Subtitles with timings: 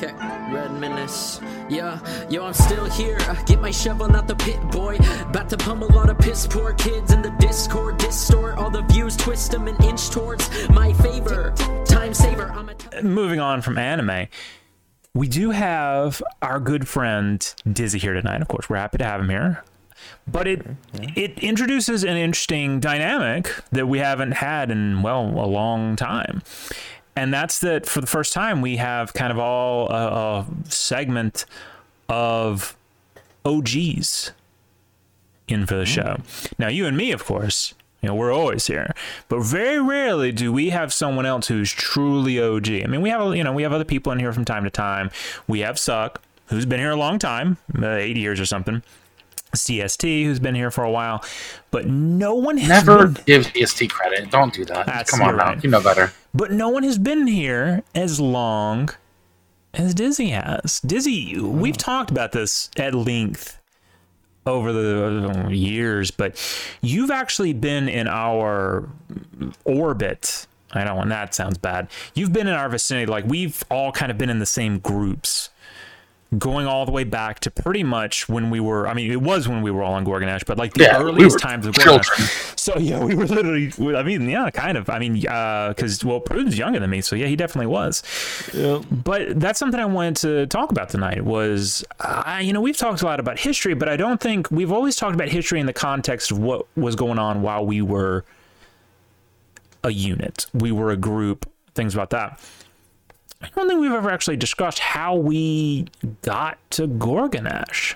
[0.00, 0.14] Okay.
[0.52, 1.40] Red Menace.
[1.68, 1.98] Yeah,
[2.30, 3.18] yo, I'm still here.
[3.46, 4.96] Get my shovel out the pit, boy.
[5.22, 7.98] About to pummel all the piss poor kids in the Discord.
[7.98, 11.52] Distort all the views, twist them an inch towards my favor.
[11.84, 12.52] Time saver.
[12.52, 12.74] I'm a.
[12.74, 14.28] T- uh, moving on from anime,
[15.14, 18.40] we do have our good friend Dizzy here tonight.
[18.40, 19.64] Of course, we're happy to have him here.
[20.28, 20.64] But it
[21.16, 26.42] it introduces an interesting dynamic that we haven't had in well a long time,
[27.18, 30.06] and that's that for the first time we have kind of all a,
[30.40, 31.44] a segment
[32.08, 32.76] of
[33.44, 34.30] OGs
[35.48, 36.18] in for the show.
[36.58, 38.94] Now, you and me, of course, you know, we're always here,
[39.28, 42.68] but very rarely do we have someone else who's truly OG.
[42.68, 44.70] I mean, we have, you know, we have other people in here from time to
[44.70, 45.10] time.
[45.48, 48.82] We have Suck, who's been here a long time, uh, 80 years or something.
[49.54, 51.24] CST, who's been here for a while,
[51.70, 54.30] but no one has Never been- give CST credit.
[54.30, 54.86] Don't do that.
[54.86, 55.44] That's- Come on you're now.
[55.44, 55.64] right.
[55.64, 56.12] You know better.
[56.34, 58.90] but no one has been here as long
[59.74, 60.80] as Dizzy has.
[60.80, 63.58] Dizzy, we've talked about this at length
[64.46, 66.36] over the uh, years, but
[66.80, 68.88] you've actually been in our
[69.64, 70.46] orbit.
[70.72, 71.88] I don't want that sounds bad.
[72.14, 75.50] You've been in our vicinity, like we've all kind of been in the same groups.
[76.36, 79.48] Going all the way back to pretty much when we were, I mean, it was
[79.48, 82.02] when we were all on Gorgonnash, but like the Yeah, earliest were times of children.
[82.04, 82.58] Gorgonnash.
[82.58, 83.72] So yeah, we were literally.
[83.96, 84.90] I mean, yeah, kind of.
[84.90, 88.02] I mean, because well, Pruden's younger than me, so yeah, he definitely was.
[88.90, 91.24] But that's something I wanted to talk about tonight.
[91.24, 94.72] Was uh, you know we've talked a lot about history, but I don't think we've
[94.72, 98.26] always talked about history in the context of what was going on while we were
[99.84, 102.40] a unit, we were a group, things about that.
[103.40, 105.86] I don't think we've ever actually discussed how we
[106.22, 107.94] got to Gorgonnash.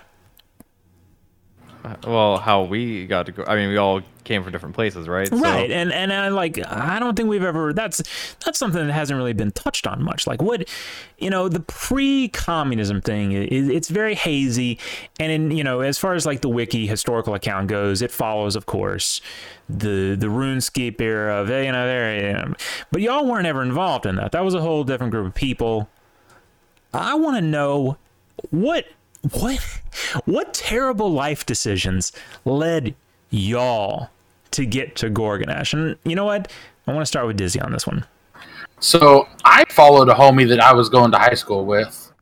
[2.06, 3.44] Well, how we got to go.
[3.46, 5.26] I mean, we all came from different places, right?
[5.28, 8.00] So- right and and I like I don't think we've ever that's
[8.44, 10.68] that's something that hasn't really been touched on much like what
[11.18, 14.78] you know the pre-communism thing i it's very hazy
[15.18, 18.54] and in you know as far as like the wiki historical account goes it follows
[18.54, 19.20] of course
[19.68, 22.54] the the runescape era of eh, you know there you know,
[22.92, 25.88] but y'all weren't ever involved in that that was a whole different group of people
[26.94, 27.96] I want to know
[28.50, 28.86] what
[29.30, 29.80] what
[30.24, 32.12] what terrible life decisions
[32.44, 32.94] led
[33.30, 34.10] y'all
[34.52, 35.72] to get to Gorgonnash.
[35.72, 36.50] And you know what?
[36.86, 38.04] I want to start with Dizzy on this one.
[38.80, 42.12] So I followed a homie that I was going to high school with.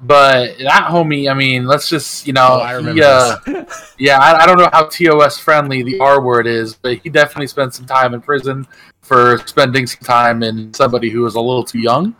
[0.00, 3.36] But that homie, I mean, let's just, you know, Oh, he, uh,
[3.98, 7.48] yeah, I, I don't know how TOS friendly the R word is, but he definitely
[7.48, 8.66] spent some time in prison
[9.00, 12.14] for spending some time in somebody who was a little too young.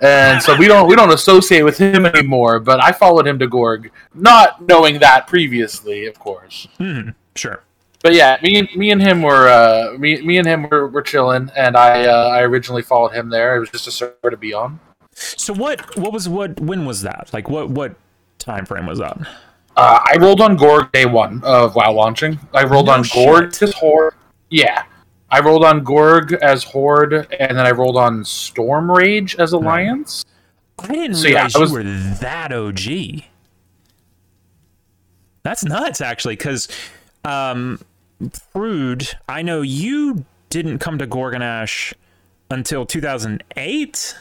[0.00, 2.58] And so we don't we don't associate with him anymore.
[2.58, 6.66] But I followed him to Gorg, not knowing that previously, of course.
[6.78, 7.62] Hmm, sure.
[8.02, 11.02] But yeah, me and me and him were uh, me me and him were, were
[11.02, 13.56] chilling, and I uh, I originally followed him there.
[13.56, 14.80] It was just a server to be on.
[15.12, 17.28] So what what was what when was that?
[17.34, 17.94] Like what what
[18.38, 19.18] time frame was that?
[19.76, 22.38] Uh, I rolled on Gorg day one of WoW launching.
[22.54, 23.62] I rolled No on Gorg shit.
[23.62, 23.74] as
[24.48, 24.84] Yeah,
[25.30, 30.24] I rolled on Gorg as Horde, and then I rolled on Stormrage as Alliance.
[30.78, 31.82] I didn't So, yeah, realize I was- you were
[32.20, 33.24] that OG.
[35.42, 36.68] That's nuts, actually, because
[37.24, 37.80] um,
[38.52, 41.94] Prude, I know you didn't come to Gorgonnash
[42.50, 44.16] until 2008.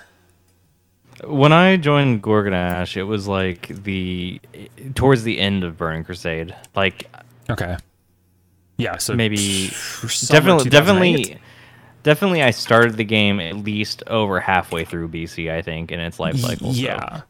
[1.26, 4.40] When I joined Gorgonnash, it was like the
[4.96, 6.56] towards the end of Burning Crusade.
[6.76, 7.10] Like
[7.50, 7.76] Okay.
[8.80, 11.38] Yeah, so maybe summer definitely definitely
[12.04, 16.20] definitely I started the game at least over halfway through BC, I think, in its
[16.20, 16.74] life cycle.
[16.74, 17.22] so- Yeah.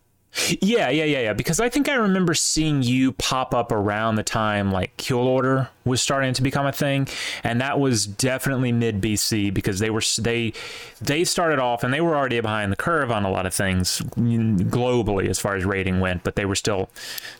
[0.61, 1.33] Yeah, yeah, yeah, yeah.
[1.33, 5.69] Because I think I remember seeing you pop up around the time like Kill Order
[5.85, 7.07] was starting to become a thing,
[7.43, 10.53] and that was definitely mid BC because they were they
[11.01, 14.01] they started off and they were already behind the curve on a lot of things
[14.15, 16.89] globally as far as rating went, but they were still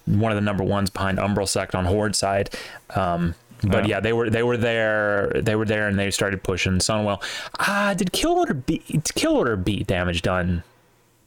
[0.05, 2.49] one of the number ones behind Umbral Sect on Horde side.
[2.95, 3.99] Um, but yeah.
[3.99, 7.21] they were they were there they were there and they started pushing Sunwell.
[7.59, 10.63] Ah, did Kill Order beat did Kill Order beat damage done?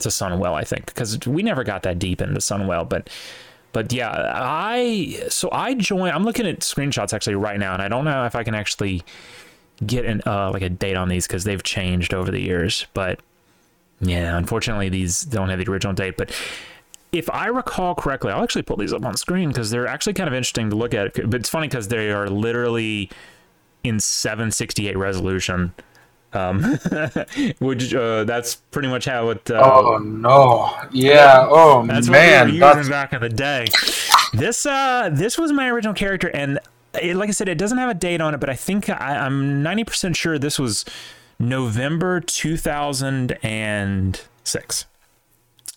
[0.02, 2.88] to Sunwell, I think, because we never got that deep into Sunwell.
[2.88, 3.08] But,
[3.72, 6.14] but yeah, I so I joined.
[6.14, 9.02] I'm looking at screenshots actually right now, and I don't know if I can actually
[9.84, 12.86] get an uh, like a date on these because they've changed over the years.
[12.92, 13.20] But
[14.00, 16.16] yeah, unfortunately, these don't have the original date.
[16.16, 16.32] But
[17.12, 20.26] if I recall correctly, I'll actually pull these up on screen because they're actually kind
[20.28, 21.14] of interesting to look at.
[21.14, 23.10] But it's funny because they are literally
[23.84, 25.74] in 768 resolution.
[26.34, 26.62] Um,
[27.58, 29.50] which uh, that's pretty much how it.
[29.50, 30.74] Uh, Oh no!
[30.90, 31.46] Yeah.
[31.50, 32.46] Oh that's man.
[32.46, 33.66] what we were that's- using back in the day.
[34.32, 36.58] This uh, this was my original character, and
[37.02, 39.18] it, like I said, it doesn't have a date on it, but I think I,
[39.26, 40.86] I'm 90% sure this was
[41.38, 44.86] November 2006.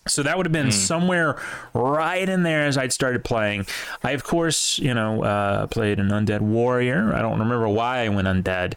[0.07, 1.36] So that would have been somewhere
[1.74, 3.66] right in there as I'd started playing.
[4.04, 7.12] I, of course, you know, uh, played an Undead Warrior.
[7.13, 8.75] I don't remember why I went Undead.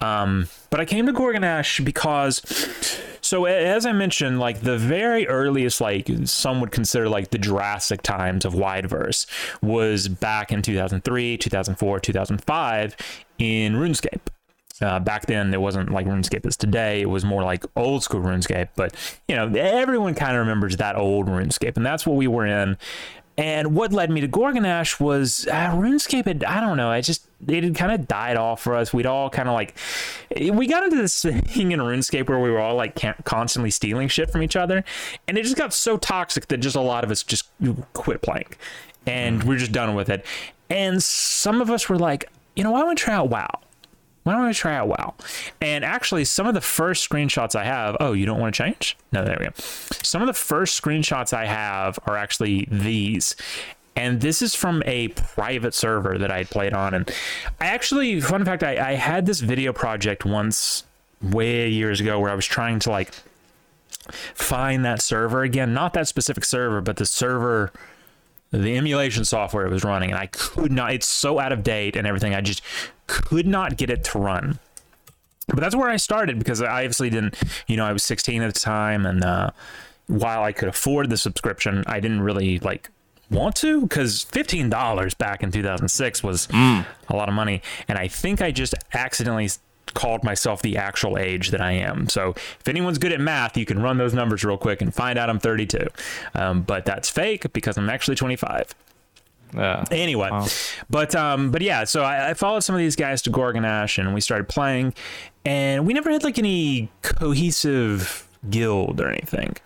[0.00, 2.42] Um, but I came to Gorgonnash because,
[3.20, 8.02] so as I mentioned, like the very earliest, like some would consider like the Jurassic
[8.02, 9.26] times of Wideverse
[9.60, 12.96] was back in 2003, 2004, 2005
[13.38, 14.20] in RuneScape.
[14.80, 17.00] Uh, back then, it wasn't like RuneScape is today.
[17.00, 18.68] It was more like old school RuneScape.
[18.76, 18.94] But
[19.26, 22.76] you know, everyone kind of remembers that old RuneScape, and that's what we were in.
[23.38, 27.28] And what led me to Gorgonnash was uh, RuneScape had, I don't know, I just,
[27.46, 28.92] it had kind of died off for us.
[28.92, 29.76] We'd all kind of like,
[30.52, 34.28] we got into this thing in RuneScape where we were all like constantly stealing shit
[34.32, 34.82] from each other.
[35.28, 37.48] And it just got so toxic that just a lot of us just
[37.92, 38.48] quit playing.
[39.06, 40.26] And we're just done with it.
[40.68, 43.60] And some of us were like, you know, I want to try out WoW
[44.28, 45.14] why don't I try out WoW?
[45.62, 48.94] And actually, some of the first screenshots I have, oh, you don't want to change?
[49.10, 49.52] No, there we go.
[49.56, 53.36] Some of the first screenshots I have are actually these.
[53.96, 56.92] And this is from a private server that I played on.
[56.92, 57.10] And
[57.58, 60.84] I actually, fun fact, I, I had this video project once
[61.22, 63.14] way years ago where I was trying to like
[64.34, 65.72] find that server again.
[65.72, 67.72] Not that specific server, but the server
[68.50, 71.96] the emulation software it was running and I could not it's so out of date
[71.96, 72.62] and everything I just
[73.06, 74.58] could not get it to run.
[75.48, 77.34] But that's where I started because I obviously didn't,
[77.66, 79.50] you know, I was 16 at the time and uh,
[80.06, 82.90] while I could afford the subscription, I didn't really like
[83.30, 86.84] want to because $15 back in 2006 was a
[87.16, 89.48] lot of money and I think I just accidentally
[89.94, 92.08] called myself the actual age that I am.
[92.08, 95.18] So if anyone's good at math, you can run those numbers real quick and find
[95.18, 95.86] out I'm 32.
[96.34, 98.74] Um, but that's fake because I'm actually 25.
[99.54, 99.84] Yeah.
[99.90, 100.46] Anyway, Wow.
[100.90, 104.12] but um, but yeah, so I, I followed some of these guys to Gorgonnash and
[104.12, 104.92] we started playing,
[105.46, 109.56] and we never had like any cohesive guild or anything.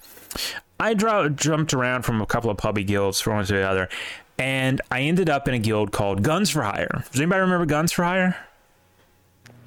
[0.78, 3.88] I dro- jumped around from a couple of pubby guilds from one to the other,
[4.38, 7.04] and I ended up in a guild called Guns for Hire.
[7.10, 8.36] Does anybody remember Guns for Hire?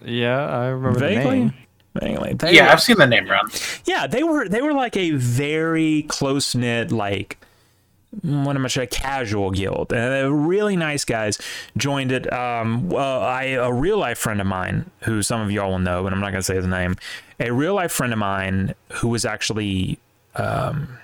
[0.05, 1.39] Yeah, I remember the Vaguely.
[1.39, 1.53] name.
[1.99, 2.33] Vaguely.
[2.33, 3.49] They Yeah, were- I've seen the name around.
[3.85, 7.37] yeah, they were they were like a very close knit like
[8.21, 9.91] what am I say casual guild.
[9.91, 11.37] And they were really nice guys
[11.75, 12.31] joined it.
[12.31, 16.01] Um, well, I a real life friend of mine who some of y'all will know,
[16.03, 16.95] but I'm not gonna say his name.
[17.39, 19.99] A real life friend of mine who was actually
[20.37, 20.97] um,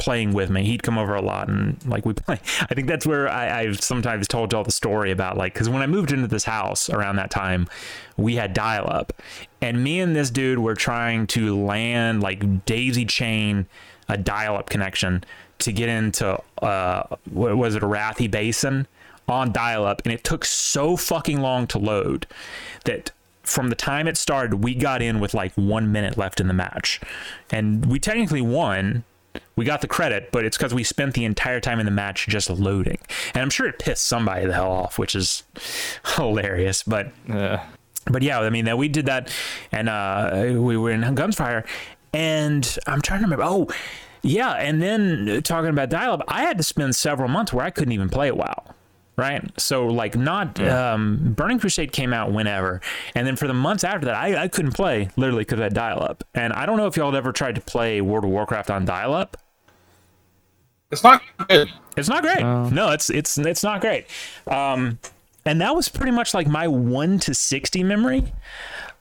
[0.00, 0.64] playing with me.
[0.64, 2.40] He'd come over a lot and like we play.
[2.62, 5.82] I think that's where I, I've sometimes told y'all the story about like because when
[5.82, 7.68] I moved into this house around that time,
[8.16, 9.12] we had dial up,
[9.60, 13.66] and me and this dude were trying to land like daisy chain
[14.08, 15.22] a dial up connection
[15.58, 18.86] to get into uh what was it Arathi Basin
[19.28, 22.26] on dial up, and it took so fucking long to load
[22.84, 23.12] that
[23.42, 26.54] from the time it started, we got in with like one minute left in the
[26.54, 27.00] match,
[27.50, 29.04] and we technically won.
[29.56, 32.26] We got the credit, but it's because we spent the entire time in the match
[32.28, 32.98] just loading,
[33.34, 35.42] and I'm sure it pissed somebody the hell off, which is
[36.16, 36.82] hilarious.
[36.82, 37.64] But Yeah.
[38.06, 39.32] but yeah, I mean, that we did that,
[39.70, 40.30] and uh,
[40.60, 41.66] we were in Gunsfire,
[42.12, 43.44] and I'm trying to remember.
[43.44, 43.68] Oh,
[44.22, 47.92] yeah, and then talking about dial-up, I had to spend several months where I couldn't
[47.92, 48.74] even play WoW.
[49.20, 52.80] Right, so like not um, Burning Crusade came out whenever,
[53.14, 55.74] and then for the months after that, I, I couldn't play literally because I had
[55.74, 56.24] dial-up.
[56.34, 58.86] And I don't know if y'all had ever tried to play World of Warcraft on
[58.86, 59.36] dial-up.
[60.90, 61.68] It's not good.
[61.98, 62.40] It's not great.
[62.42, 62.70] Oh.
[62.70, 64.06] No, it's it's it's not great.
[64.46, 64.98] Um,
[65.44, 68.32] and that was pretty much like my one to sixty memory.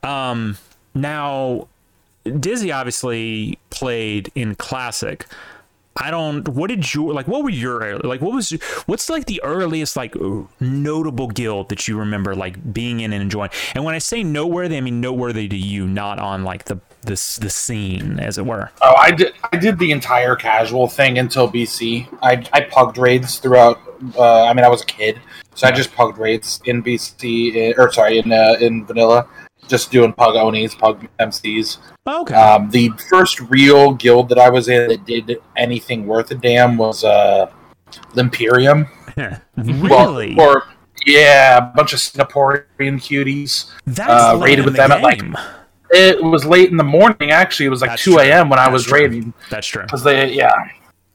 [0.03, 0.57] Um,
[0.93, 1.69] now,
[2.25, 5.25] Dizzy obviously played in classic.
[5.99, 6.47] I don't.
[6.47, 7.27] What did you like?
[7.27, 8.21] What were your like?
[8.21, 8.51] What was
[8.85, 10.15] what's like the earliest like
[10.61, 13.49] notable guild that you remember like being in and enjoying?
[13.75, 17.35] And when I say noteworthy, I mean noteworthy to you, not on like the this
[17.35, 18.71] the scene as it were.
[18.81, 19.33] Oh, I did.
[19.51, 22.07] I did the entire casual thing until BC.
[22.21, 23.81] I I pugged raids throughout.
[24.17, 25.19] Uh, I mean, I was a kid,
[25.55, 29.27] so I just pugged raids in BC, eh, or sorry, in uh, in vanilla,
[29.69, 31.77] just doing pug onis, pug MCs.
[32.05, 32.33] Okay.
[32.33, 36.75] Um, the first real guild that I was in that did anything worth a damn
[36.75, 37.51] was uh,
[38.13, 38.89] Limperium.
[39.57, 40.35] really?
[40.35, 40.63] Well, or
[41.05, 43.71] yeah, a bunch of Singaporean cuties.
[43.85, 45.21] That's uh, late raided in with the them at, like.
[45.91, 47.31] It was late in the morning.
[47.31, 48.49] Actually, it was like That's two a.m.
[48.49, 48.99] when I was true.
[48.99, 49.33] raiding.
[49.49, 49.83] That's true.
[49.83, 50.53] because they yeah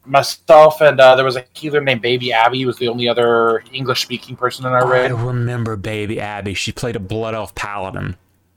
[0.07, 4.03] myself and uh, there was a healer named baby abby was the only other english
[4.03, 5.11] speaking person in our raid.
[5.11, 6.53] I raid remember Baby Abby.
[6.53, 8.17] She played a Blood Elf Paladin.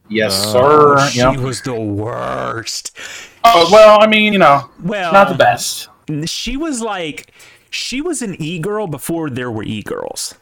[0.09, 1.37] Yes Oh, sir she Yep.
[1.37, 2.95] was the worst.
[3.43, 5.89] oh well i mean you know Well, not the best
[6.25, 7.31] She was like,
[7.69, 10.35] she was an e girl before there were e girls.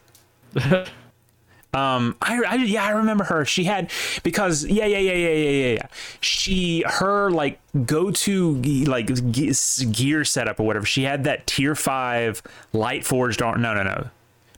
[1.74, 3.44] Um, I, I yeah, I remember her.
[3.44, 3.92] She had
[4.24, 5.88] because yeah, yeah, yeah, yeah, yeah, yeah, yeah.
[6.22, 9.10] She her like go to like
[9.92, 10.86] gear setup or whatever.
[10.86, 12.42] She had that tier five
[12.72, 13.62] light forged arm.
[13.62, 14.10] No, no, no,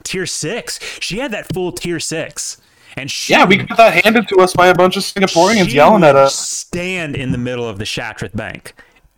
[0.04, 0.80] tier six.
[1.00, 2.62] She had that full tier six.
[2.98, 6.04] And she, Yeah, we got that handed to us by a bunch of Singaporeans yelling
[6.04, 6.36] at us.
[6.38, 8.74] Stand in the middle of the Shattrath Bank.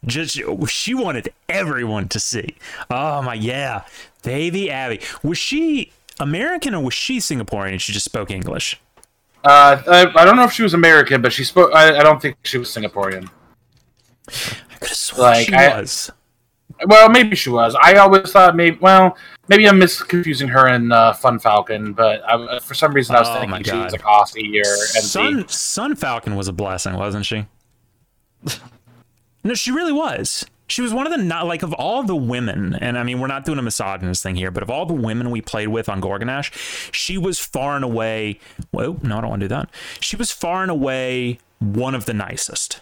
[0.05, 2.55] Just she wanted everyone to see.
[2.89, 3.83] Oh my yeah,
[4.23, 4.99] baby Abby.
[5.23, 7.71] Was she American or was she Singaporean?
[7.71, 8.79] and She just spoke English.
[9.43, 11.73] Uh, I, I don't know if she was American, but she spoke.
[11.73, 13.29] I, I don't think she was Singaporean.
[14.27, 16.11] I could have sworn Like, she I- was.
[16.87, 17.75] Well, maybe she was.
[17.81, 18.77] I always thought maybe.
[18.79, 19.17] Well,
[19.47, 23.29] maybe I'm misconfusing her and uh, Fun Falcon, but I, for some reason I was
[23.29, 24.65] Oh, thinking she was like Aussie or.
[24.65, 27.45] Sun Sun Falcon was a blessing, wasn't she?
[29.43, 30.45] no, she really was.
[30.67, 33.27] She was one of the not like of all the women, and I mean we're
[33.27, 35.99] not doing a misogynist thing here, but of all the women we played with on
[35.99, 38.39] Gorgonnash, she was far and away.
[38.71, 39.69] Whoa, no, I don't want to do that.
[39.99, 42.81] She was far and away one of the nicest.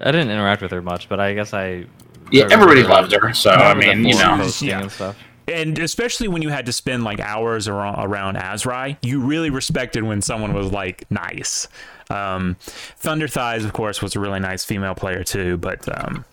[0.00, 1.86] I didn't interact with her much, but I guess I.
[2.30, 3.34] Yeah, everybody remember- loved her.
[3.34, 4.80] So I mean, you forum know, posting Yeah.
[4.82, 5.16] and stuff.
[5.46, 10.02] and especially when you had to spend like hours around, around Azrai, you really respected
[10.04, 11.68] when someone was like nice.
[12.10, 16.24] Um, Thunder Thighs, of course, was a really nice female player too, but um,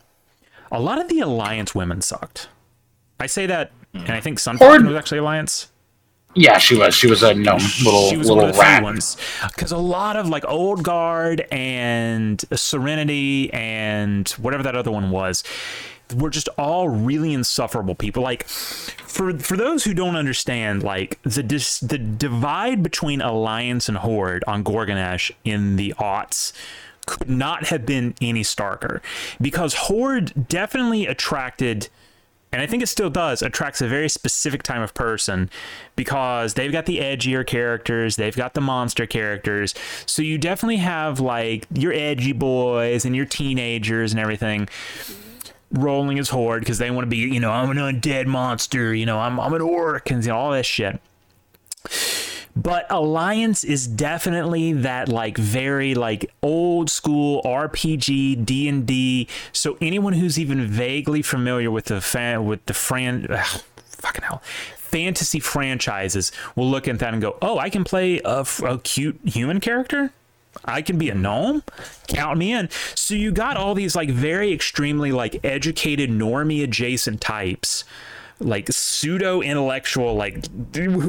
[0.72, 2.48] a lot of the Alliance women sucked.
[3.20, 5.71] I say that, and I think Sun Horde- Falcon was actually Alliance.
[6.34, 6.96] Yeah, she was.
[6.96, 8.84] She was a gnome, little she was little one of the rat.
[8.84, 15.12] ones because a lot of like Old Guard and Serenity and whatever that other one
[15.12, 15.44] was
[16.16, 18.24] were just all really insufferable people.
[18.24, 23.98] Like for for those who don't understand, like the dis, the divide between Alliance and
[23.98, 26.54] Horde on Gorgonnash in the aughts
[27.08, 29.02] could not have been any starker
[29.42, 31.90] because Horde definitely attracted
[32.51, 35.50] and I think it still does attracts a very specific time of person
[35.96, 39.74] because they've got the edgier characters, they've got the monster characters.
[40.05, 44.67] So you definitely have like your edgy boys and your teenagers and everything
[45.72, 49.05] rolling as horde because they want to be, you know, I'm an undead monster, you
[49.05, 51.00] know, I'm I'm an orc and you know, all that shit.
[52.55, 59.27] But Alliance is definitely that like very like old school RPG D and D.
[59.51, 64.41] So anyone who's even vaguely familiar with the fan with the fran, ugh, fucking hell,
[64.75, 68.46] fantasy franchises will look at that and go, "Oh, I can play a
[68.84, 70.12] cute human character."
[70.65, 71.63] I can be a gnome.
[72.08, 72.70] Count me in.
[72.93, 77.86] So you got all these like very extremely like educated normie adjacent types
[78.43, 80.41] like pseudo intellectual like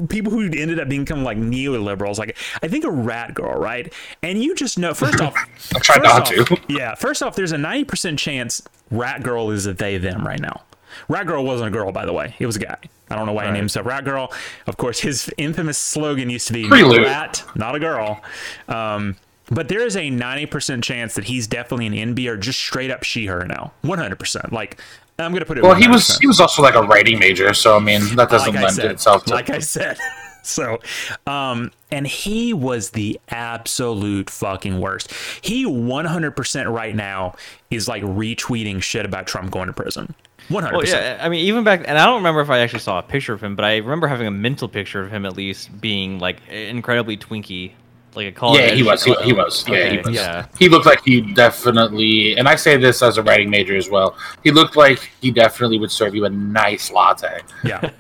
[0.09, 2.19] people who ended up becoming like neoliberals.
[2.19, 3.93] Like i think a rat girl right?
[4.23, 5.35] And you just know first off
[5.75, 6.61] I tried not off- to.
[6.69, 10.63] yeah first off there's a 90% chance rat girl is a they them right now.
[11.09, 12.35] Rat girl wasn't a girl by the way.
[12.39, 12.77] It was a guy.
[13.11, 14.33] I don't know why he named himself rat girl.
[14.67, 17.03] Of course his infamous slogan used to be Prelude.
[17.03, 18.23] "No rat not a girl.
[18.69, 19.17] Um
[19.51, 23.03] but there is a 90% chance that he's definitely an NB or just straight up
[23.03, 23.73] she her now.
[23.85, 24.79] 100% like
[25.19, 27.77] i'm gonna put it Well, he was he was also like a writing major, so
[27.77, 29.35] I mean that doesn't like lend said, itself to.
[29.35, 29.99] like I said.
[30.45, 30.81] So,
[31.25, 35.13] um, and he was the absolute fucking worst.
[35.41, 37.37] He 100% right now
[37.71, 40.15] is like retweeting shit about Trump going to prison.
[40.49, 40.73] 100%.
[40.73, 43.03] Well, yeah, I mean, even back, and I don't remember if I actually saw a
[43.03, 46.19] picture of him, but I remember having a mental picture of him at least being
[46.19, 47.73] like incredibly twinky,
[48.15, 48.61] like a college.
[48.61, 49.03] yeah, he was.
[49.05, 49.67] He, he was.
[49.69, 50.15] Yeah, he was.
[50.15, 53.89] Yeah, He looked like he definitely, and I say this as a writing major as
[53.91, 54.17] well.
[54.45, 57.41] He looked like he definitely would serve you a nice latte.
[57.65, 57.91] yeah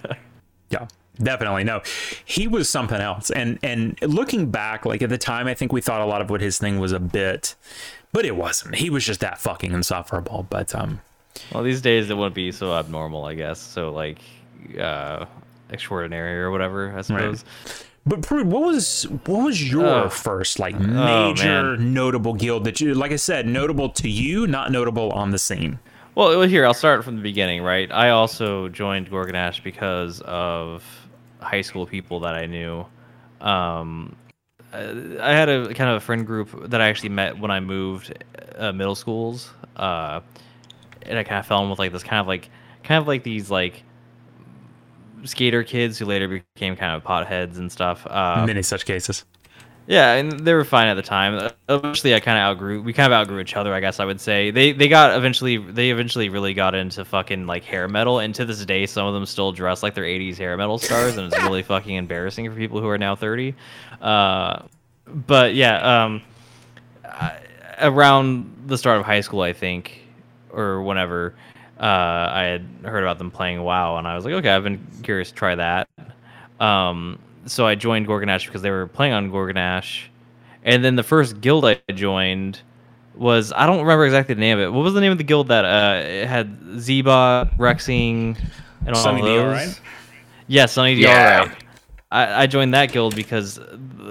[0.70, 0.86] yeah
[1.22, 1.82] definitely no
[2.24, 5.80] he was something else and and looking back like at the time i think we
[5.82, 7.54] thought a lot of what his thing was a bit
[8.12, 11.02] but it wasn't he was just that fucking insufferable but um
[11.52, 13.60] Well, these days it wouldn't be so abnormal, I guess.
[13.60, 14.18] So like,
[14.80, 15.26] uh,
[15.70, 17.44] extraordinary or whatever, I suppose.
[18.04, 20.08] But Prude, what was what was your Oh.
[20.08, 21.94] first like major man.
[21.94, 25.78] notable guild that you like I said notable to you, not notable on the scene.
[26.14, 27.90] Well, here I'll start from the beginning, right?
[27.90, 30.84] I also joined Gorgonnash because of
[31.40, 32.84] high school people that I knew.
[33.40, 34.16] Um,
[34.74, 37.60] uh, I had a kind of a friend group that I actually met when I
[37.60, 38.12] moved
[38.58, 40.20] uh, middle schools, uh,
[41.02, 42.50] and I kind of fell in with like this kind of like
[42.82, 43.82] kind of like these like
[45.24, 48.06] skater kids who later became kind of potheads and stuff.
[48.06, 49.24] Uh, Many such cases.
[49.86, 51.50] yeah, and they were fine at the time.
[51.68, 52.82] Eventually, I kind of outgrew.
[52.82, 54.50] We kind of outgrew each other, I guess I would say.
[54.50, 55.56] They they got eventually.
[55.58, 59.14] They eventually really got into fucking like hair metal, and to this day, some of
[59.14, 62.56] them still dress like they're '80s hair metal stars, and it's really fucking embarrassing for
[62.56, 63.54] people who are now 30.
[64.00, 64.62] Uh,
[65.06, 66.22] but yeah, um,
[67.04, 67.38] I,
[67.80, 70.00] around the start of high school, I think,
[70.50, 71.34] or whenever,
[71.82, 74.86] uh, I had heard about them playing WoW, and I was like, okay, I've been
[75.02, 75.88] curious to try that.
[76.60, 80.04] Um, so I joined Gorgonnash because they were playing on Gorgonnash,
[80.64, 82.60] and then the first guild I joined
[83.14, 84.72] was I don't remember exactly the name of it.
[84.72, 88.38] What was the name of the guild that uh, it had Zeba, Rexing,
[88.86, 89.40] and all Sunny of D, those?
[89.40, 89.80] alright?
[90.48, 91.08] Yeah, Sunny D, Yeah.
[91.08, 91.52] alright.
[92.10, 93.58] I, I joined that guild because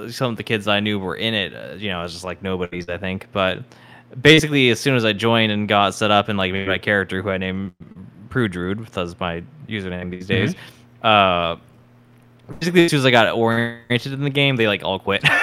[0.10, 1.54] some of the kids I knew were in it.
[1.54, 3.28] Uh, you know, I was just like nobodies, I think.
[3.32, 3.64] But
[4.20, 7.22] basically, as soon as I joined and got set up and like made my character,
[7.22, 7.74] who I named
[8.30, 10.56] Prudrude, because my username these days,
[11.04, 11.58] uh,
[12.60, 15.24] basically as soon as I got oriented in the game, they like all quit.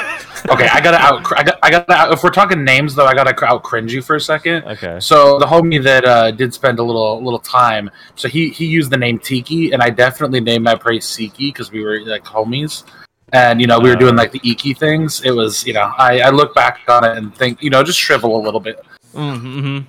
[0.51, 1.27] Okay, I gotta out.
[1.37, 1.59] I got.
[1.63, 1.93] I gotta.
[1.93, 4.65] Out, if we're talking names, though, I gotta out cringe you for a second.
[4.65, 5.01] Okay.
[5.01, 8.91] So the homie that uh, did spend a little little time, so he he used
[8.91, 12.85] the name Tiki, and I definitely named my prey Siki because we were like homies,
[13.33, 14.19] and you know we were doing Uh.
[14.19, 15.23] like the Iki things.
[15.25, 17.99] It was you know I I look back on it and think you know just
[17.99, 18.85] shrivel a little bit.
[19.15, 19.81] mm-hmm.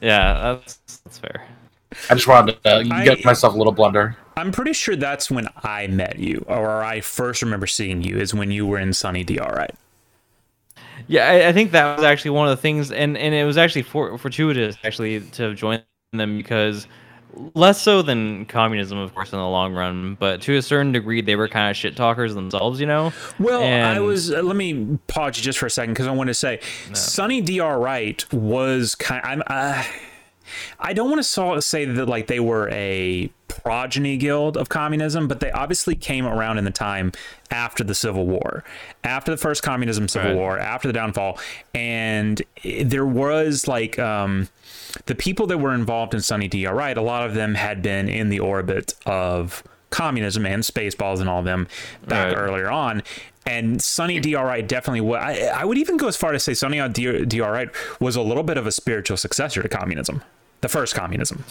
[0.00, 1.46] Yeah, that's that's fair.
[2.10, 4.16] I just wanted to uh, I- get myself a little blunder.
[4.36, 8.32] I'm pretty sure that's when I met you, or I first remember seeing you, is
[8.32, 9.74] when you were in Sunny DR, right?
[11.08, 13.58] Yeah, I, I think that was actually one of the things, and, and it was
[13.58, 15.82] actually for, fortuitous actually to join
[16.12, 16.86] them because
[17.54, 21.20] less so than communism, of course, in the long run, but to a certain degree,
[21.20, 23.12] they were kind of shit talkers themselves, you know.
[23.38, 24.32] Well, I was.
[24.32, 26.60] Uh, let me pause you just for a second because I want to say,
[26.92, 27.78] Sunny Dr.
[27.78, 29.24] Wright was kind.
[29.24, 29.42] I'm.
[29.46, 29.82] Uh,
[30.80, 35.40] I don't want to say that like they were a progeny guild of communism, but
[35.40, 37.12] they obviously came around in the time
[37.50, 38.64] after the Civil War,
[39.04, 40.36] after the first communism Civil Right.
[40.36, 41.38] War, after the downfall,
[41.74, 44.48] and there was like um,
[45.06, 46.66] the people that were involved in Sunny D.
[46.66, 46.96] Wright.
[46.96, 51.38] A lot of them had been in the orbit of communism and Spaceballs and all
[51.40, 51.66] of them
[52.06, 52.36] back Right.
[52.36, 53.02] earlier on.
[53.46, 55.22] And Sonny DRI definitely was.
[55.22, 57.66] I, I would even go as far to say Sonny DRI
[57.98, 60.22] was a little bit of a spiritual successor to communism,
[60.60, 61.44] the first communism.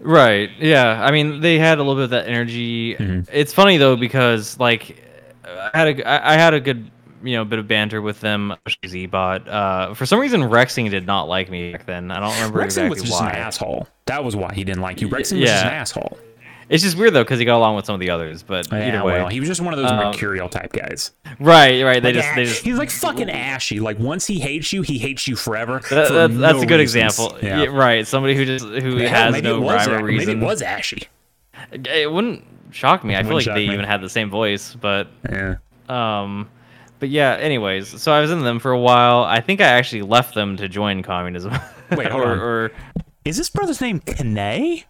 [0.00, 0.50] Right.
[0.58, 1.02] Yeah.
[1.02, 2.94] I mean, they had a little bit of that energy.
[2.96, 3.30] Mm-hmm.
[3.32, 5.02] It's funny though because like
[5.44, 6.90] I had a I had a good
[7.22, 8.54] you know a bit of banter with them.
[8.84, 9.46] Zbot.
[9.48, 12.10] Uh, for some reason, Rexing did not like me back then.
[12.10, 13.30] I don't remember Rexon exactly was just why.
[13.30, 13.88] an asshole.
[14.06, 15.08] That was why he didn't like you.
[15.08, 15.68] Rexon was just yeah.
[15.68, 16.18] an asshole.
[16.68, 18.42] It's just weird though because he got along with some of the others.
[18.42, 21.12] But Yeah, either way, well, he was just one of those Um, mercurial type guys.
[21.38, 22.02] right, right.
[22.02, 23.78] They just, they just, he's like fucking ashy.
[23.78, 25.74] Like once he hates you, he hates you forever.
[25.90, 27.14] That, for that's, that's a good reasons.
[27.14, 27.38] example.
[27.40, 27.62] Yeah.
[27.62, 28.04] Yeah, right.
[28.04, 31.04] Somebody who just who has no it rhyme or a- maybe it was ashy.
[31.70, 33.14] It wouldn't shock me.
[33.14, 33.72] I feel like they me.
[33.74, 35.56] even had the same voice, but Yeah.
[35.88, 36.48] um,
[36.98, 37.34] but yeah.
[37.40, 39.22] Anyways, so I was in them for a while.
[39.24, 41.52] I think I actually left them to join communism.
[41.92, 42.38] Wait, hold or, on.
[42.38, 42.72] or
[43.24, 44.84] Is this brother's name Kane?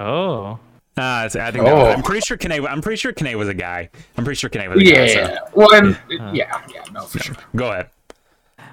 [0.00, 0.58] oh,
[0.96, 1.76] it's- I think that oh.
[1.76, 1.90] was, Oh.
[1.90, 2.66] I'm pretty sure Kane.
[2.66, 3.88] I'm pretty sure Kane was a guy.
[4.16, 5.06] I'm pretty sure Kane was a guy.
[5.06, 5.38] so- Yeah.
[5.54, 6.30] Well, and uh-huh.
[6.34, 7.36] yeah, yeah, no, for sure.
[7.56, 7.90] Go ahead.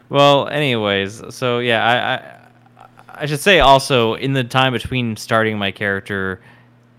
[0.09, 0.47] well.
[0.47, 2.37] Anyways, so yeah, I, I
[3.23, 6.41] I should say also in the time between starting my character.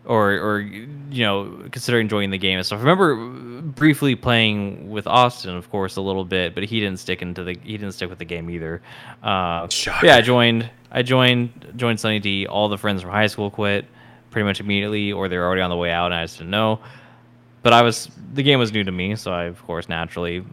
[0.04, 2.80] Or, or you know, considering joining the game and stuff.
[2.80, 7.22] I remember briefly playing with Austin, of course, a little bit, but he didn't stick
[7.22, 8.82] into the he didn't stick with the game either.
[9.22, 9.68] Uh,
[10.02, 10.68] yeah, I joined.
[10.90, 12.46] I joined joined Sunny D.
[12.46, 13.86] All the friends from high school quit
[14.30, 16.80] pretty much immediately, or they're already on the way out, and I just didn't know.
[17.62, 20.44] But I was the game was new to me, so I of course naturally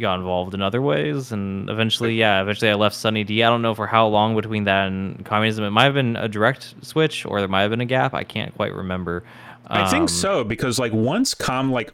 [0.00, 3.42] got involved in other ways, and eventually, yeah, eventually I left Sunny D.
[3.42, 5.64] I don't know for how long between that and communism.
[5.64, 8.14] It might have been a direct switch, or there might have been a gap.
[8.14, 9.24] I can't quite remember.
[9.66, 11.92] I Um, think so because like once com like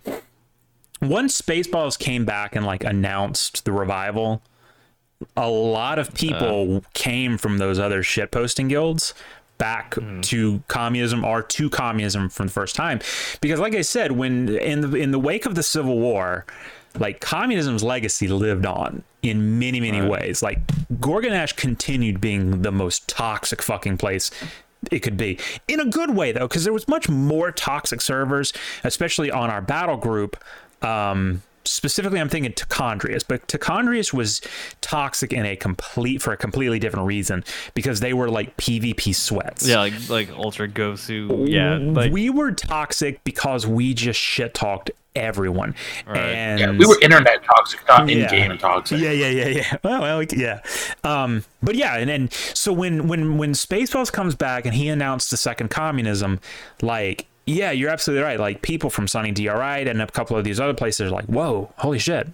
[1.00, 4.42] once Spaceballs came back and like announced the revival,
[5.36, 9.14] a lot of people came from those other shit posting guilds
[9.58, 13.00] back to communism or to communism for the first time
[13.40, 16.46] because like I said when in the in the wake of the Civil War
[16.98, 20.42] like communism's legacy lived on in many many ways.
[20.42, 24.30] Like Gorgonnash continued being the most toxic fucking place
[24.90, 25.38] it could be.
[25.66, 28.52] In a good way though because there was much more toxic servers
[28.84, 30.36] especially on our battle group.
[30.82, 34.40] Um specifically i'm thinking Tichondrius, but Tichondrius was
[34.80, 39.68] toxic in a complete for a completely different reason because they were like pvp sweats.
[39.68, 41.48] Yeah, like like Ultra Gosu.
[41.48, 45.74] Yeah, like we were toxic because we just shit talked everyone
[46.06, 48.24] and Yeah, we were internet toxic, not Yeah.
[48.32, 49.00] in-game toxic.
[49.00, 49.76] Yeah, yeah, yeah, yeah.
[49.84, 50.60] Well, well, yeah.
[51.04, 55.30] Um, but yeah, and then so when when when Spaceballs comes back and he announced
[55.30, 56.40] the second communism,
[56.82, 58.38] like yeah, you're absolutely right.
[58.38, 61.72] Like people from Sunny DRI and a couple of these other places are like, whoa,
[61.78, 62.28] holy shit.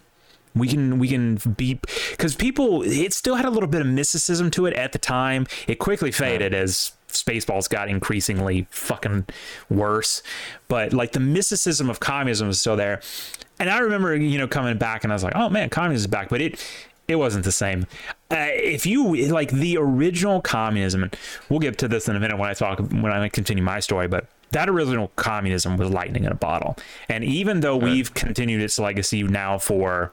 [0.56, 4.50] We can we can be because people it still had a little bit of mysticism
[4.52, 5.46] to it at the time.
[5.66, 9.26] It quickly faded as Spaceballs got increasingly fucking
[9.70, 10.22] worse.
[10.68, 13.00] But like the mysticism of communism is still there.
[13.58, 16.10] And I remember, you know, coming back and I was like, oh man, communism is
[16.10, 16.28] back.
[16.28, 16.64] But it
[17.06, 17.86] it wasn't the same.
[18.30, 21.16] Uh, if you like the original communism, and
[21.48, 24.08] we'll get to this in a minute when I talk when I continue my story,
[24.08, 26.76] but that original communism was lightning in a bottle.
[27.08, 30.12] And even though we've continued its legacy now for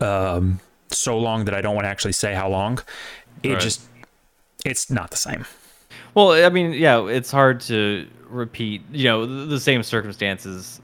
[0.00, 2.80] um, so long that I don't want to actually say how long,
[3.42, 3.60] it Right.
[3.60, 3.82] just
[4.64, 5.44] it's not the same.
[6.14, 10.80] Well, I mean, yeah, it's hard to repeat, you know, the, same circumstances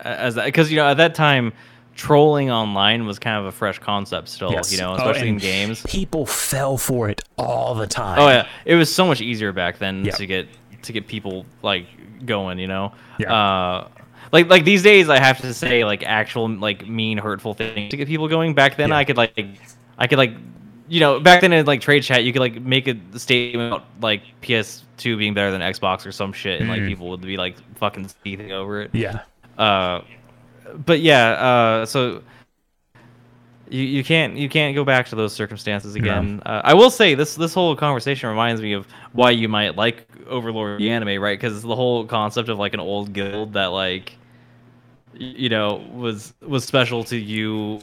[0.00, 1.52] as that because you know at that time
[1.94, 4.72] trolling online was kind of a fresh concept still, Yes.
[4.72, 5.82] you know, Oh, especially in games.
[5.86, 8.18] People fell for it all the time.
[8.18, 10.48] Oh yeah, it was so much easier back then to get
[10.82, 11.86] to get people like
[12.26, 12.92] going, you know.
[13.18, 13.32] Yeah.
[13.32, 13.88] Uh,
[14.32, 17.96] like like these days, I have to say like actual like mean hurtful things to
[17.96, 18.54] get people going.
[18.54, 18.96] Back then, Yeah.
[18.96, 19.38] I could like
[19.96, 20.32] I could like
[20.88, 23.84] you know back then in like trade chat, you could like make a statement about
[24.00, 26.88] like PS2 being better than Xbox or some shit, and like Mhm.
[26.88, 28.90] people would be like fucking seething over it.
[28.92, 29.20] Yeah.
[29.58, 30.02] Uh,
[30.84, 32.22] but yeah, uh, so
[33.68, 36.42] you, you can't you can't go back to those circumstances again.
[36.44, 40.06] Uh, I will say this this whole conversation reminds me of why you might like
[40.26, 41.38] Overlord the anime, right?
[41.38, 44.16] Because the whole concept of like an old guild that like
[45.14, 47.80] you know was was special to you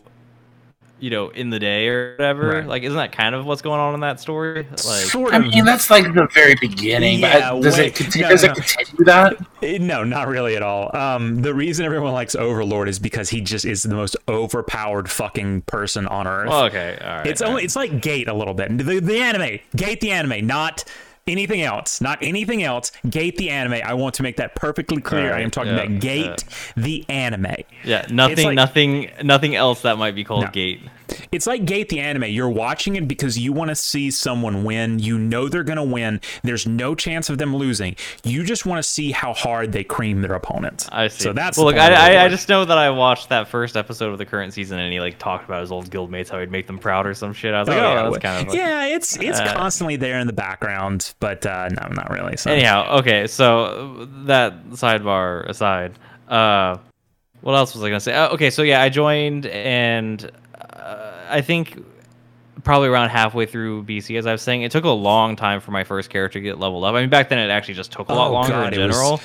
[1.01, 2.65] you know in the day or whatever Right.
[2.67, 5.65] like isn't that kind of what's going on in that story like sort I mean,
[5.65, 7.21] that's like the very beginning.
[7.21, 8.27] but Yeah, does wait, it continue?
[8.27, 8.51] no, does no.
[8.51, 9.35] it continue that?
[9.63, 10.95] Eh, No, not really at all.
[10.95, 15.61] Um, the reason everyone likes Overlord is because he just is the most overpowered fucking
[15.63, 16.49] person on earth.
[16.49, 17.65] Well, okay all right it's all only right.
[17.65, 18.77] it's like Gate a little bit.
[18.77, 20.83] The, the anime, Gate the anime, not
[21.27, 22.91] anything else, not anything else.
[23.09, 23.81] Gate the anime.
[23.85, 25.33] I want to make that perfectly clear.
[25.33, 26.43] I am talking yeah, about Gate
[26.75, 27.47] the anime.
[27.83, 30.51] yeah nothing like- nothing nothing else that might be called No.
[30.51, 30.81] gate
[31.31, 32.25] It's like Gate the anime.
[32.25, 34.99] You're watching it because you want to see someone win.
[34.99, 36.21] You know they're going to win.
[36.43, 37.95] There's no chance of them losing.
[38.23, 40.87] You just want to see how hard they cream their opponent.
[40.91, 41.23] I see.
[41.23, 41.67] So that's well.
[41.67, 44.53] Look, I, I, I just know that I watched that first episode of the current
[44.53, 47.13] season, and he like talked about his old guildmates, how he'd make them proud or
[47.13, 47.53] some shit.
[47.53, 48.85] I was like, oh, yeah, that's kind of yeah.
[48.85, 52.37] It's it's Uh, constantly there in the background, but uh, no, not really.
[52.37, 52.51] So.
[52.51, 53.27] Anyhow, okay.
[53.27, 55.97] So that sidebar aside,
[56.27, 56.77] uh,
[57.41, 58.13] what else was I gonna say?
[58.13, 60.29] Uh, okay, so yeah, I joined, and
[61.31, 61.83] I think
[62.63, 65.71] probably around halfway through BC, as I was saying, it took a long time for
[65.71, 66.93] my first character to get leveled up.
[66.93, 69.21] I mean, back then it actually just took a lot Oh, longer God, in general.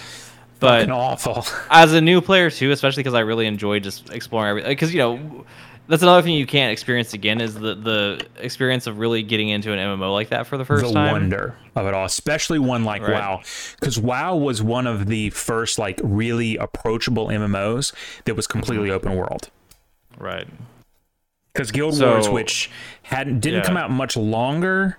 [0.58, 1.44] But awful.
[1.70, 4.70] as a new player too, especially because I really enjoyed just exploring everything.
[4.70, 5.44] Because you know,
[5.88, 9.72] that's another thing you can't experience again is the the experience of really getting into
[9.72, 11.12] an MMO like that for the first the time.
[11.12, 13.12] wonder of it all, especially one like Right.
[13.12, 13.42] WoW,
[13.78, 17.92] because WoW was one of the first like really approachable MMOs
[18.24, 18.96] that was completely Mm-hmm.
[18.96, 19.50] open world.
[20.16, 20.48] Right.
[21.56, 22.70] Because Guild So- Wars, which
[23.04, 23.66] hadn't didn't Yeah.
[23.66, 24.98] come out much longer,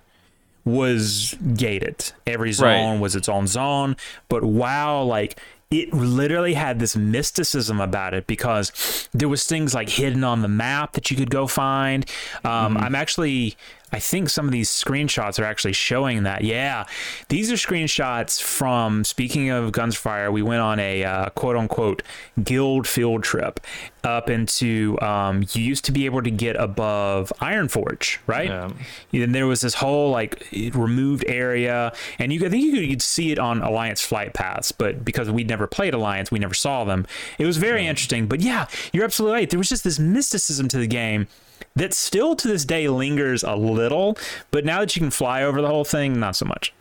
[0.65, 2.12] was gated.
[2.26, 3.96] Every zone was its own zone,
[4.30, 5.39] but WoW like
[5.70, 10.48] it literally had this mysticism about it because there was things like hidden on the
[10.48, 12.06] map that you could go find.
[12.46, 12.84] Um, Mm-hmm.
[12.84, 13.58] I'm actually,
[13.91, 16.43] I think some of these screenshots are actually showing that.
[16.43, 16.86] Yeah,
[17.30, 19.06] these are screenshots from.
[19.06, 22.04] Speaking of Gunsfire, we went on a uh, quote unquote
[22.43, 23.62] guild field trip
[24.04, 24.97] up into.
[25.02, 28.50] Um, you used to be able to get above Ironforge, right?
[28.50, 29.23] Yeah.
[29.23, 33.02] And there was this whole like removed area, and you I think you could you'd
[33.02, 36.84] see it on Alliance flight paths, but because we'd never played Alliance, we never saw
[36.84, 37.08] them.
[37.39, 38.28] It was very interesting.
[38.28, 39.50] But yeah, you're absolutely right.
[39.50, 41.28] There was just this mysticism to the game
[41.76, 44.17] that still to this day lingers a little,
[44.52, 46.74] but now that you can fly over the whole thing, not so much.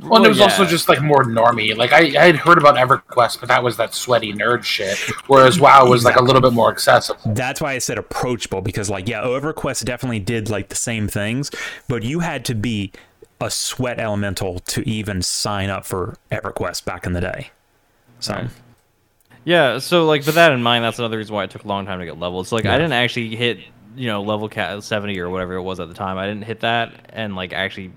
[0.00, 0.44] Well, and it was yeah.
[0.44, 1.74] also just like more normy.
[1.74, 4.98] Like I, I had heard about EverQuest, but that was that sweaty nerd shit.
[5.26, 7.20] Whereas WoW was like a little bit more accessible.
[7.24, 11.50] That's why I said approachable because, like, yeah, EverQuest definitely did like the same things,
[11.88, 12.92] but you had to be
[13.40, 17.50] a sweat elemental to even sign up for EverQuest back in the day.
[18.20, 18.50] So, Right.
[19.46, 21.86] Yeah, so like with that in mind, that's another reason why it took a long
[21.86, 22.48] time to get leveled.
[22.48, 23.60] So like I didn't actually hit,
[23.96, 26.18] you know, level cap 70 or whatever it was at the time.
[26.18, 27.90] I didn't hit that and like actually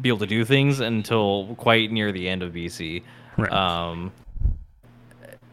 [0.00, 3.02] be able to do things until quite near the end of BC.
[3.36, 3.52] Right.
[3.52, 4.12] Um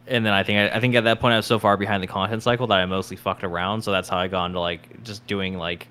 [0.06, 2.02] and then I think I, I think at that point I was so far behind
[2.02, 3.82] the content cycle that I mostly fucked around.
[3.82, 5.88] So that's how I got into like just doing like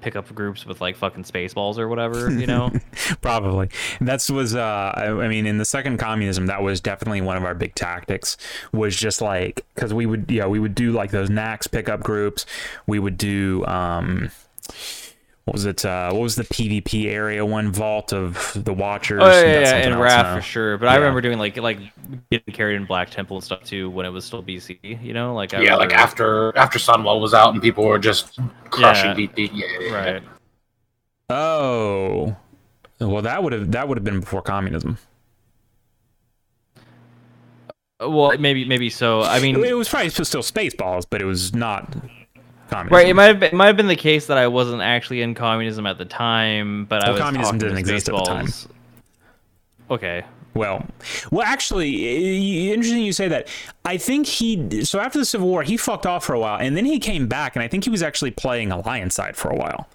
[0.00, 2.72] pickup groups with like fucking spaceballs or whatever, you know.
[3.20, 3.68] probably
[4.00, 7.44] that's was uh I, I mean in the second communism that was definitely one of
[7.44, 8.36] our big tactics
[8.72, 12.46] was just like because we would yeah we would do like those nax pickup groups
[12.86, 14.30] we would do um
[15.50, 19.26] what was it uh what was the pvp area one vault of the watchers Oh
[19.26, 20.36] yeah, That's yeah, yeah, and else Wrath now.
[20.36, 20.78] for sure.
[20.78, 21.78] But I remember doing like like
[22.30, 25.02] getting carried in Black Temple and stuff too when it was still BC.
[25.02, 28.38] You know, like I Yeah, like after after Sunwell was out and people were just
[28.70, 29.14] crushing Yeah.
[29.16, 29.50] VP.
[29.52, 30.10] Yeah, yeah, yeah.
[30.12, 30.22] right.
[31.30, 32.36] oh
[33.00, 34.98] well that would have that would have been before communism
[37.98, 39.22] Well, maybe maybe so.
[39.22, 41.96] I mean, it was probably still spaceballs but it was not
[42.70, 43.08] communism right?
[43.08, 45.34] It might have been, it might have been the case that I wasn't actually in
[45.34, 48.48] communism at the time, but I Well, was communism didn't exist at the time.
[49.90, 50.24] Okay.
[50.54, 50.84] Well,
[51.30, 53.48] well, actually, interesting you say that.
[53.84, 54.84] I think he.
[54.84, 57.28] So after the Civil War, he fucked off for a while, and then he came
[57.28, 59.88] back, and I think he was actually playing Alliance side for a while.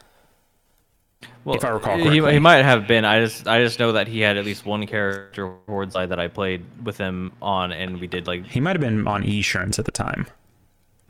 [1.43, 2.33] Well, if I recall he, correctly.
[2.33, 3.05] he might have been.
[3.05, 6.19] I just I just know that he had at least one character horde side that
[6.19, 9.77] I played with him on, and we did like He might have been on Esurance
[9.77, 10.25] at the time.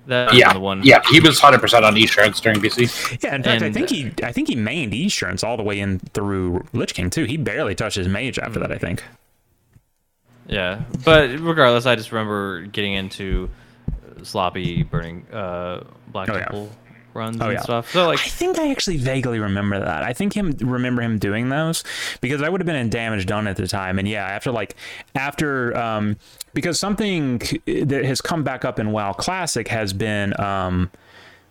[0.07, 0.33] That.
[0.35, 0.81] Yeah, the one.
[0.83, 3.23] yeah, he was hundred percent on Esurance during BC.
[3.23, 4.11] Yeah, in fact, I think he.
[4.23, 7.23] I think he mained Esurance all the way in through Lich King too.
[7.25, 8.71] He barely touched his mage after that.
[8.71, 9.03] I think.
[10.47, 13.49] Yeah, but regardless, I just remember getting into
[14.23, 16.67] sloppy burning uh, Black Oh, yeah.
[17.15, 17.61] Temple runs Oh, and yeah.
[17.61, 17.91] stuff.
[17.91, 20.03] So like, I think I actually vaguely remember that.
[20.03, 21.83] I think him remember him doing those
[22.21, 23.99] because I would have been in damage done at the time.
[23.99, 24.75] And yeah, after like
[25.15, 26.17] after um
[26.53, 30.91] because something that has come back up in WoW Classic has been um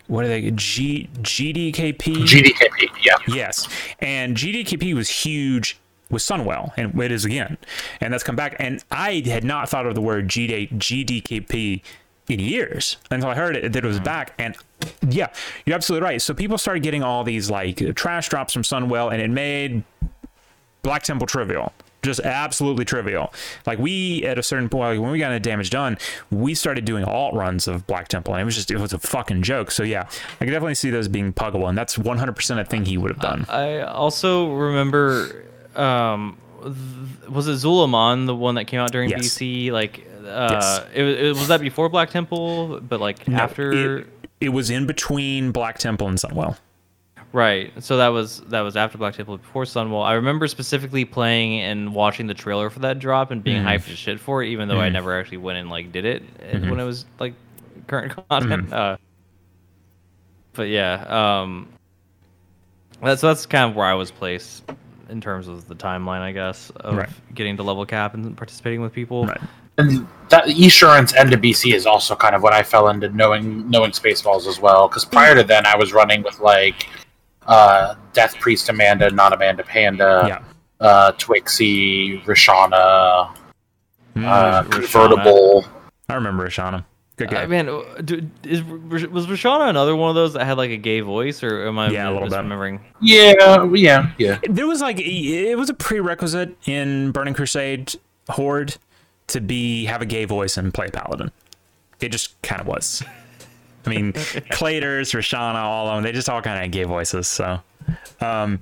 [0.06, 3.14] what are they G GDKP GDKP, yeah.
[3.26, 3.66] Yes,
[4.00, 5.78] and GDKP was huge
[6.10, 7.56] with Sunwell, and it is again,
[8.02, 8.54] and that's come back.
[8.58, 11.80] And I had not thought of the word GD, GDKP
[12.28, 14.34] in years until I heard it that it was back.
[14.38, 14.56] And
[15.08, 15.28] yeah,
[15.66, 16.20] you're absolutely right.
[16.22, 19.84] So people started getting all these like trash drops from Sunwell, and it made
[20.82, 21.72] Black Temple trivial.
[22.02, 23.32] Just absolutely trivial.
[23.66, 25.96] Like we at a certain point, like when we got a damage done,
[26.30, 28.98] we started doing alt runs of Black Temple, and it was just it was a
[28.98, 29.70] fucking joke.
[29.70, 32.98] So yeah, I can definitely see those being puggable, and that's 100% a thing he
[32.98, 33.46] would have done.
[33.48, 36.36] I also remember, um,
[37.28, 39.20] was it Zul'Aman the one that came out during Yes.
[39.38, 39.70] BC?
[39.70, 40.80] Like, uh, Yes.
[40.94, 43.98] it, was- it was that before Black Temple, but like No, after.
[43.98, 44.06] it,
[44.40, 46.56] it was in between Black Temple and Sunwell.
[47.32, 47.72] Right.
[47.82, 50.04] So that was that was after Black Temple, before Sunwell.
[50.04, 53.98] I remember specifically playing and watching the trailer for that drop and being hyped as
[53.98, 56.78] shit for it, even though I never actually went and like did it uh, when
[56.78, 57.34] it was like
[57.88, 58.72] current content.
[58.72, 58.96] Uh,
[60.52, 61.68] but yeah, um,
[63.02, 64.62] that's that's kind of where I was placed
[65.08, 67.08] in terms of the timeline, I guess, of Right.
[67.34, 69.26] getting to level cap and participating with people.
[69.26, 69.40] Right.
[69.76, 73.68] And that Esurance and to BC is also kind of what I fell into knowing
[73.68, 74.86] knowing Spaceballs as well.
[74.88, 76.86] Because prior to then, I was running with like
[77.46, 80.42] uh, Death Priest Amanda, not Amanda Panda, yeah.
[80.86, 83.34] uh, Twixie, Rishana,
[84.16, 84.70] Mm, uh, Rishana.
[84.70, 85.64] Convertible.
[86.08, 86.84] I remember Ashana.
[87.16, 87.42] Good guy.
[87.42, 87.66] I mean,
[88.04, 91.68] do, is was Rashana another one of those that had like a gay voice, or
[91.68, 92.36] am I Yeah, a little bit.
[92.38, 92.80] misremembering?
[93.00, 94.38] Yeah, yeah, yeah.
[94.48, 97.94] there was like it was a prerequisite in Burning Crusade
[98.30, 98.76] Horde
[99.28, 101.30] to be have a gay voice and play Paladin.
[102.00, 103.02] It just kind of was.
[103.86, 104.12] I mean,
[104.52, 107.28] Claters, Rashana, all of them, they just all kind of had gay voices.
[107.28, 107.60] So,
[108.20, 108.58] um,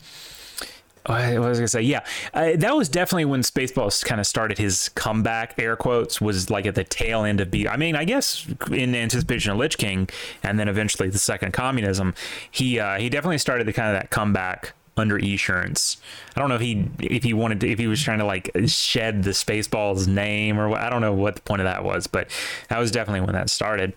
[1.09, 1.83] was I gonna say?
[1.83, 5.59] Yeah, uh, that was definitely when Spaceballs kind of started his comeback.
[5.59, 7.67] Air quotes was like at the tail end of B.
[7.67, 10.09] I mean, I guess in anticipation of Lich King,
[10.43, 12.15] and then eventually the second communism.
[12.51, 15.97] He uh, he definitely started the kind of that comeback under Esurance.
[16.37, 18.51] I don't know if he if he wanted to if he was trying to like
[18.67, 20.81] shed the Spaceballs name or what.
[20.81, 22.29] I don't know what the point of that was, but
[22.69, 23.95] that was definitely when that started.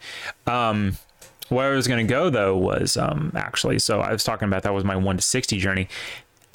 [0.48, 0.98] Um,
[1.50, 4.64] where I was going to go though was um, actually so I was talking about
[4.64, 5.88] that was my one to sixty journey.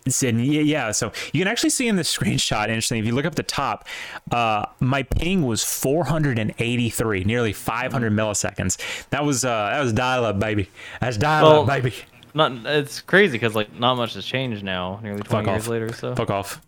[0.08, 0.90] Said yeah, yeah.
[0.92, 2.68] So you can actually see in the screenshot.
[2.68, 2.98] Interesting.
[2.98, 3.86] If you look up the top,
[4.32, 8.78] uh, my ping was 483, nearly 500 milliseconds.
[9.10, 10.68] That was uh, that was dial up, baby.
[11.00, 11.94] That's dial Well, up, baby.
[12.32, 15.68] Not it's crazy because like not much has changed now, nearly twenty Fuck years off.
[15.68, 15.92] later.
[15.92, 16.60] So Fuck off.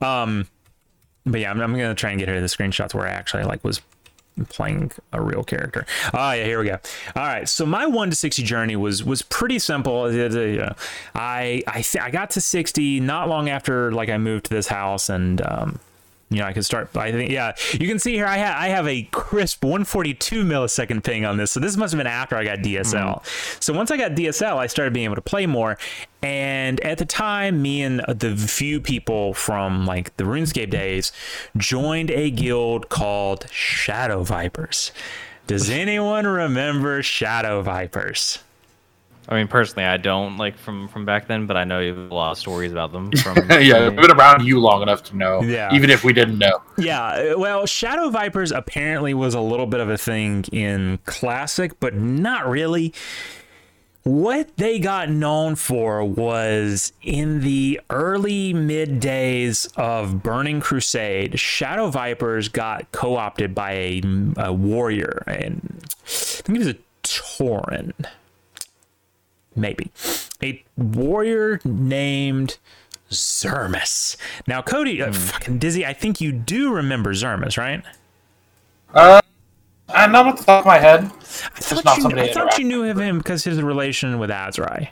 [0.00, 0.46] Um,
[1.26, 3.64] but yeah, I'm, I'm gonna try and get of the screenshots where I actually like
[3.64, 3.80] was
[4.48, 5.86] playing a real character.
[6.14, 6.78] Oh yeah, here we go.
[7.16, 10.02] All right, so my one to sixty journey was was pretty simple.
[10.02, 10.74] Uh, uh,
[11.14, 15.08] I I I got to sixty not long after like I moved to this house
[15.08, 15.40] and.
[15.42, 15.80] um
[16.30, 16.96] you know, I could start.
[16.96, 18.26] I think, yeah, you can see here.
[18.26, 21.50] I have I have a crisp 142 millisecond ping on this.
[21.50, 23.20] So this must have been after I got DSL.
[23.20, 23.56] Mm-hmm.
[23.60, 25.76] So once I got DSL, I started being able to play more.
[26.22, 31.10] And at the time, me and the few people from like the RuneScape days
[31.56, 34.92] joined a guild called Shadow Vipers.
[35.48, 38.38] Does anyone remember Shadow Vipers?
[39.28, 42.10] I mean, personally, I don't like from from back then, but I know you have
[42.10, 43.12] a lot of stories about them.
[43.12, 45.42] From yeah, we've been around you long enough to know.
[45.42, 45.72] Yeah.
[45.72, 46.60] Even if we didn't know.
[46.78, 51.78] Yeah, uh, well, Shadow Vipers apparently was a little bit of a thing in Classic,
[51.80, 52.92] but not really.
[54.02, 61.90] What they got known for was in the early mid days of Burning Crusade, Shadow
[61.90, 64.02] Vipers got co opted by a,
[64.38, 67.92] a warrior, and I think he was a Tauren.
[69.60, 69.90] Maybe.
[70.42, 72.58] A warrior named
[73.10, 74.16] Zermus.
[74.46, 77.82] Now, Cody, uh, fucking Dizzy, I think you do remember Zermus, right?
[78.94, 79.20] Uh,
[79.88, 81.04] uh, not off the top of my head.
[81.04, 84.18] I thought, not you, somebody I I thought you knew of him because his relation
[84.18, 84.88] with Azrai.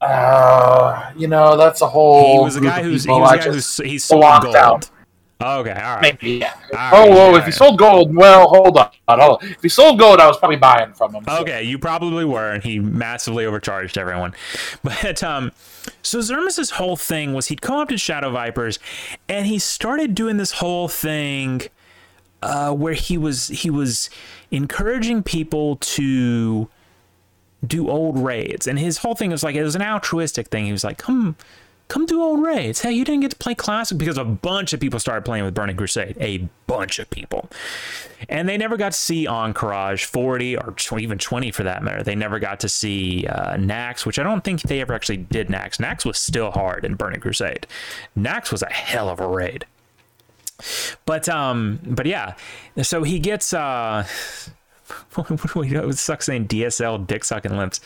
[0.00, 2.44] Uh, you know, that's a He whole.
[2.44, 4.44] was a guy who's he people was I a guy who's just he's sold blocked
[4.44, 4.56] gold.
[4.56, 4.90] out.
[5.42, 6.02] Okay, all right.
[6.02, 6.54] Maybe, yeah.
[6.54, 9.48] All oh, right, whoa, all if he sold gold, well, hold on, hold on.
[9.50, 11.24] If he sold gold, I was probably buying from him.
[11.24, 14.34] so- Okay, you probably were, and he massively overcharged everyone.
[14.82, 15.52] But um,
[16.02, 18.78] so Zermus's whole thing was he'd come up to Shadow Vipers,
[19.28, 21.62] and he started doing this whole thing
[22.42, 24.10] uh, where he was he was
[24.50, 26.68] encouraging people to
[27.64, 30.66] do old raids, and his whole thing was like it was an altruistic thing.
[30.66, 31.36] He was like, "Come,
[31.92, 32.80] come do old raids.
[32.80, 35.52] Hey, you didn't get to play classic because a bunch of people started playing with
[35.52, 36.16] Burning Crusade.
[36.18, 37.50] A bunch of people,
[38.30, 42.02] and they never got to see Ahn'Qiraj 40 or even 20 for that matter.
[42.02, 45.48] They never got to see uh, Nax, which I don't think they ever actually did.
[45.48, 45.76] Nax.
[45.76, 47.66] Nax was still hard in Burning Crusade.
[48.18, 49.66] Nax was a hell of a raid.
[51.04, 52.36] But um, but yeah,
[52.80, 54.06] so he gets uh,
[55.14, 55.90] what do we know?
[55.90, 57.80] It sucks saying DSL dick sucking lips.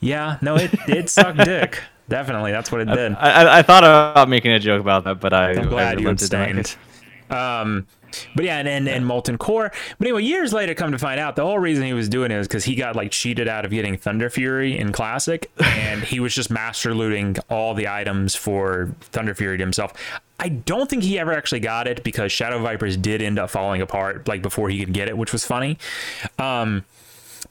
[0.00, 1.80] Yeah, no, it it sucked dick.
[2.08, 3.14] Definitely, that's what it did.
[3.14, 6.00] I, I, I thought about making a joke about that, but I, I'm glad I
[6.00, 6.76] you relented and I abstained.
[7.30, 7.86] Um,
[8.34, 9.72] but yeah, and, and and Molten Core.
[9.98, 12.38] But anyway, years later, come to find out, the whole reason he was doing it
[12.38, 16.34] is because he got like cheated out of getting Thunderfury in Classic, and he was
[16.34, 19.92] just master looting all the items for Thunderfury to himself.
[20.38, 23.80] I don't think he ever actually got it because Shadow Vipers did end up falling
[23.80, 25.78] apart like before he could get it, which was funny.
[26.38, 26.84] Um,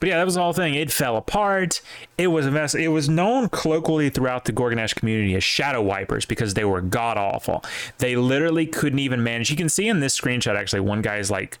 [0.00, 0.74] but yeah, that was the whole thing.
[0.74, 1.80] It fell apart.
[2.18, 2.74] It was a mess.
[2.74, 7.16] It was known colloquially throughout the Gorgonnash community as shadow wipers because they were god
[7.16, 7.64] awful.
[7.98, 9.50] They literally couldn't even manage.
[9.50, 11.58] You can see in this screenshot actually, one guy's like,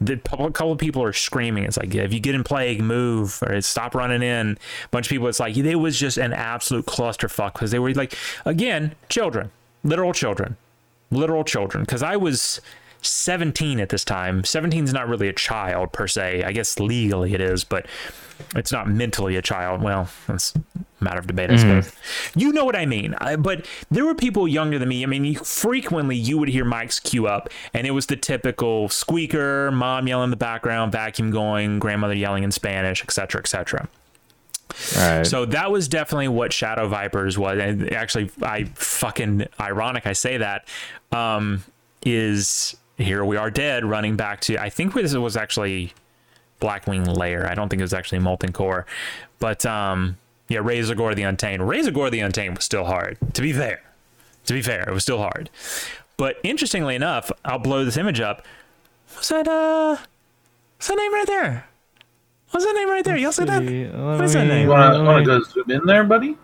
[0.00, 1.64] the couple couple of people are screaming.
[1.64, 4.58] It's like if you get in plague, move or stop running in.
[4.84, 5.26] A bunch of people.
[5.28, 9.50] It's like it was just an absolute clusterfuck because they were like again children,
[9.84, 10.56] literal children,
[11.10, 11.84] literal children.
[11.84, 12.60] Because I was
[13.08, 14.44] 17 at this time.
[14.44, 16.42] 17 is not really a child per se.
[16.44, 17.86] I guess legally it is, but
[18.54, 19.82] it's not mentally a child.
[19.82, 21.92] Well, that's a matter of debate, I suppose.
[22.34, 23.14] You know what I mean.
[23.18, 25.02] I, but there were people younger than me.
[25.02, 28.88] I mean, you, frequently you would hear mics queue up, and it was the typical
[28.88, 33.88] squeaker, mom yelling in the background, vacuum going, grandmother yelling in Spanish, etc., etc.
[34.96, 35.26] Right.
[35.26, 37.58] So that was definitely what Shadow Vipers was.
[37.58, 40.68] And actually, I fucking ironic I say that.
[41.12, 41.62] Um,
[42.04, 45.92] is here we are dead running back to I think this was actually
[46.60, 47.46] Blackwing Lair.
[47.50, 48.86] I don't think it was actually Molten Core,
[49.38, 50.16] but um,
[50.48, 51.62] yeah, Razorgore the Untamed.
[51.62, 53.18] Razorgore the Untamed was still hard.
[53.34, 53.82] To be fair,
[54.46, 55.50] to be fair, it was still hard.
[56.16, 58.46] But interestingly enough, I'll blow this image up.
[59.14, 59.46] What's that?
[59.46, 59.96] Uh,
[60.76, 61.66] what's that name right there?
[62.52, 63.16] What's that name right there?
[63.18, 63.62] Y'all see that?
[63.62, 64.62] What is that name?
[64.62, 66.38] You want to go zoom in there, buddy?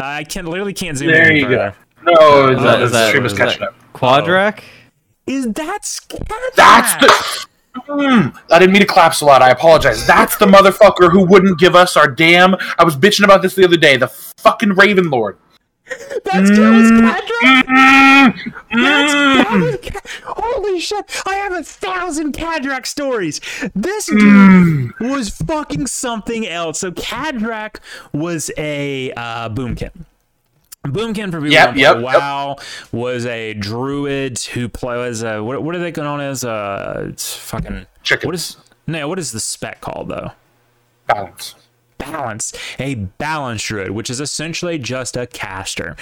[0.00, 1.74] I can't literally can't zoom in There in you further.
[2.02, 2.12] go.
[2.12, 3.74] No, Is the, that- the is that- stream is is catching that up.
[5.26, 6.54] Is that Scatman?
[6.56, 7.46] That's the.
[7.88, 9.42] Mm, I didn't mean to clap so loud.
[9.42, 10.06] I apologize.
[10.06, 12.54] That's the motherfucker who wouldn't give us our damn.
[12.78, 13.96] I was bitching about this the other day.
[13.96, 15.38] The fucking Raven Lord.
[16.24, 17.20] That's Cadra?
[17.42, 19.92] Mm, That's mm.
[19.92, 21.22] was Holy shit!
[21.26, 23.40] I have a thousand Cadrak stories.
[23.74, 25.10] This dude Mm.
[25.10, 26.80] was fucking something else.
[26.80, 27.76] So Cadrak
[28.12, 29.90] was a uh, boomkin.
[30.84, 32.20] Boomkin for people Yep, yep, play yep.
[32.20, 32.56] WoW
[32.92, 36.44] was a druid who plays a what, what are they known as?
[36.44, 38.28] Uh, it's fucking chicken.
[38.28, 39.08] What is no?
[39.08, 40.32] What is the spec called though?
[41.06, 41.54] Balance.
[41.98, 45.96] balance a balance druid which is essentially just a caster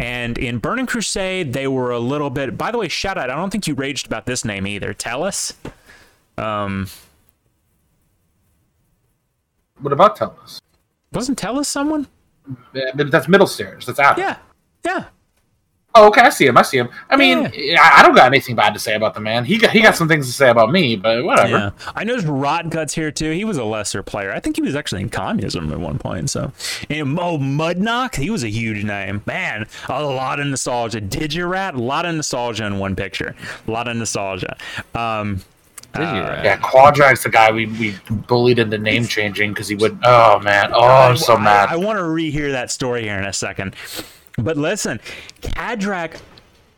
[0.00, 3.34] and in burning crusade they were a little bit by the way shout out i
[3.34, 5.54] don't think you raged about this name either Tellus
[6.38, 6.86] um
[9.80, 10.60] What about Tellus?
[11.12, 12.06] wasn't Tellus someone
[12.94, 13.86] That's middle stairs.
[13.86, 14.18] That's out.
[14.18, 14.36] yeah
[14.84, 15.04] yeah
[15.96, 16.22] Oh, okay.
[16.22, 16.58] I see him.
[16.58, 16.88] I see him.
[17.08, 19.44] I mean, I I don't got anything bad to say about the man.
[19.44, 21.48] He got he got some things to say about me, but whatever.
[21.56, 24.62] yeah i noticed rot guts here too he was a lesser player i think he
[24.62, 26.50] was actually in communism at one point so
[26.90, 31.46] and oh mudknock he was a huge name man a lot of nostalgia did you
[31.46, 33.36] rat a lot of nostalgia in one picture
[33.68, 34.56] a lot of nostalgia
[34.96, 35.40] um
[35.94, 36.44] Did you, right?
[36.44, 39.96] Yeah, Quadrag's the guy we, we bullied into name changing because he would.
[40.02, 40.70] Oh man!
[40.72, 41.68] Oh, I'm so mad.
[41.68, 43.76] I, want to rehear that story here in a second.
[44.36, 44.98] But listen,
[45.40, 46.20] Cadrak,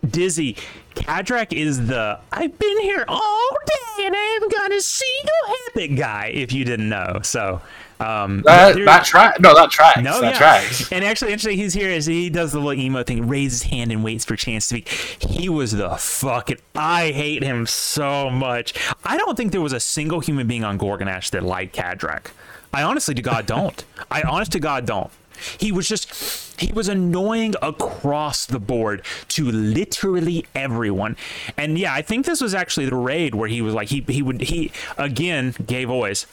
[0.07, 0.57] Dizzy,
[0.95, 5.97] Cadrak is the I've been here all day and I haven't got a single epic
[5.97, 6.31] guy.
[6.35, 7.63] If you didn't know, so
[8.01, 9.41] um, that there- that track.
[9.41, 10.01] No, that tracks.
[10.01, 10.39] no, that yeah.
[10.39, 10.93] tracks.
[10.93, 13.93] And actually, interesting, he's here as he does the little emo thing, raises his hand
[13.93, 14.89] and waits for chance to speak.
[14.89, 16.59] He was the fucking.
[16.75, 18.75] I hate him so much.
[19.05, 22.27] I don't think there was a single human being on Gorgonnash that liked Cadrak.
[22.73, 23.85] I honestly to God don't.
[24.11, 25.11] I honest to God don't.
[25.59, 31.17] He was just he was annoying across the board to literally everyone.
[31.57, 34.23] And yeah, I think this was actually the raid where he was like he he
[34.23, 36.27] would he again gay voice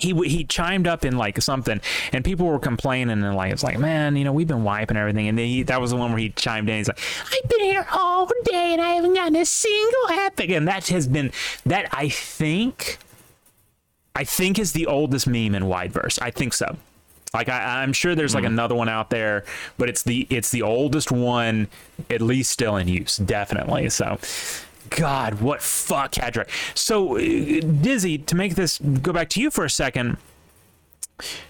[0.00, 1.80] he he chimed up in like something,
[2.12, 5.28] and people were complaining and like it's like, man, you know, we've been wiping everything,
[5.28, 6.76] and then he, that was the one where he chimed in.
[6.78, 7.00] He's like,
[7.32, 11.06] I've been here all day and I haven't gotten a single epic, and that has
[11.06, 11.32] been
[11.66, 12.98] that I think,
[14.14, 16.20] I think is the oldest meme in Wideverse.
[16.20, 16.76] I think so.
[17.32, 18.52] Like I, I'm sure there's like hmm.
[18.52, 19.44] another one out there,
[19.78, 21.68] but it's the it's the oldest one,
[22.08, 23.90] at least still in use, definitely.
[23.90, 24.18] So.
[24.90, 26.48] God, what fuck, Hadrick.
[26.74, 30.16] So, uh, Dizzy, to make this go back to you for a second,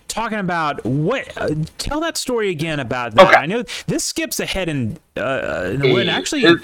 [0.09, 3.37] talking about what uh, tell that story again about that Okay.
[3.37, 6.59] i know this skips ahead and uh when actually It-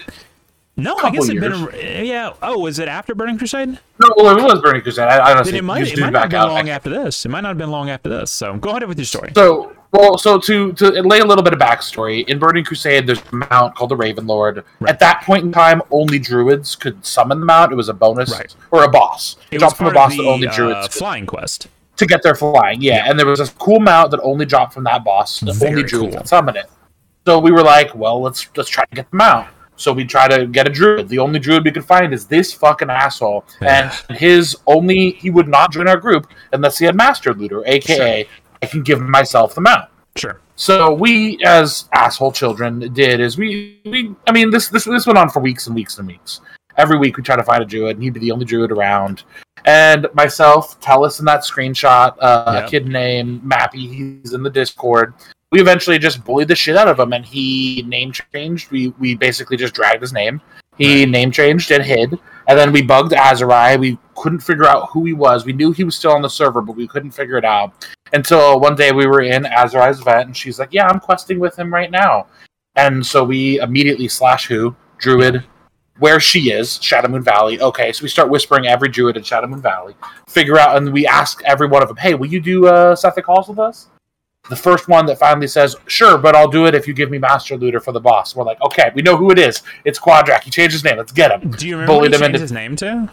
[0.77, 4.39] no i guess it been a, yeah oh was it after burning crusade no, well,
[4.39, 5.09] it was Burning Crusade.
[5.09, 7.25] I, I then honestly it might, just it might not have been long after this
[7.25, 9.75] it might not have been long after this so go ahead with your story So,
[9.93, 13.37] well, so to to lay a little bit of backstory, in Burning Crusade, there's a
[13.37, 14.65] mount called the Raven Lord.
[14.81, 14.91] Right.
[14.91, 17.73] At that point in time, only druids could summon the mount.
[17.73, 18.55] It was a bonus Right.
[18.73, 19.37] or a boss.
[19.51, 22.05] it was dropped from a boss of that only the druids uh, flying quest to
[22.05, 22.83] get their flying.
[22.83, 25.41] Yeah, and there was a cool mount that only dropped from that boss.
[25.41, 26.19] That only druids cool.
[26.21, 26.67] could summon it.
[27.25, 29.49] So we were like, well, let's let's try to get the mount.
[29.77, 31.09] So we try to get a druid.
[31.09, 33.93] The only druid we could find is this fucking asshole, Yeah.
[34.09, 38.27] and his only he would not join our group unless he had Master Looter, aka
[38.63, 39.85] I can give myself the mount.
[40.17, 45.07] sure So we, as asshole children, did is we, we I mean this this this
[45.07, 46.41] went on for weeks and weeks and weeks.
[46.79, 49.25] Every week we try to find a druid, and he'd be the only druid around.
[49.65, 52.65] And myself, Tellus in that screenshot, uh, Yep.
[52.65, 55.15] a kid named Mappy, he's in the Discord.
[55.53, 58.71] We eventually just bullied the shit out of him, and he name changed.
[58.71, 60.41] We we basically just dragged his name.
[60.77, 62.19] He name changed and hid,
[62.49, 63.79] and then we bugged Azurai.
[63.79, 65.47] We couldn't figure out who he was.
[65.47, 68.61] We knew he was still on the server, but we couldn't figure it out until
[68.61, 71.73] one day we were in Azurai's event, and she's like, "Yeah, I'm questing with him
[71.73, 72.27] right now."
[72.75, 75.45] And so we immediately slash who druid
[75.99, 77.59] where she is, Shadowmoon Valley.
[77.61, 79.95] Okay, so we start whispering every druid in Shadowmoon Valley.
[80.29, 83.25] Figure out, and we ask every one of them, "Hey, will you do uh, Sethekk
[83.25, 83.89] Halls with us?"
[84.49, 87.19] The first one that finally says, "Sure, but I'll do it if you give me
[87.19, 89.63] Master Looter for the boss." We're like, "Okay, we know who it is.
[89.85, 90.43] It's Quadrak.
[90.45, 90.97] He changed his name.
[90.99, 93.11] Let's get him." do you remember Bullied what he him changed into- his name to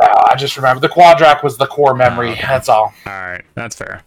[0.00, 2.28] Uh, I just remember the Quadrak was the core memory.
[2.28, 2.42] Oh, okay.
[2.46, 2.92] That's all.
[3.06, 4.02] all right that's fair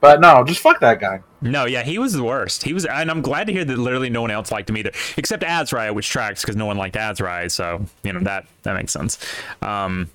[0.00, 1.20] But no, just fuck that guy.
[1.40, 2.62] No, yeah, he was the worst.
[2.64, 4.90] He was, and I'm glad to hear that literally no one else liked him either,
[5.16, 7.50] except Azrai, which tracks because no one liked Azrai.
[7.50, 9.18] So you know that that makes sense.
[9.62, 10.10] Um,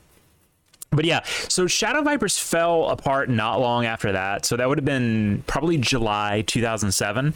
[0.95, 4.45] but yeah, so Shadow Vipers fell apart not long after that.
[4.45, 7.33] So that would have been probably July 2007.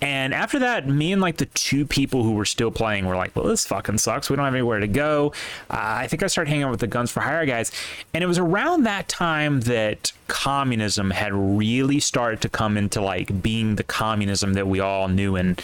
[0.00, 3.34] And after that, me and like the two people who were still playing were like,
[3.34, 4.30] well, this fucking sucks.
[4.30, 5.32] We don't have anywhere to go.
[5.68, 7.72] Uh, I think I started hanging out with the Guns for Hire guys.
[8.14, 13.42] And it was around that time that communism had really started to come into like
[13.42, 15.60] being the communism that we all knew and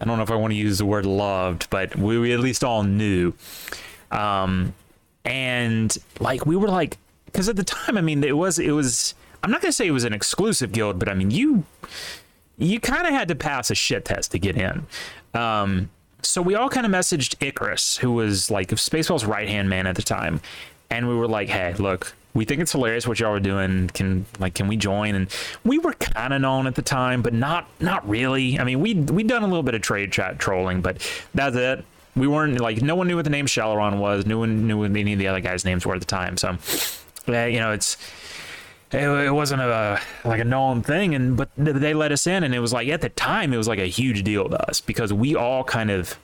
[0.00, 2.40] I don't know if I want to use the word loved, but we, we at
[2.40, 3.34] least all knew.
[4.10, 4.72] Um,
[5.24, 9.14] and like we were like, because at the time, I mean, it was it was.
[9.42, 11.64] I'm not gonna say it was an exclusive guild, but I mean, you
[12.58, 14.86] you kind of had to pass a shit test to get in.
[15.32, 15.90] Um,
[16.22, 19.96] so we all kind of messaged Icarus, who was like Spaceball's right hand man at
[19.96, 20.40] the time,
[20.90, 23.88] and we were like, "Hey, look, we think it's hilarious what y'all are doing.
[23.88, 25.28] Can like, can we join?" And
[25.64, 28.58] we were kind of known at the time, but not not really.
[28.58, 30.98] I mean, we we'd done a little bit of trade chat trolling, but
[31.34, 31.84] that's it.
[32.16, 34.26] We weren't like no one knew what the name Shalaron was.
[34.26, 36.36] No one knew what any of the other guys' names were at the time.
[36.36, 36.58] So,
[37.28, 37.96] yeah, you know, it's
[38.92, 42.54] it, it wasn't a like a known thing and but they let us in and
[42.54, 45.12] it was like at the time it was like a huge deal to us because
[45.12, 46.18] we all kind of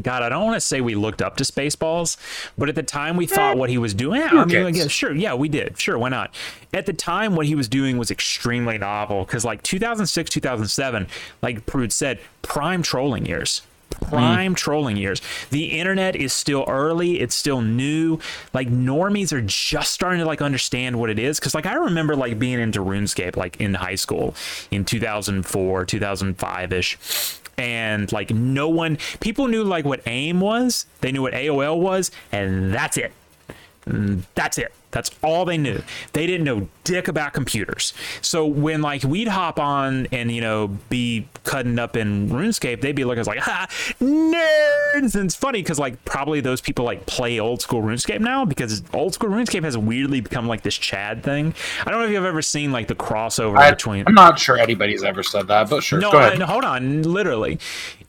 [0.00, 2.16] God, I don't want to say we looked up to Spaceballs,
[2.56, 4.22] but at the time we thought eh, what he was doing.
[4.22, 5.78] I mean, like, yeah, sure, yeah, we did.
[5.78, 6.34] Sure, why not?
[6.72, 11.06] At the time, what he was doing was extremely novel because, like, 2006, 2007,
[11.42, 13.62] like Prude said, prime trolling years.
[14.00, 15.20] Prime trolling years.
[15.50, 17.20] The internet is still early.
[17.20, 18.18] It's still new.
[18.52, 21.38] Like normies are just starting to like understand what it is.
[21.38, 24.34] Cause like I remember like being into RuneScape like in high school
[24.70, 31.12] in 2004, 2005 ish and like no one people knew like what aim was they
[31.12, 33.12] knew what aol was and that's it
[33.86, 35.80] Mm, that's it that's all they knew
[36.12, 40.68] they didn't know dick about computers so when like we'd hop on and you know
[40.88, 43.66] be cutting up in runescape they'd be looking at us like ha
[44.00, 48.44] nerds and it's funny because like probably those people like play old school runescape now
[48.44, 51.54] because old school runescape has weirdly become like this chad thing
[51.86, 54.58] i don't know if you've ever seen like the crossover I, between I'm not sure
[54.58, 56.00] anybody's ever said that, but sure.
[56.00, 56.38] no, Go ahead.
[56.38, 57.02] no, hold on.
[57.02, 57.58] Literally,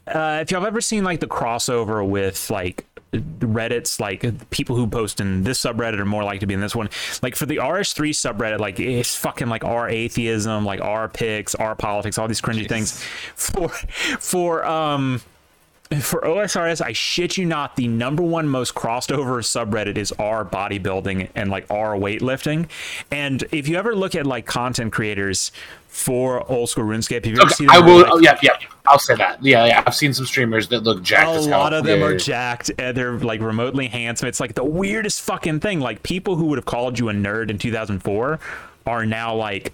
[0.08, 4.88] uh, if y'all have ever seen like the crossover with like Reddit's like people who
[4.88, 6.90] post in this subreddit are more likely to be in this one.
[7.22, 11.76] Like for the RS3 subreddit, like it's fucking like R atheism, like R pics, R
[11.76, 13.04] politics, all these cringy things.
[13.36, 13.70] For
[14.20, 15.22] for um
[16.00, 20.46] for OSRS, I shit you not, the number one most crossed over subreddit is our
[20.46, 22.70] bodybuilding and like our weightlifting.
[23.12, 25.52] And if you ever look at like content creators
[25.90, 27.98] for old school RuneScape, have you ever Okay, seen I will.
[28.04, 28.52] like, oh, yeah, yeah.
[28.88, 29.44] I'll say that.
[29.44, 29.84] Yeah, yeah.
[29.86, 31.60] I've seen some streamers that look jacked a as hell.
[31.60, 32.18] lot of them Yeah, are yeah.
[32.18, 34.28] jacked and they're like remotely handsome.
[34.30, 35.80] It's like the weirdest fucking thing.
[35.82, 38.40] Like people who would have called you a nerd in 2004
[38.88, 39.74] are now like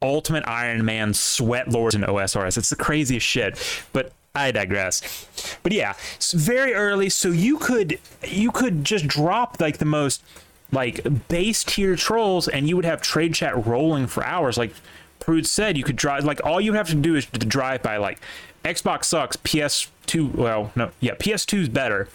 [0.00, 2.56] ultimate Iron Man sweat lords in OSRS.
[2.56, 3.58] It's the craziest shit.
[3.92, 5.58] But I digress.
[5.62, 10.22] But yeah, it's very early, so you could you could just drop like the most
[10.70, 14.58] like base tier trolls, and you would have trade chat rolling for hours.
[14.58, 14.74] Like
[15.18, 17.96] Prude said, you could drive like all you have to do is to drive by
[17.96, 18.20] like
[18.64, 22.08] Xbox sucks, PS2 well no yeah PS2 is better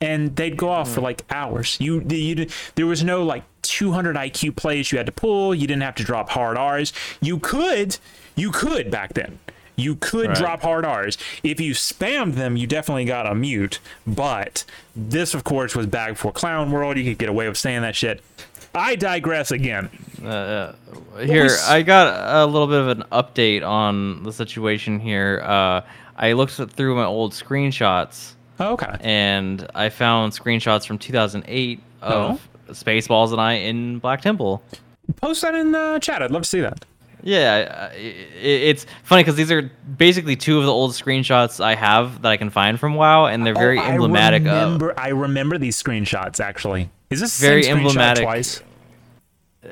[0.00, 1.06] and they'd go off for hmm.
[1.06, 1.76] like hours.
[1.80, 5.54] You, you, there was no like 200 IQ plays you had to pull.
[5.54, 6.92] You didn't have to drop hard R's.
[7.20, 7.98] You could,
[8.36, 9.38] you could back then.
[9.78, 10.36] You could Right.
[10.36, 11.16] drop hard R's.
[11.42, 13.78] If you spammed them, you definitely got a mute.
[14.06, 14.64] But
[14.94, 16.98] this, of course, was back before Clown World.
[16.98, 18.20] You could get away with saying that shit.
[18.74, 19.88] I digress again.
[20.22, 20.72] Uh, uh,
[21.24, 25.40] here, I got a little bit of an update on the situation here.
[25.44, 25.80] Uh,
[26.16, 28.96] I looked through my old screenshots Oh, okay.
[29.00, 34.62] and I found screenshots from 2008 of Spaceballs and I in Black Temple.
[35.16, 36.22] Post that in the chat.
[36.22, 36.84] I'd love to see that.
[37.28, 41.74] Yeah, I- i it's funny because these are basically two of the old screenshots I
[41.74, 44.46] have that I can find from WoW, and they're very Oh, I emblematic of.
[44.46, 46.88] remember, I remember these screenshots actually.
[47.10, 48.24] Is this the Very same screenshot emblematic.
[48.24, 48.62] twice?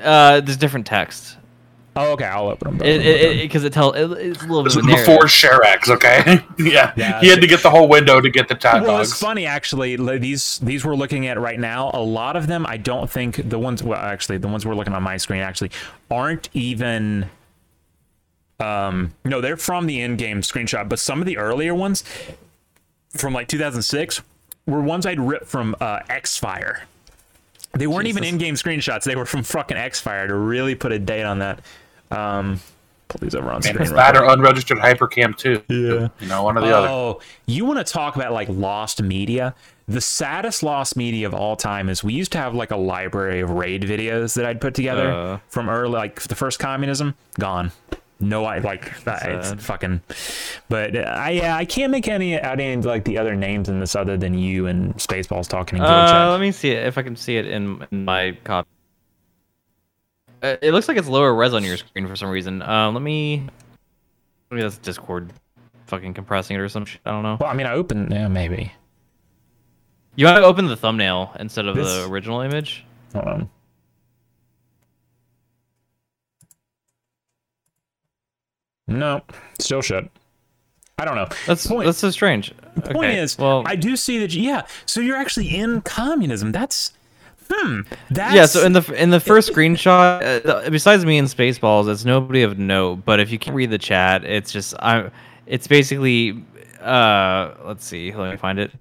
[0.03, 1.37] Uh, there's different text.
[1.99, 2.27] Oh, okay.
[2.27, 2.87] I'll open them.
[2.87, 5.89] It it because it, tells it, it's a little bit This of is before Sherax,
[5.89, 6.41] okay?
[6.59, 6.93] yeah.
[6.95, 9.13] Yeah, he had to get the whole window to get the chat well, dogs.
[9.13, 9.97] it's funny actually.
[10.19, 11.91] These these we're looking at right now.
[11.95, 13.83] A lot of them, I don't think the ones.
[13.83, 15.71] Well, actually, the ones we're looking on my screen actually
[16.11, 17.31] aren't even.
[18.59, 22.05] Um, no, they're from the in-game screenshot, but some of the earlier ones
[23.11, 24.23] from like 2006
[24.67, 26.81] were ones I'd ripped from uh, Xfire.
[27.75, 29.05] They weren't even in-game screenshots.
[29.05, 31.61] They were from fucking Xfire to really put a date on that.
[32.11, 32.61] Um,
[33.09, 33.77] pull these over on screen.
[33.83, 34.23] it's real that quick.
[34.25, 35.63] or unregistered HyperCam 2.
[35.69, 36.09] Yeah.
[36.21, 36.89] You know, one or the other.
[36.89, 39.55] Oh, you want to talk about like lost media?
[39.87, 43.41] The saddest lost media of all time is we used to have like a library
[43.41, 45.39] of raid videos that I'd put together Uh.
[45.49, 47.15] from early, like the first communism.
[47.39, 47.71] Gone.
[48.19, 49.29] No, I like that.
[49.31, 50.01] It's fucking.
[50.71, 53.79] But uh, I yeah, I can't make any out any like the other names in
[53.79, 57.03] this other than you and Spaceballs talking in Uh, let me see it if I
[57.03, 58.69] can see it in, in my copy.
[60.43, 62.63] Uh, it looks like it's lower res on your screen for some reason.
[62.63, 63.47] Um, let me.
[64.51, 65.33] Maybe that's Discord,
[65.87, 67.01] fucking compressing it or some shit.
[67.05, 67.37] I don't know.
[67.41, 68.13] Well, I mean, I opened.
[68.13, 68.73] Yeah, maybe.
[70.15, 72.85] You want to open the thumbnail instead of This- the original image?
[73.13, 73.51] Hold on.
[78.89, 79.23] No,
[79.59, 80.09] still shut.
[80.99, 81.29] I don't know.
[81.47, 82.55] That's Point- that's so strange.
[82.75, 84.33] The point okay, is, well, I do see that.
[84.33, 86.53] Yeah, so you're actually in communism.
[86.53, 86.93] That's
[87.51, 87.81] hmm.
[88.11, 88.47] That's yeah.
[88.47, 92.59] So in the in the first screenshot, uh, besides me and Spaceballs, it's nobody of
[92.59, 93.05] note.
[93.05, 95.11] But if you can read the chat, it's just I.
[95.47, 96.43] It's basically.
[96.81, 98.15] Uh, let's see.
[98.15, 98.73] Let me find it.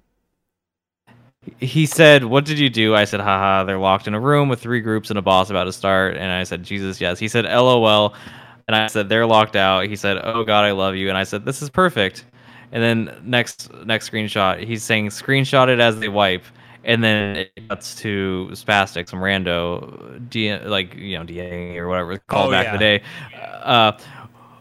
[1.58, 4.60] He said, "What did you do?" I said, "Haha, they're locked in a room with
[4.60, 7.44] three groups and a boss about to start." And I said, "Jesus, yes." He said,
[7.44, 8.14] "LOL,"
[8.68, 11.24] and I said, "They're locked out." He said, "Oh God, I love you," and I
[11.24, 12.24] said, "This is perfect."
[12.72, 16.44] And then next next screenshot, he's saying, "Screenshot it as they wipe."
[16.84, 22.16] And then it cuts to Spastic, some rando, D- like you know, DA or whatever
[22.18, 22.72] called Oh, back yeah.
[22.74, 23.02] in the day.
[23.62, 23.92] Uh,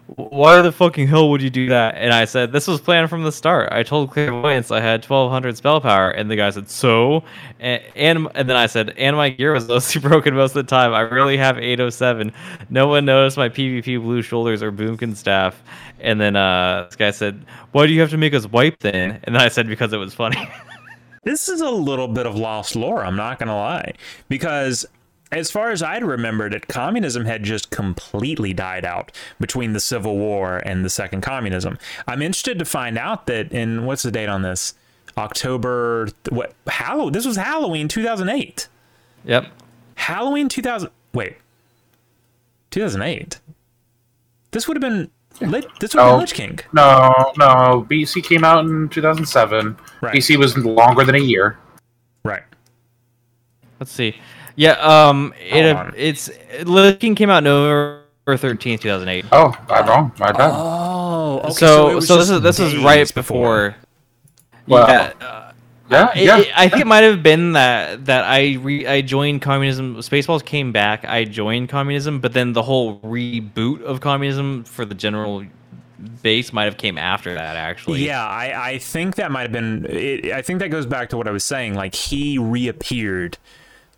[0.08, 1.96] why the fucking hell would you do that?
[1.96, 3.72] And I said, this was planned from the start.
[3.72, 7.24] I told Clairvoyance I had 1200 spell power, and the guy said, so?
[7.60, 10.70] And, and, and then I said, and my gear was mostly broken most of the
[10.70, 10.94] time.
[10.94, 12.32] I really have 807.
[12.70, 15.62] No one noticed my PvP blue shoulders or boomkin staff.
[16.00, 19.20] And then uh, this guy said, why do you have to make us wipe then?
[19.24, 20.48] And then I said, because it was funny.
[21.24, 23.04] this is a little bit of lost lore.
[23.04, 23.94] I'm not gonna lie,
[24.30, 24.86] because
[25.32, 30.18] as far as I'd remembered it, communism had just completely died out between the Civil
[30.18, 31.78] War and the Second Communism.
[32.08, 34.74] I'm interested to find out that in what's the date on this?
[35.18, 36.54] October what?
[36.68, 37.14] Halloween.
[37.14, 38.68] This was Halloween 2008.
[39.26, 39.48] yep.
[39.96, 40.90] Halloween 2000.
[41.14, 41.38] Wait,
[42.72, 43.40] 2008.
[44.52, 45.10] This would have been
[45.42, 45.66] lit.
[45.80, 46.14] This would have Oh.
[46.14, 46.60] been Lich King.
[46.74, 47.86] No, no.
[47.90, 49.78] BC came out in 2007.
[50.02, 50.14] Right.
[50.14, 51.58] BC was longer than a year.
[52.24, 52.44] Right.
[53.80, 54.16] Let's see.
[54.56, 56.30] Yeah, um, it, Hold it's
[56.64, 59.26] Lich King came out November 13th, 2008.
[59.32, 60.12] Oh, I'm wrong.
[60.18, 60.52] My bad.
[60.54, 63.76] Oh, okay, so it was so this is this is right before.
[64.68, 65.52] Well, yeah, uh,
[65.92, 66.40] yeah, it- yeah.
[66.40, 69.98] it- I think it might have been that that I re, I joined communism.
[69.98, 71.06] Spaceballs came back.
[71.06, 75.44] I joined communism, but then the whole reboot of communism for the general
[76.24, 78.06] base might have came after that actually.
[78.06, 79.86] Yeah, I, I think that might have been.
[79.90, 81.76] It, I think that goes back to what I was saying.
[81.76, 83.38] Like he reappeared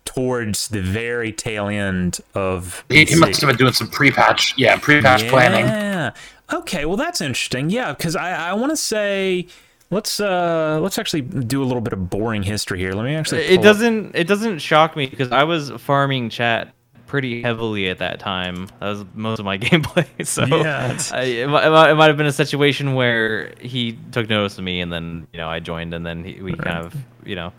[0.08, 2.82] towards the very tail end of.
[2.88, 5.30] He, he must have been doing some pre-patch, yeah, pre-patch yeah.
[5.30, 5.66] planning.
[5.66, 6.12] Yeah.
[6.50, 6.86] Okay.
[6.86, 7.68] Well, that's interesting.
[7.68, 9.46] Yeah, because I I want to say.
[9.90, 12.92] Let's uh let's actually do a little bit of boring history here.
[12.92, 13.40] Let me actually.
[13.46, 16.74] It doesn't it doesn't shock me because I was farming chat
[17.06, 18.66] pretty heavily at that time.
[18.80, 20.26] That was most of my gameplay.
[20.26, 24.58] So Yeah, I, it, might, it might- have been a situation where he took notice
[24.58, 26.94] of me and then you know I joined and then he, we kind of
[27.24, 27.54] you know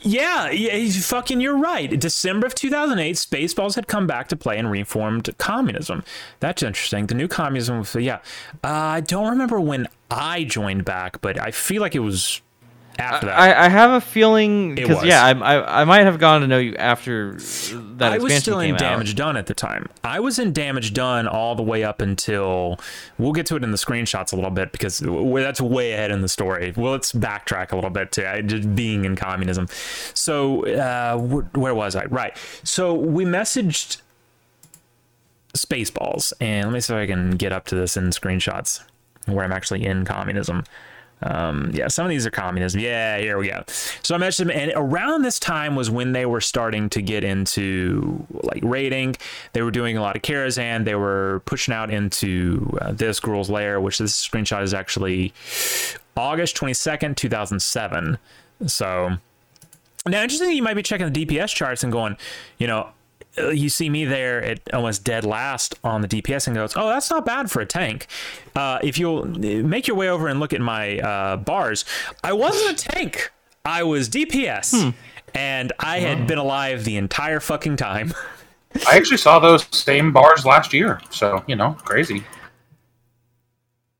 [0.00, 1.40] Yeah, yeah, fucking.
[1.40, 1.98] You're right.
[1.98, 6.04] December of 2008, Spaceballs had come back to play and reformed communism.
[6.40, 7.06] That's interesting.
[7.06, 7.78] The new communism.
[7.78, 8.16] Was, yeah,
[8.64, 12.40] uh, I don't remember when I joined back, but I feel like it was
[12.98, 13.38] after that.
[13.38, 16.58] I, I have a feeling because yeah I, I I might have gone to know
[16.58, 18.78] you after that I was still in out.
[18.78, 19.88] Damage Done at the time.
[20.04, 22.78] I was in Damage Done all the way up until
[23.18, 26.20] we'll get to it in the screenshots a little bit because that's way ahead in
[26.20, 26.72] the story.
[26.76, 29.68] Well, let's backtrack a little bit to just being in communism.
[30.14, 32.04] So uh, wh- where was I?
[32.06, 32.36] Right.
[32.64, 34.02] So we messaged
[35.54, 38.82] Spaceballs, and let me see if I can get up to this in screenshots
[39.26, 40.64] where I'm actually in communism.
[41.22, 42.80] Um, yeah, some of these are communism.
[42.80, 43.62] Yeah, here we go.
[44.02, 48.26] So I mentioned, and around this time was when they were starting to get into
[48.30, 49.16] like raiding.
[49.52, 50.84] They were doing a lot of Karazhan.
[50.84, 55.32] They were pushing out into uh, this Gruul's Lair, which this screenshot is actually
[56.16, 58.18] August 22nd, 2007.
[58.66, 59.16] So
[60.06, 62.16] now, interesting, you might be checking the DPS charts and going,
[62.58, 62.90] you know,
[63.36, 67.10] you see me there at almost dead last on the DPS and goes, oh, that's
[67.10, 68.06] not bad for a tank.
[68.54, 71.84] Uh, if you'll make your way over and look at my uh, bars,
[72.22, 73.30] I wasn't a tank.
[73.64, 74.92] I was DPS,
[75.34, 78.12] and I had been alive the entire fucking time.
[78.88, 82.24] I actually saw those same bars last year, so you know, crazy.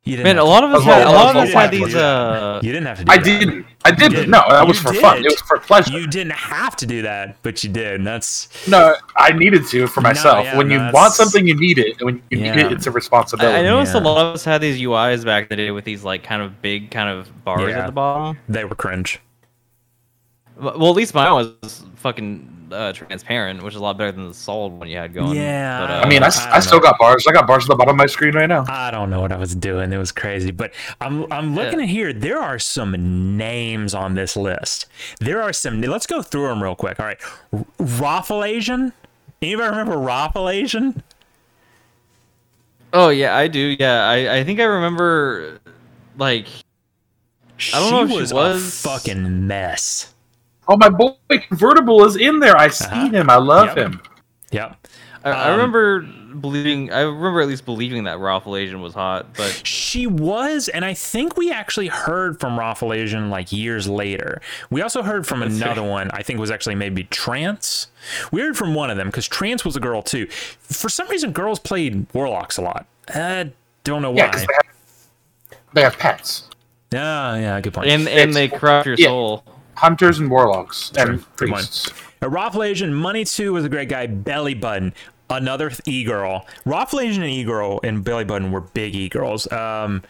[0.05, 1.93] You didn't Man, a have lot of us had a lot of us had these
[1.93, 3.25] to- uh you didn't have to do I that.
[3.25, 3.67] didn't.
[3.85, 4.11] I did.
[4.13, 4.29] did.
[4.29, 5.19] No, that was You for fun.
[5.19, 5.93] It was for pleasure.
[5.97, 8.05] You didn't have to do that, but you did.
[8.05, 10.45] That's No, I needed to for myself.
[10.45, 12.67] yeah, when no, you that's- want something, you need it, and when you need Yeah.
[12.67, 13.57] it, it's a responsibility.
[13.59, 14.01] I noticed Yeah.
[14.01, 16.43] a lot of us had these UIs back in the day with these like kind
[16.43, 17.79] of big kind of bars Yeah.
[17.81, 18.39] at the bottom.
[18.49, 19.21] they were cringe.
[20.57, 24.35] Well, at least mine was fucking uh, transparent, which is a lot better than the
[24.35, 25.37] solid one you had going.
[25.37, 25.81] Yeah.
[25.81, 26.83] but, uh, I mean, I, I s- don't I still know.
[26.85, 27.27] got bars.
[27.27, 28.65] I got bars at the bottom of my screen right now.
[28.69, 29.93] I don't know what I was doing.
[29.93, 30.51] It was crazy.
[30.51, 31.85] But I'm I'm looking Yeah.
[31.85, 32.13] at here.
[32.13, 34.87] There are some names on this list.
[35.21, 35.81] There are some.
[35.81, 36.99] Let's go through them real quick.
[37.01, 37.19] All right,
[37.53, 38.93] R- Raffle Asian.
[39.41, 41.03] Anybody remember Raffle Asian?
[42.93, 43.77] oh yeah, I do.
[43.79, 45.59] Yeah, I, I think I remember
[46.19, 46.47] like
[47.75, 50.12] I don't know if she was, was- a fucking mess.
[50.69, 51.15] Oh, my boy
[51.49, 52.57] convertible is in there.
[52.57, 53.09] I see Uh-huh.
[53.11, 53.31] him.
[53.31, 53.77] I love Yep.
[53.77, 54.03] him.
[54.51, 54.75] Yeah.
[55.25, 56.01] I, I Um, remember
[56.41, 56.93] believing.
[56.93, 60.95] I remember at least believing that Raffle Asian was hot, but She was, and I
[60.95, 64.41] think we actually heard from Raffle Asian like years later.
[64.71, 65.63] We also heard from Let's see.
[65.63, 66.11] another one.
[66.13, 67.87] I think was actually maybe Trance.
[68.33, 70.27] We heard from one of them because Trance was a girl too.
[70.27, 72.87] For some reason, girls played Warlocks a lot.
[73.15, 73.51] I
[73.85, 74.31] don't know Yeah, why.
[74.31, 74.67] because they have,
[75.75, 76.49] they have pets,
[76.93, 77.89] Yeah, yeah, good point.
[77.89, 79.07] and and they corrupt your Yeah.
[79.09, 79.45] soul.
[79.83, 81.03] Hunters and warlocks True.
[81.03, 81.67] and Good point.
[81.67, 81.91] priests.
[82.23, 82.63] Raffle
[82.93, 84.07] Money 2 was a great guy.
[84.07, 84.95] Belly Button,
[85.29, 86.47] another e girl.
[86.65, 89.51] Raffle Asian and e girl and Belly Button were big e girls.
[89.51, 90.03] Um,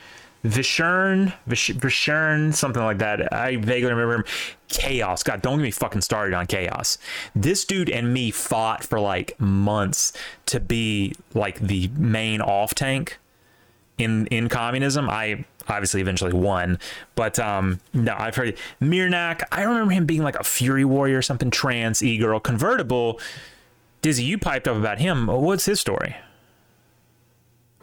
[0.45, 3.33] Vishern, Vish- Vishern, something like that.
[3.33, 4.25] I vaguely remember him.
[4.69, 5.23] Chaos.
[5.23, 6.99] God, don't get me fucking started on Chaos.
[7.35, 10.13] This dude and me fought for like months
[10.47, 13.19] to be like the main off tank
[13.99, 15.09] in in communism.
[15.09, 16.79] I obviously eventually won,
[17.15, 19.43] but um no, I've heard Mirnak.
[19.53, 21.51] I remember him being like a Fury Warrior or something.
[21.51, 23.21] Trans e girl convertible.
[24.01, 25.29] Dizzy, you piped up about him.
[25.29, 26.17] What's his story?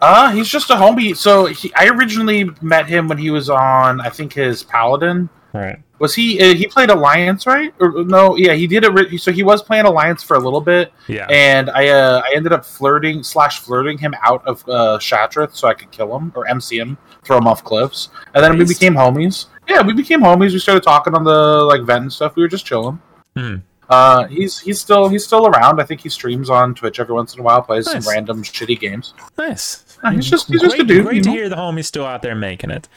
[0.02, 1.16] Uh, he's just a homie.
[1.16, 5.30] So he, I originally met him when he was on, I think, his Paladin.
[5.54, 5.80] Right.
[5.98, 6.40] Was he?
[6.40, 7.74] Uh, he played Alliance, right?
[7.80, 8.36] Or no?
[8.38, 9.20] Yeah, he did it.
[9.20, 11.26] So he was playing Alliance for a little bit, Yeah.
[11.30, 15.68] and I uh, I ended up flirting slash flirting him out of uh, Shattrath so
[15.68, 18.94] I could kill him or MC him, throw him off cliffs, and then we became
[18.94, 19.48] homies.
[19.68, 20.54] Yeah, we became homies.
[20.54, 21.32] We started talking on the
[21.64, 22.36] like vent and stuff.
[22.36, 23.02] We were just chilling.
[23.36, 23.56] Hmm.
[23.90, 25.82] Uh, he's he's still he's still around.
[25.82, 27.64] I think he streams on Twitch every once in a while.
[27.64, 28.06] Plays Nice.
[28.06, 29.16] some random shitty games.
[29.36, 29.98] Nice.
[30.04, 31.36] Uh, he's just- he's just great, a dude, Great to know?
[31.36, 32.88] hear the homie's still out there making it.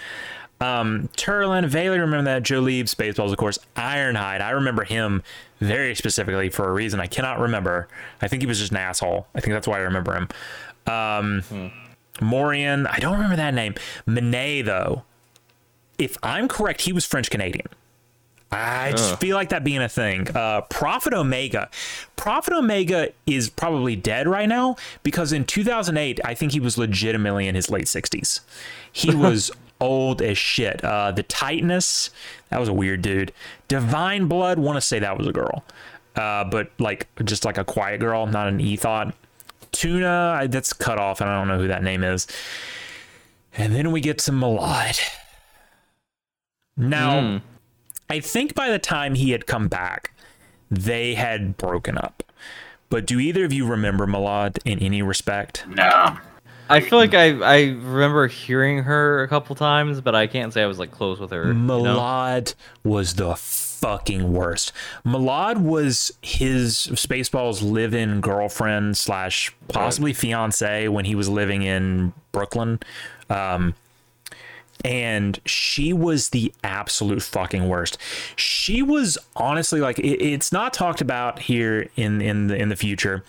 [0.63, 2.45] Um, Turlin, vaguely remember that.
[2.45, 3.59] Joe Lieb, Spaceballs, of course.
[3.77, 5.23] Ironhide, I remember him
[5.61, 7.89] very specifically for a reason I cannot remember.
[8.21, 9.27] I think he was just an asshole.
[9.35, 10.29] I think that's why I remember him.
[10.87, 11.73] Um,
[12.21, 13.75] Morian, I don't remember that name.
[14.07, 15.03] Monet, though,
[15.99, 17.67] if I'm correct, he was French Canadian.
[18.53, 19.19] I just Ugh.
[19.19, 20.29] feel like that being a thing.
[20.37, 21.71] Uh, Prophet Omega.
[22.17, 27.49] Prophet Omega is probably dead right now because in 2008, I think he was legitimately
[27.49, 28.41] in his late 60s.
[28.93, 29.51] He was
[29.83, 30.83] old as shit.
[30.83, 32.09] Uh, the Titanus,
[32.49, 33.33] that was a weird dude.
[33.69, 35.65] Divine Blood, want to say that was a girl,
[36.17, 39.15] uh, but like just like a quiet girl, not an e thought.
[39.73, 42.27] Tuna, I- that's cut off, and I don't know who that name is.
[43.57, 44.99] And then we get to Malad.
[46.77, 47.37] Now, Hmm.
[48.09, 50.13] I think by the time he had come back,
[50.71, 52.23] they had broken up.
[52.89, 55.67] But do either of you remember Malad in any respect?
[55.67, 56.19] No.
[56.73, 60.63] I feel like I I remember hearing her a couple times, but I can't say
[60.63, 61.49] I was like close with her.
[61.49, 61.95] you know?
[62.85, 64.73] Was the fucking worst.
[65.05, 72.79] Malad was his Spaceballs live-in girlfriend slash possibly fiance when he was living in Brooklyn.
[73.29, 73.75] Um,
[74.85, 77.99] and she was the absolute fucking worst.
[78.37, 82.77] She was honestly like it, it's not talked about here in in the in the
[82.77, 83.25] future,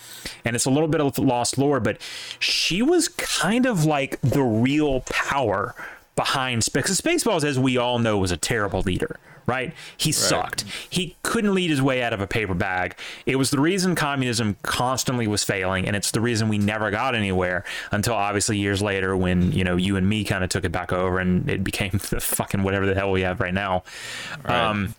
[0.45, 1.79] and it's a little bit of lost lore.
[1.79, 1.99] But
[2.39, 5.75] she was kind of like the real power
[6.15, 7.01] behind Space.
[7.01, 9.19] Spaceballs, as we all know, was a terrible leader.
[9.45, 9.73] Right?
[9.97, 10.63] He sucked.
[10.89, 12.97] He couldn't lead his way out of a paper bag.
[13.25, 17.15] It was the reason communism constantly was failing, and it's the reason we never got
[17.15, 20.71] anywhere until obviously years later when, you know, you and me kind of took it
[20.71, 23.83] back over and it became the fucking whatever the hell we have right now.
[24.45, 24.95] Um,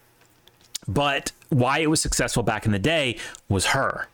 [0.86, 3.18] but why it was successful back in the day
[3.49, 4.09] was her.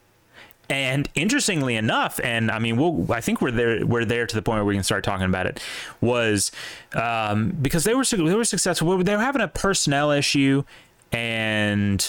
[0.70, 3.84] And interestingly enough, and I mean, we'll, I think we're there.
[3.84, 5.60] We're there to the point where we can start talking about it.
[6.00, 6.52] Was
[6.94, 8.96] um, because they were they were successful.
[9.02, 10.62] They were having a personnel issue,
[11.10, 12.08] and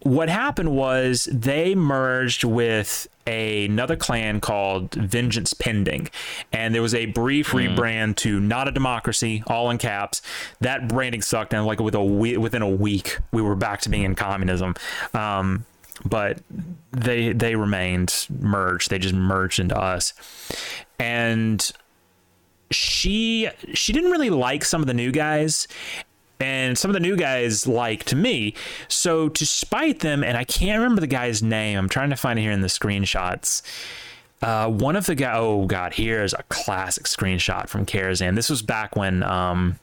[0.00, 6.08] what happened was they merged with another clan called Vengeance Pending,
[6.52, 10.22] and there was a brief rebrand to Not a Democracy, all in caps.
[10.60, 13.88] That branding sucked, and like with a we- within a week, we were back to
[13.88, 14.74] being in communism.
[15.14, 15.66] Um,
[16.04, 16.40] but
[16.92, 18.90] they they remained merged.
[18.90, 20.14] They just merged into us,
[20.98, 21.70] and
[22.70, 25.66] she she didn't really like some of the new guys
[26.40, 28.54] and some of the new guys liked me
[28.88, 32.38] so to spite them and i can't remember the guy's name i'm trying to find
[32.38, 33.62] it here in the screenshots
[34.40, 38.34] uh, one of the guy oh god here's a classic screenshot from Karazhan.
[38.34, 39.78] this was back when um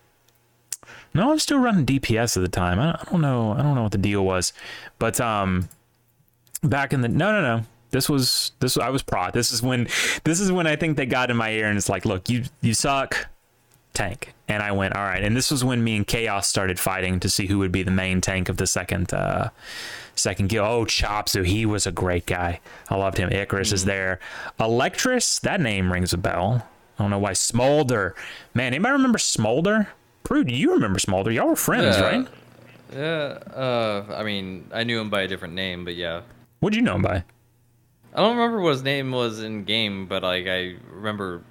[1.13, 3.91] no i'm still running dps at the time I don't know i don't know what
[3.91, 4.53] the deal was
[4.99, 5.67] but um
[6.63, 9.31] back in the no no no this was this I was pro.
[9.31, 9.87] This is when
[10.23, 12.43] this is when I think they got in my ear and it's like, look, you
[12.61, 13.27] you suck,
[13.93, 14.33] tank.
[14.47, 15.23] And I went, all right.
[15.23, 17.91] And this was when me and Chaos started fighting to see who would be the
[17.91, 19.49] main tank of the second uh
[20.15, 20.67] second guild.
[20.67, 22.59] Oh, Chopsu, he was a great guy.
[22.89, 23.31] I loved him.
[23.31, 24.19] Icarus is there.
[24.59, 26.67] Electrus, that name rings a bell.
[26.99, 27.33] I don't know why.
[27.33, 28.13] Smolder.
[28.53, 29.87] Man, anybody remember Smolder?
[30.23, 31.31] Prude, you remember Smolder.
[31.31, 32.01] Y'all were friends, Yeah.
[32.03, 32.27] right?
[32.93, 33.53] Yeah.
[33.53, 36.21] Uh, I mean, I knew him by a different name, but yeah.
[36.65, 37.23] What'd you know him by?
[38.15, 41.43] I don't remember what his name was in game, but like I remember.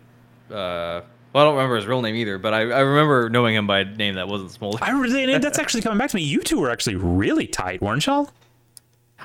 [0.51, 1.03] Uh,
[1.33, 3.79] well, I don't remember his real name either, but I, I remember knowing him by
[3.79, 4.79] a name that wasn't Smolder.
[4.83, 6.23] I really, that's actually coming back to me.
[6.25, 8.29] You two were actually really tight, weren't y'all?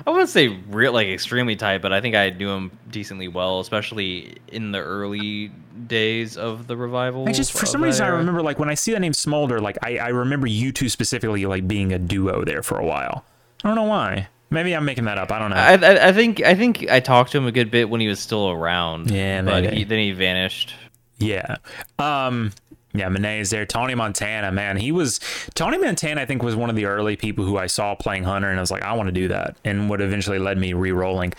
[0.06, 3.58] I wouldn't say real like extremely tight, but I think I knew him decently well,
[3.58, 5.50] especially in the early
[5.88, 7.28] days of the revival.
[7.28, 9.76] I just for some reason I remember like when I see that name Smolder, like
[9.82, 13.24] I, I remember you two specifically like being a duo there for a while.
[13.64, 14.28] I don't know why.
[14.50, 15.30] Maybe I'm making that up.
[15.30, 15.56] I don't know.
[15.56, 18.08] I, I, I think I think I talked to him a good bit when he
[18.08, 19.10] was still around.
[19.10, 20.74] Yeah, but he, then he vanished.
[21.18, 21.56] yeah.
[21.98, 22.52] Um.
[22.92, 23.64] Yeah, is there.
[23.66, 25.20] Tony Montana, man, he was
[25.54, 26.22] Tony Montana.
[26.22, 28.60] I think was one of the early people who I saw playing Hunter, and I
[28.60, 31.32] was like, I want to do that, and what eventually led me re-rolling.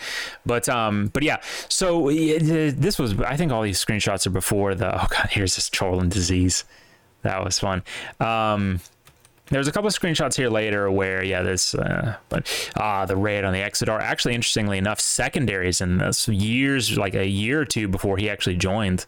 [0.46, 1.42] But um, but yeah.
[1.68, 4.94] So this was, I think, all these screenshots are before the.
[4.94, 6.64] Oh god, here's this trolling disease.
[7.20, 7.82] That was fun.
[8.18, 8.80] Um,
[9.52, 13.44] there's a couple of screenshots here later where yeah this uh, but ah the raid
[13.44, 17.86] on the Exodar actually interestingly enough secondaries in this years like a year or two
[17.88, 19.06] before he actually joined.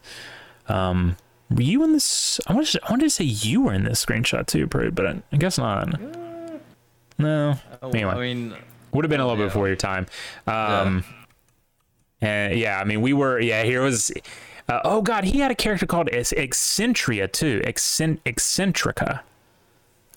[0.67, 1.17] Um
[1.49, 4.03] were you in this I wanted to, I wanted to say you were in this
[4.05, 5.99] screenshot too Prude, but I, I guess not.
[7.17, 7.55] No.
[7.81, 8.11] Oh, Anyway.
[8.11, 8.55] I mean,
[8.91, 10.05] would have been a little bit before your time.
[10.47, 11.03] Um
[12.21, 14.11] and yeah I mean we were yeah here was
[14.69, 19.19] uh, oh god he had a character called Ex- Excentria too Excent- Eccentrica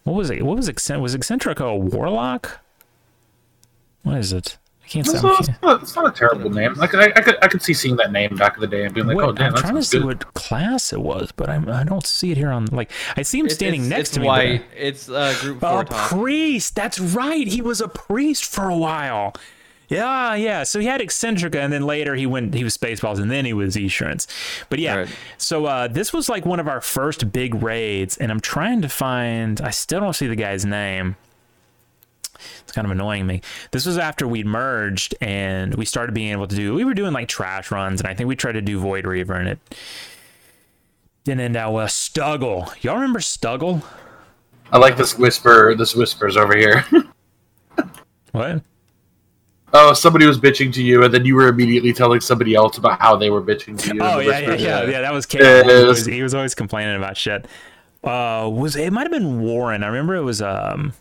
[0.08, 0.42] what was it?
[0.42, 1.00] What was Excent?
[1.00, 2.60] Was Eccentrica a warlock?
[4.02, 4.58] What is it?
[4.84, 5.26] I can't It's say.
[5.26, 6.72] not, it's not, it's not a terrible name.
[6.74, 8.94] Like I, I could I could see seeing that name back in the day and
[8.94, 10.06] being like, What- oh damn, I'm that's trying to see good.
[10.06, 12.66] what class it was, but I'm, I don't see it here on.
[12.66, 14.26] Like I see him it's, standing it's, next it's to me.
[14.28, 14.64] It's white.
[14.76, 16.08] It's uh, group But, four a top.
[16.10, 16.74] priest.
[16.74, 17.46] That's right.
[17.46, 19.34] He was a priest for a while.
[19.88, 20.64] Yeah, yeah.
[20.64, 22.54] So he had Eccentrica, and then later he went.
[22.54, 24.26] He was Spaceballs, and then he was Esurance.
[24.68, 24.96] But yeah.
[24.96, 25.08] Right.
[25.38, 28.88] So uh, this was like one of our first big raids, and I'm trying to
[28.88, 29.60] find.
[29.60, 31.16] I still don't see the guy's name.
[32.60, 33.40] It's kind of annoying me.
[33.72, 36.74] This was after we'd merged and we started being able to do.
[36.74, 39.34] We were doing like trash runs, and I think we tried to do Void Reaver,
[39.34, 39.58] and it
[41.24, 41.88] didn't end out well.
[41.88, 43.82] Stuggle, y'all remember Stuggle?
[44.70, 45.74] I like this whisper.
[45.74, 46.84] This whispers over here.
[48.32, 48.60] What?
[49.72, 53.00] Oh, somebody was bitching to you, and then you were immediately telling somebody else about
[53.00, 54.00] how they were bitching to you.
[54.02, 55.00] Oh yeah, yeah, yeah, yeah.
[55.00, 55.26] That was.
[55.32, 57.46] It He, was, he was always complaining about shit.
[58.02, 59.82] Uh, was it might have been Warren?
[59.82, 60.92] I remember it was um,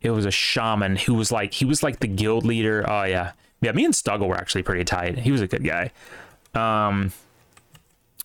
[0.00, 2.84] it was a shaman who was like he was like the guild leader.
[2.88, 3.72] Oh yeah, yeah.
[3.72, 5.18] Me and Stuggle were actually pretty tight.
[5.18, 5.90] He was a good guy.
[6.54, 7.12] Um,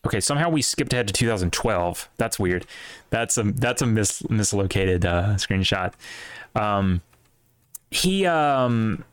[0.05, 2.09] okay, somehow we skipped ahead to 2012.
[2.17, 2.65] That's weird.
[3.09, 5.93] That's a that's a mis mislocated uh, screenshot.
[6.55, 7.01] Um,
[7.91, 9.03] he um,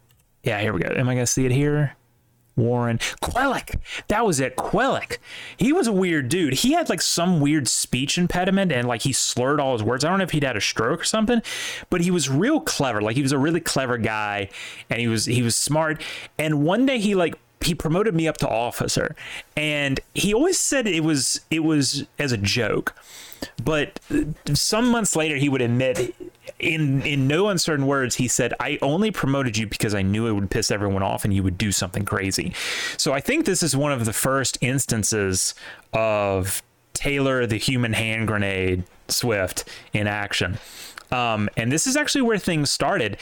[0.47, 0.61] yeah.
[0.61, 0.95] Here we go.
[0.95, 1.97] Am I gonna see it here?
[2.57, 3.79] Warren Quellic.
[4.09, 4.57] That was it.
[4.57, 5.19] Quellic.
[5.59, 6.55] He was a weird dude.
[6.55, 10.05] He had like some weird speech impediment and like he slurred all his words.
[10.05, 11.43] I don't know if he'd had a stroke or something,
[11.91, 13.03] but he was real clever.
[13.03, 14.49] Like he was a really clever guy
[14.89, 16.03] and he was he was smart.
[16.39, 19.15] And one day he like he promoted me up to officer
[19.57, 22.95] and he always said it was it was as a joke
[23.63, 23.99] but
[24.55, 26.15] some months later he would admit
[26.59, 30.33] in in no uncertain words he said i only promoted you because i knew it
[30.33, 32.53] would piss everyone off and you would do something crazy.
[32.97, 35.55] So i think this is one of the first instances
[35.93, 36.63] of
[36.95, 40.59] taylor the human hand grenade swift in action.
[41.13, 43.19] Um, and this is actually where things started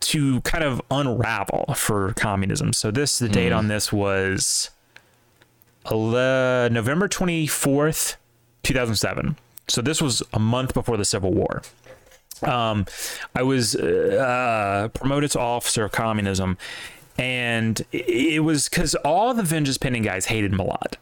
[0.00, 2.72] to kind of unravel for communism.
[2.72, 4.70] So this the date on this was
[5.90, 8.16] ele- november 24th
[8.62, 9.36] 2007
[9.68, 11.62] so this was a month before the civil war
[12.42, 12.86] um,
[13.34, 16.58] I was uh, promoted to officer of communism,
[17.18, 20.94] and it was because all the vengeance pending guys hated Malad.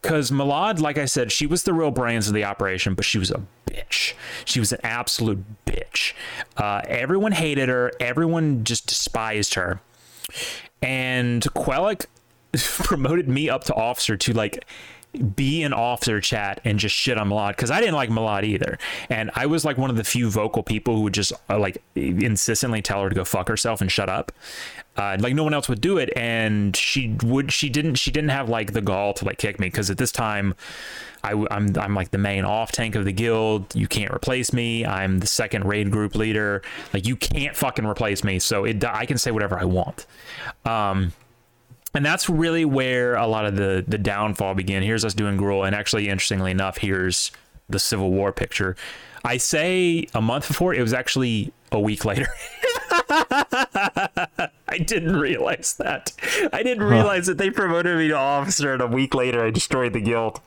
[0.00, 3.18] Because Malad, like I said, she was the real brains of the operation, but she
[3.18, 4.14] was a bitch.
[4.44, 6.14] She was an absolute bitch.
[6.56, 7.92] Uh, everyone hated her.
[8.00, 9.80] Everyone just despised her.
[10.82, 12.06] And Quellic
[12.84, 14.64] promoted me up to officer to like
[15.12, 18.78] be in officer chat and just shit on Malad because I didn't like Malad either,
[19.10, 21.82] and I was like one of the few vocal people who would just uh, like
[21.94, 24.32] insistently tell her to go fuck herself and shut up.
[24.96, 27.52] Uh, like no one else would do it, and she would.
[27.52, 27.94] She didn't.
[27.94, 30.54] She didn't have like the gall to like kick me because at this time,
[31.24, 33.74] I, am I'm like the main off tank of the guild.
[33.74, 34.84] You can't replace me.
[34.84, 36.62] I'm the second raid group leader.
[36.92, 38.38] Like you can't fucking replace me.
[38.38, 40.06] So it I can say whatever I want.
[40.64, 41.12] Um,
[41.94, 44.82] and that's really where a lot of the the downfall began.
[44.82, 47.30] Here's us doing Gruul, and actually, interestingly enough, here's
[47.68, 48.76] the Civil War picture.
[49.24, 52.26] I say a month before, it was actually a week later.
[54.68, 56.12] I didn't realize that.
[56.52, 59.92] I didn't realize that they promoted me to officer, and a week later, I destroyed
[59.92, 60.40] the guild.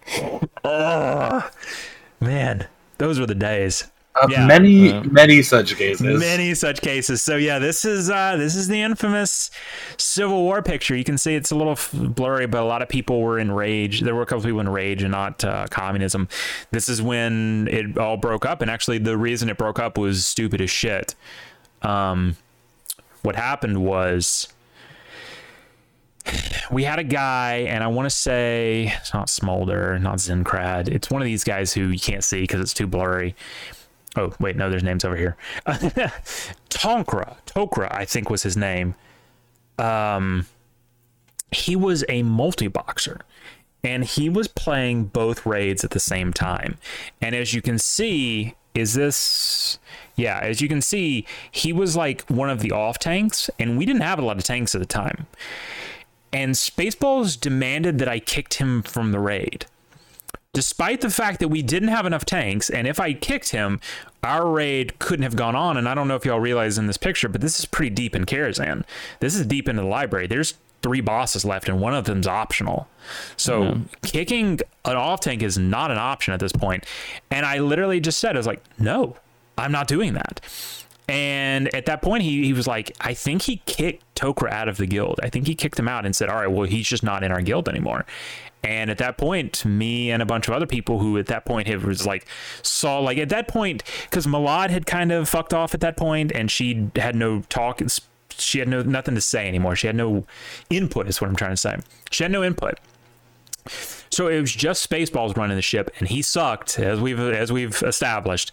[0.64, 1.50] Oh,
[2.20, 2.68] man,
[2.98, 3.86] those were the days.
[4.22, 4.46] Of Yeah.
[4.48, 6.20] many, many such cases.
[6.20, 7.22] Many such cases.
[7.22, 9.52] So yeah, this is uh, this is the infamous
[9.98, 10.96] Civil War picture.
[10.96, 14.02] You can see it's a little blurry, but a lot of people were in rage.
[14.02, 16.30] There were a couple people in rage and not uh, communism.
[16.72, 20.26] This is when it all broke up, and actually the reason it broke up was
[20.26, 21.14] stupid as shit.
[21.82, 22.38] Um,
[23.22, 24.48] what happened was
[26.72, 30.88] we had a guy, and I want to say it's not Smolder, not Zenkrad.
[30.88, 33.36] It's one of these guys who you can't see because it's too blurry.
[34.16, 35.36] Oh, wait, no, there's names over here.
[36.70, 38.96] Tonkra, Tokra, I think was his name.
[39.78, 40.46] Um,
[41.52, 43.22] he was a multi boxer
[43.84, 46.78] and he was playing both raids at the same time.
[47.22, 49.80] And as you can see, is this
[50.16, 53.86] yeah, as you can see, he was like one of the off tanks, and we
[53.86, 55.28] didn't have a lot of tanks at the time.
[56.32, 59.66] And Spaceballs demanded that I kicked him from the raid
[60.56, 63.82] despite the fact that we didn't have enough tanks, and if I kicked him,
[64.24, 65.76] our raid couldn't have gone on.
[65.76, 68.16] And I don't know if y'all realize in this picture, but this is pretty deep
[68.16, 68.86] in Karazhan.
[69.20, 70.28] This is deep into the library.
[70.28, 72.88] There's three bosses left, and one of them's optional.
[73.36, 76.86] So kicking an off tank is not an option at this point.
[77.30, 79.18] And I literally just said, I was like, no,
[79.58, 80.40] I'm not doing that.
[81.08, 84.78] And at that point, he, he was like, I think he kicked Tokra out of
[84.78, 85.20] the guild.
[85.22, 87.32] I think he kicked him out and said, All right, well, he's just not in
[87.32, 88.06] our guild anymore.
[88.64, 91.68] And at that point, me and a bunch of other people who at that point
[91.68, 92.26] had was like
[92.64, 96.32] saw like at that point because Malad had kind of fucked off at that point,
[96.32, 97.80] and she had no talk.
[98.32, 99.76] She had no nothing to say anymore.
[99.76, 100.26] She had no
[100.72, 101.08] input.
[101.08, 101.78] Is what I'm trying to say.
[102.10, 102.80] She had no input.
[104.10, 107.84] So it was just Spaceballs running the ship, and he sucked as we've as we've
[107.84, 108.52] established.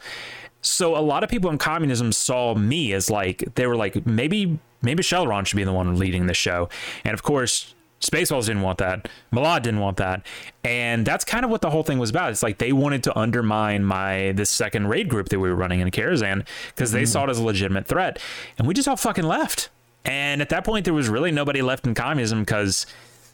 [0.63, 4.59] So a lot of people in communism saw me as like they were like maybe
[4.81, 6.69] maybe Shelron should be the one leading the show,
[7.05, 9.09] and of course Spaceballs didn't want that.
[9.33, 10.27] Malad didn't want that.
[10.65, 12.31] And that's kind of what the whole thing was about.
[12.31, 15.81] It's like they wanted to undermine my this second raid group that we were running
[15.81, 17.07] in Karazhan because they mm-hmm.
[17.07, 18.19] saw it as a legitimate threat.
[18.59, 19.71] And we just all fucking left.
[20.05, 22.87] And at that point there was really nobody left in communism because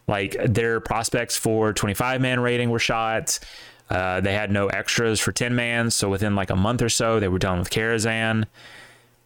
[0.06, 3.38] like their prospects for 25 man rating were shot.
[3.90, 7.20] Uh, they had no extras for 10 man, so within like a month or so,
[7.20, 8.44] they were done with Karazhan.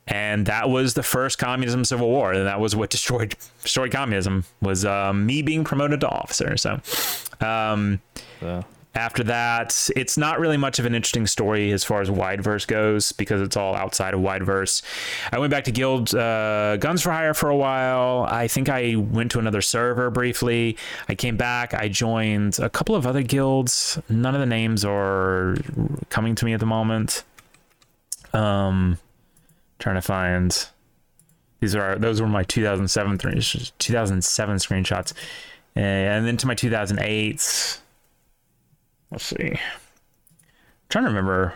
[0.06, 4.44] And that was the first communism civil war and that was what destroyed destroyed communism
[4.60, 6.80] was um, me being promoted to officer so
[7.40, 8.00] um,
[8.40, 8.64] So,
[8.94, 13.12] after that it's not really much of an interesting story as far as wideverse goes
[13.12, 14.82] because it's all outside of wideverse.
[15.32, 18.26] I went back to guild uh, guns for hire for a while.
[18.28, 20.76] I think i went to another server briefly.
[21.08, 21.74] I came back.
[21.74, 23.98] I joined a couple of other guilds.
[24.08, 25.56] None of the names are
[26.10, 27.24] coming to me at the moment.
[28.32, 28.98] Um
[29.78, 30.68] trying to find
[31.60, 35.12] these are those were my 2007 th- 2007 screenshots.
[35.74, 37.80] And then to my 2008
[39.12, 39.58] let's see.
[40.88, 41.54] Trying to remember.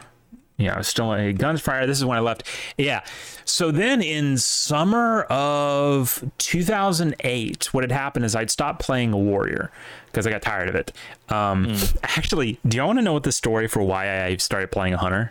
[0.58, 1.86] Yeah i was still a guns fire.
[1.86, 2.44] This is when i left.
[2.78, 3.02] Yeah.
[3.44, 9.70] So then in summer of 2008 what had happened is i'd stopped playing a warrior
[10.06, 10.92] because i got tired of it.
[11.28, 14.94] Um actually do y'all want to know what the story for why i started playing
[14.94, 15.30] a hunter?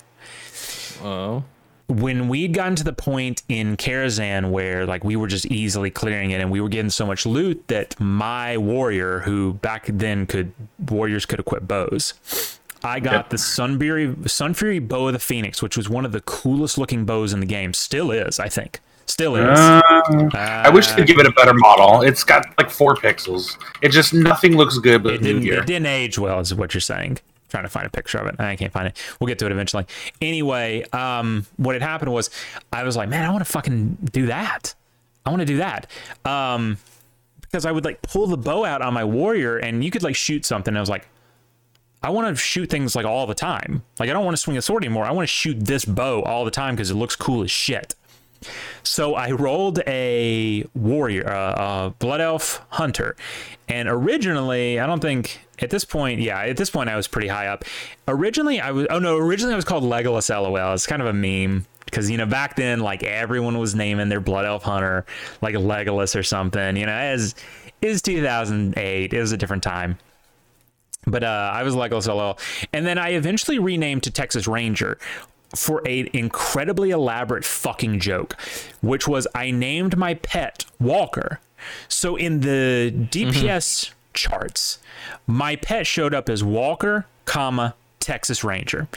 [1.01, 1.43] Oh,
[1.87, 6.31] when we'd gotten to the point in Karazhan where like we were just easily clearing
[6.31, 10.51] it and we were getting so much loot that my warrior, who back then could
[10.89, 12.13] warriors could equip bows,
[12.83, 13.29] I got Yep.
[13.29, 17.05] the Sunfury Sun Fury bow of the Phoenix, which was one of the coolest looking
[17.05, 17.73] bows in the game.
[17.73, 18.79] Still is, I think.
[19.07, 19.59] Still is.
[19.59, 19.81] Uh,
[20.33, 22.01] I wish they'd give it a better model.
[22.01, 23.55] It's got like four pixels.
[23.83, 26.81] It just nothing looks good but it didn't, it didn't age well, is what you're
[26.81, 27.19] saying.
[27.49, 28.39] Trying to find a picture of it.
[28.39, 28.97] I can't find it.
[29.19, 29.85] We'll get to it eventually.
[30.21, 32.29] Anyway, um, what had happened was
[32.73, 34.73] I was like, man, I want to fucking do that.
[35.25, 35.87] I want to do that.
[36.25, 36.77] Um,
[37.41, 40.15] because I would like pull the bow out on my warrior and you could like
[40.15, 40.75] shoot something.
[40.75, 41.07] I was like,
[42.03, 43.81] I want to shoot things like all the time.
[43.97, 45.05] Like I don't want to swing a sword anymore.
[45.05, 47.95] I want to shoot this bow all the time because it looks cool as shit.
[48.83, 53.15] So I rolled a warrior, uh, a blood elf hunter,
[53.67, 57.27] and originally I don't think at this point, yeah, at this point I was pretty
[57.27, 57.63] high up.
[58.07, 60.73] Originally I was, oh no, originally I was called Legolas LOL.
[60.73, 64.19] It's kind of a meme because you know back then like everyone was naming their
[64.19, 65.05] blood elf hunter
[65.41, 66.75] like Legolas or something.
[66.77, 67.35] You know, as
[67.81, 69.97] is 2008, it was a different time.
[71.07, 72.39] But uh, I was Legolas LOL,
[72.73, 74.97] and then I eventually renamed to Texas Ranger
[75.55, 78.35] for an incredibly elaborate fucking joke,
[78.81, 81.39] which was I named my pet Walker.
[81.87, 84.79] So in the DPS charts,
[85.27, 88.87] my pet showed up as Walker, comma Texas Ranger.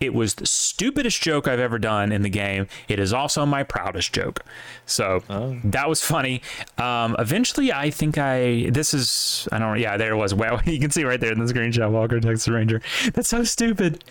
[0.00, 2.66] It was the stupidest joke I've ever done in the game.
[2.88, 4.40] It is also my proudest joke.
[4.86, 5.22] So
[5.62, 6.42] that was funny.
[6.76, 10.34] Um, eventually, I think I this is I don't yeah there it was.
[10.46, 12.82] Well, you can see right there in the screenshot Walker Texas Ranger.
[13.14, 14.02] That's so stupid.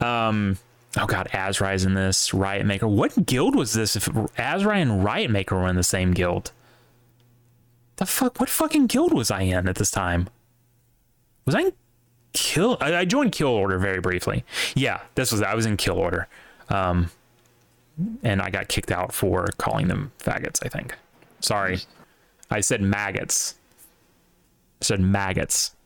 [0.00, 0.58] Um,
[0.98, 2.86] oh god, Azrai's in this Riot Maker.
[2.86, 3.96] What guild was this?
[3.96, 6.52] If Azrai and Riot Maker were in the same guild,
[8.02, 8.40] the fuck?
[8.40, 10.28] What fucking guild was I in at this time?
[11.46, 11.72] Was I
[12.32, 12.76] Kill?
[12.80, 14.44] I, I joined Kill Order very briefly.
[14.74, 16.26] Yeah, this was I was in Kill Order,
[16.68, 17.10] um,
[18.22, 20.64] and I got kicked out for calling them faggots.
[20.64, 20.96] I think.
[21.40, 21.78] Sorry,
[22.50, 23.54] I said maggots.
[24.80, 25.76] I said maggots.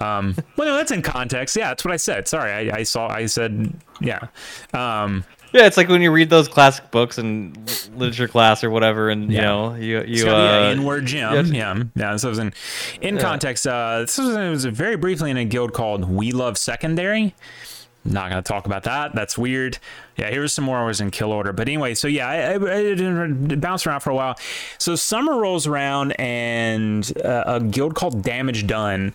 [0.00, 1.54] Um, well, no, that's in context.
[1.54, 2.26] Yeah, that's what I said.
[2.26, 3.08] Sorry, I, I saw.
[3.08, 4.26] I said, yeah.
[4.72, 7.54] Um, yeah, it's like when you read those classic books in
[7.94, 11.52] literature class or whatever, and you know, you you be uh, a inward gym.
[11.52, 12.16] Yeah, yeah.
[12.16, 12.52] So it was in
[13.00, 13.66] in context.
[13.66, 17.34] Uh, this was, it was very briefly in a guild called We Love Secondary.
[18.04, 19.14] Not gonna talk about that.
[19.14, 19.78] That's weird.
[20.16, 20.78] Yeah, here's some more.
[20.78, 21.94] I was in kill order, but anyway.
[21.94, 24.36] So yeah, I, I, I didn't bounce around for a while.
[24.78, 29.14] So summer rolls around, and uh, a guild called Damage Done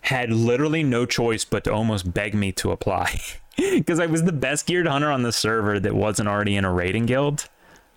[0.00, 3.20] had literally no choice but to almost beg me to apply
[3.74, 6.72] because I was the best geared hunter on the server that wasn't already in a
[6.72, 7.48] raiding guild.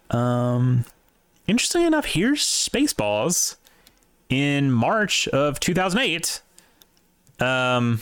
[0.09, 0.85] Um,
[1.47, 3.55] interestingly enough, here's Spaceballs
[4.29, 6.41] in March of 2008.
[7.39, 8.01] Um,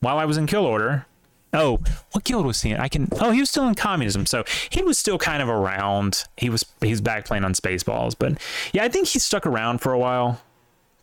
[0.00, 1.06] while I was in Kill Order.
[1.52, 1.80] Oh,
[2.12, 2.76] what guild was he in?
[2.78, 3.08] I can.
[3.20, 6.24] Oh, he was still in communism, so he was still kind of around.
[6.36, 8.36] He was he's back playing on Spaceballs, but
[8.72, 10.40] yeah, I think he stuck around for a while.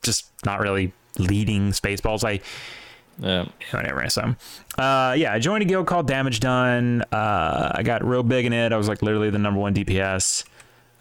[0.03, 2.23] Just not really leading Spaceballs.
[2.23, 2.39] I
[3.19, 3.45] yeah.
[3.71, 4.07] whatever.
[4.09, 4.35] So,
[4.77, 7.03] uh, yeah, I joined a guild called Damage Done.
[7.11, 8.71] Uh, I got real big in it.
[8.71, 10.45] I was like literally the number one DPS.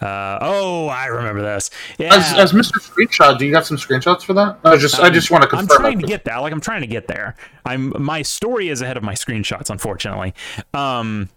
[0.03, 1.69] Uh, oh, I remember this.
[1.97, 2.73] Yeah, As, as Mr.
[2.73, 4.59] Screenshot, do you got some screenshots for that?
[4.65, 5.69] I just I just want to confirm.
[5.71, 6.37] I'm trying to get that.
[6.37, 7.35] Like I'm trying to get there.
[7.65, 10.33] I'm my story is ahead of my screenshots, unfortunately.
[10.73, 11.29] Um,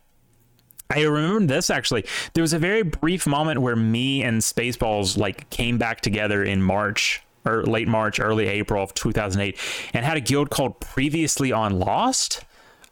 [0.91, 2.07] I remember this actually.
[2.35, 6.61] There was a very brief moment where me and Spaceballs like came back together in
[6.61, 9.59] March or late March, early April of 2008,
[9.95, 12.45] and had a guild called Previously on Lost.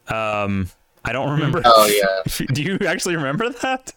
[0.08, 0.68] Um,
[1.04, 1.62] I don't remember.
[1.64, 2.46] Oh yeah.
[2.52, 3.92] Do you actually remember that?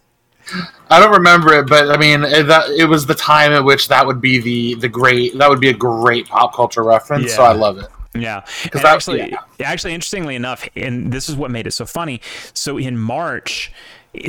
[0.90, 3.90] I don't remember it, but I mean it, that it was the time at which
[3.90, 7.34] that would be the the great that would be a great pop culture reference.
[7.34, 7.88] So I love it.
[8.14, 8.44] Yeah,
[8.74, 9.40] that- actually, yeah.
[9.64, 12.22] actually, interestingly enough, and this is what made it so funny.
[12.54, 13.72] So in March,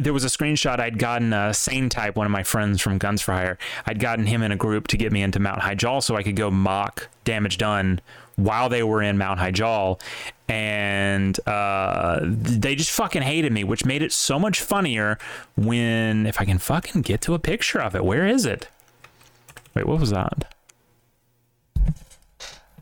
[0.01, 3.23] there was a screenshot I'd gotten uh, Sane Type, one of my friends from Guns
[3.23, 3.59] for Hire.
[3.87, 6.37] I'd gotten him in a group to get me into Mount Hyjal, so I could
[6.37, 8.01] go mock damage done
[8.37, 10.01] while they were in Mount Hyjal,
[10.49, 15.19] and uh, they just fucking hated me, which made it so much funnier
[15.57, 18.05] when if I can fucking get to a picture of it.
[18.05, 18.69] Where is it?
[19.75, 20.55] Wait, what was that?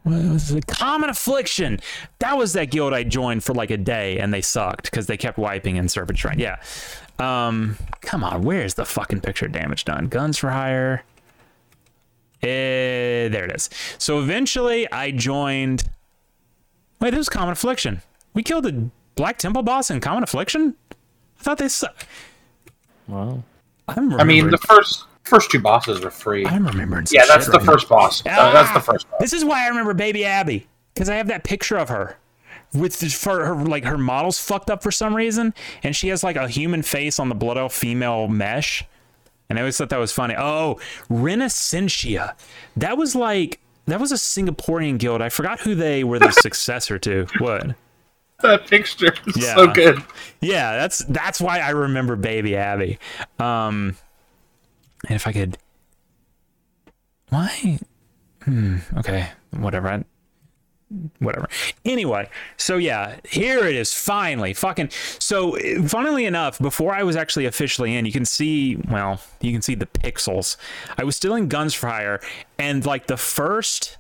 [0.07, 0.69] What was it?
[0.69, 1.81] Common Affliction.
[2.21, 5.17] That was that guild I joined for like a day, and they sucked because they
[5.17, 6.39] kept wiping in Serpentshrine.
[6.39, 6.61] Yeah.
[7.19, 10.07] Um, come on, where's the fucking picture of damage done?
[10.07, 11.03] Guns for hire.
[12.41, 13.69] Eh, there it is.
[13.99, 15.91] So eventually, I joined.
[17.01, 18.01] Wait, this was Common Affliction.
[18.33, 20.77] We killed the Black Temple boss in Common Affliction.
[21.41, 22.07] I thought they sucked.
[23.09, 23.43] Wow.
[23.89, 26.47] I'm I mean the first first two bosses are free.
[26.47, 27.07] I'm remembering.
[27.11, 27.73] Yeah, that's the right now.
[27.73, 28.21] first boss.
[28.27, 28.81] Uh, that's the Ah!
[28.81, 29.21] first boss.
[29.21, 32.17] This is why I remember Baby Abby because I have that picture of her
[32.75, 36.23] with the, for her like her model's fucked up for some reason, and she has
[36.25, 38.85] like a human face on the blood elf female mesh.
[39.49, 40.35] And I always thought that was funny.
[40.37, 42.35] Oh, Renacentia,
[42.77, 45.23] that was like that was a Singaporean guild.
[45.23, 47.27] I forgot who they were the successor to.
[47.39, 47.75] What?
[48.43, 49.55] That picture is Yeah.
[49.55, 50.03] so good.
[50.41, 52.99] Yeah, that's that's why I remember Baby Abby.
[53.39, 53.97] Um,
[55.09, 55.59] and if I could,
[57.29, 57.79] why?
[58.43, 58.77] Hmm.
[58.99, 59.29] Okay.
[59.51, 59.89] Whatever.
[59.89, 60.05] I,
[61.19, 61.49] whatever.
[61.85, 63.93] Anyway, so yeah, here it is.
[63.93, 64.91] Finally, fucking.
[64.91, 68.77] So, funnily enough, before I was actually officially in, you can see.
[68.89, 70.57] Well, you can see the pixels.
[70.97, 72.21] I was still in Hire,
[72.59, 73.99] and like the first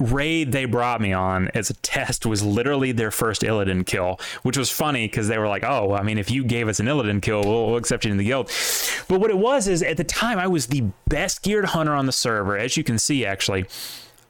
[0.00, 4.58] raid they brought me on as a test was literally their first Illidan kill, which
[4.58, 7.22] was funny because they were like, "Oh, I mean, if you gave us an Illidan
[7.22, 8.50] kill, we'll, we'll accept you in the guild."
[9.08, 12.06] But what it was is at the time I was the best geared hunter on
[12.06, 13.66] the server, as you can see actually.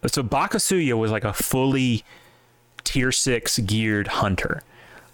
[0.06, 2.04] So Bakasuya was like a fully
[2.84, 4.62] tier six geared hunter.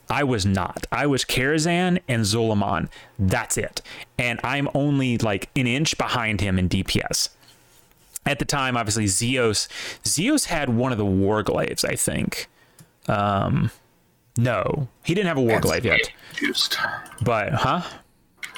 [0.08, 0.88] I was not.
[0.90, 2.88] I was Karazhan and Zul'Aman.
[3.16, 3.80] That's it.
[4.18, 7.28] And I'm only like an inch behind him in DPS
[8.26, 9.68] at the time, obviously Zeos
[10.04, 12.48] Zeos had one of the Warglaives, I think.
[13.08, 13.70] Um,
[14.36, 16.10] no, he didn't have a Warglaive yet.
[16.34, 16.78] Juiced.
[17.22, 17.82] But huh?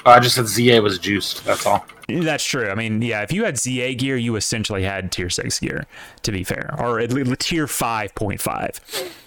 [0.05, 1.45] I just said ZA was juiced.
[1.45, 1.85] That's all.
[2.09, 2.69] That's true.
[2.69, 5.85] I mean, yeah, if you had ZA gear, you essentially had tier six gear,
[6.23, 8.79] to be fair, or at least tier five point five.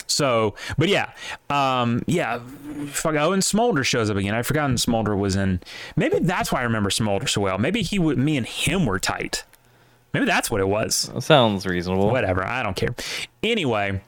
[0.07, 1.12] So, but yeah,
[1.51, 2.41] um, yeah.
[2.89, 3.14] Fuck.
[3.16, 4.34] Oh, and Smolder shows up again.
[4.34, 5.61] I'd forgotten Smolder was in.
[5.97, 7.59] Maybe that's why I remember Smolder so well.
[7.59, 8.18] Maybe he would.
[8.18, 9.45] Me and him were tight.
[10.16, 11.10] Maybe that's what it was.
[11.12, 12.08] That sounds reasonable.
[12.10, 12.94] whatever i don't care.
[13.42, 14.00] Anyway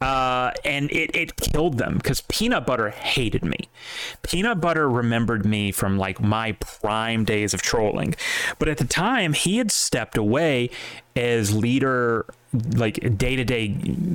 [0.00, 3.58] uh, and it, it killed them because peanut butter hated me.
[4.22, 8.14] Peanut butter remembered me from like my prime days of trolling.
[8.58, 10.70] But at the time he had stepped away
[11.14, 12.24] as leader
[12.74, 13.68] like day-to-day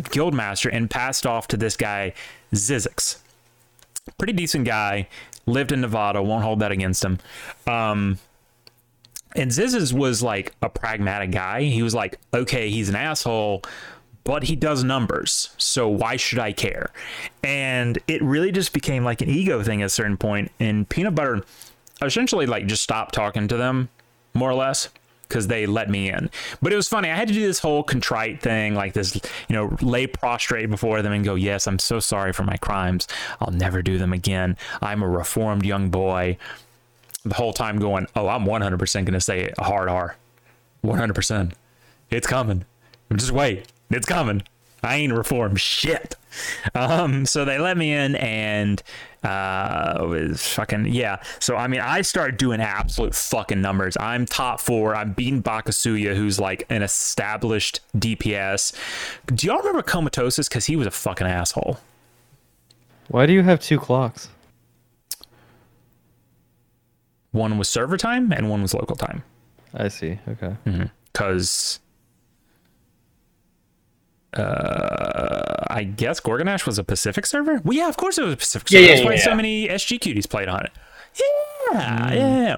[0.09, 2.13] guild master and passed off to this guy
[2.53, 3.17] zizix.
[4.17, 5.07] Pretty decent guy
[5.45, 7.19] lived in nevada won't hold that against him.
[7.67, 8.17] Um,
[9.35, 11.63] and Ziz's was like a pragmatic guy.
[11.63, 13.63] He was like, okay, he's an asshole,
[14.23, 15.49] but he does numbers.
[15.57, 16.91] So why should I care?
[17.43, 20.51] And it really just became like an ego thing at a certain point.
[20.59, 21.43] And Peanut Butter
[22.01, 23.89] essentially like just stopped talking to them,
[24.33, 24.89] more or less,
[25.27, 26.29] because they let me in.
[26.61, 27.09] But it was funny.
[27.09, 29.15] I had to do this whole contrite thing, like this,
[29.47, 33.07] you know, lay prostrate before them and go, yes, I'm so sorry for my crimes.
[33.39, 34.57] I'll never do them again.
[34.81, 36.37] I'm a reformed young boy
[37.25, 40.15] the whole time going, oh, I'm 100% going to say a hard R.
[40.83, 41.53] 100%.
[42.11, 42.65] It's coming.
[43.13, 43.71] Just wait.
[43.89, 44.43] It's coming.
[44.83, 46.15] I ain't reformed shit.
[46.75, 48.83] Um, so they let me in and
[49.23, 51.23] uh fucking yeah.
[51.39, 53.97] So I mean I start doing absolute fucking numbers.
[53.99, 54.95] I'm top four.
[54.95, 58.75] I'm beating Bakasuya, who's like an established DPS.
[59.33, 60.47] Do y'all remember Comatosis?
[60.47, 61.79] Because he was a fucking asshole.
[63.07, 64.29] Why do you have two clocks?
[67.35, 69.21] One was server time and one was local time.
[69.73, 70.19] I see.
[70.25, 70.55] Okay.
[71.11, 71.81] because
[74.33, 77.59] uh, I guess Gorgonnash was a Pacific server.
[77.65, 78.81] Well, yeah, of course it was a Pacific server.
[78.81, 80.71] Yeah, yeah, That's why yeah, so many SG cuties played on it.
[81.73, 82.57] Yeah, yeah.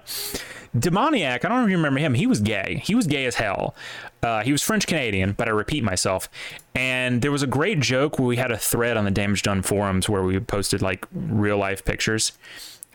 [0.78, 2.14] Demoniac, I don't know if you remember him.
[2.14, 2.80] He was gay.
[2.86, 3.74] He was gay as hell.
[4.22, 6.30] Uh, he was French Canadian, but I repeat myself.
[6.76, 9.64] And there was a great joke where we had a thread on the Damage Done
[9.64, 12.34] forums where we posted like real life pictures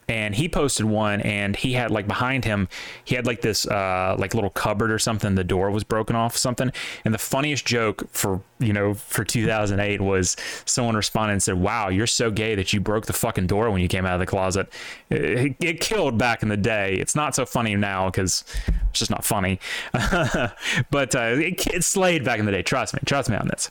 [0.08, 2.68] and he posted one and he had like behind him
[3.04, 5.34] he had like this uh like little cupboard or something.
[5.34, 6.72] The door was broken off something.
[7.04, 11.88] And the funniest joke for you know for 2008 was someone responded and said wow
[11.88, 14.26] you're so gay that you broke the fucking door when you came out of the
[14.26, 14.72] closet.
[15.10, 16.94] It, it killed back in the day.
[16.94, 18.44] It's not so funny now because
[18.90, 19.60] it's just not funny.
[20.90, 22.62] But uh, it, it slayed back in the day.
[22.62, 23.00] Trust me.
[23.04, 23.70] Trust me on this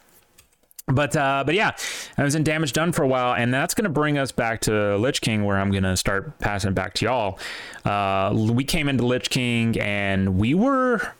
[0.93, 1.75] but uh, but yeah,
[2.17, 4.61] I was in damage done for a while, and that's going to bring us back
[4.61, 7.39] to Lich King, where I'm going to start passing it back to y'all.
[7.85, 11.13] Uh, we came into Lich King, and we were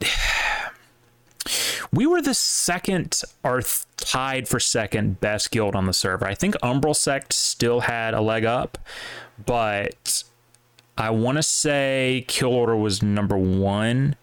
[1.92, 6.26] we were the second or th- tied for second best guild on the server.
[6.26, 8.78] I think Umbral Sect still had a leg up,
[9.44, 10.24] but
[10.96, 14.16] I want to say Kill Order was number one.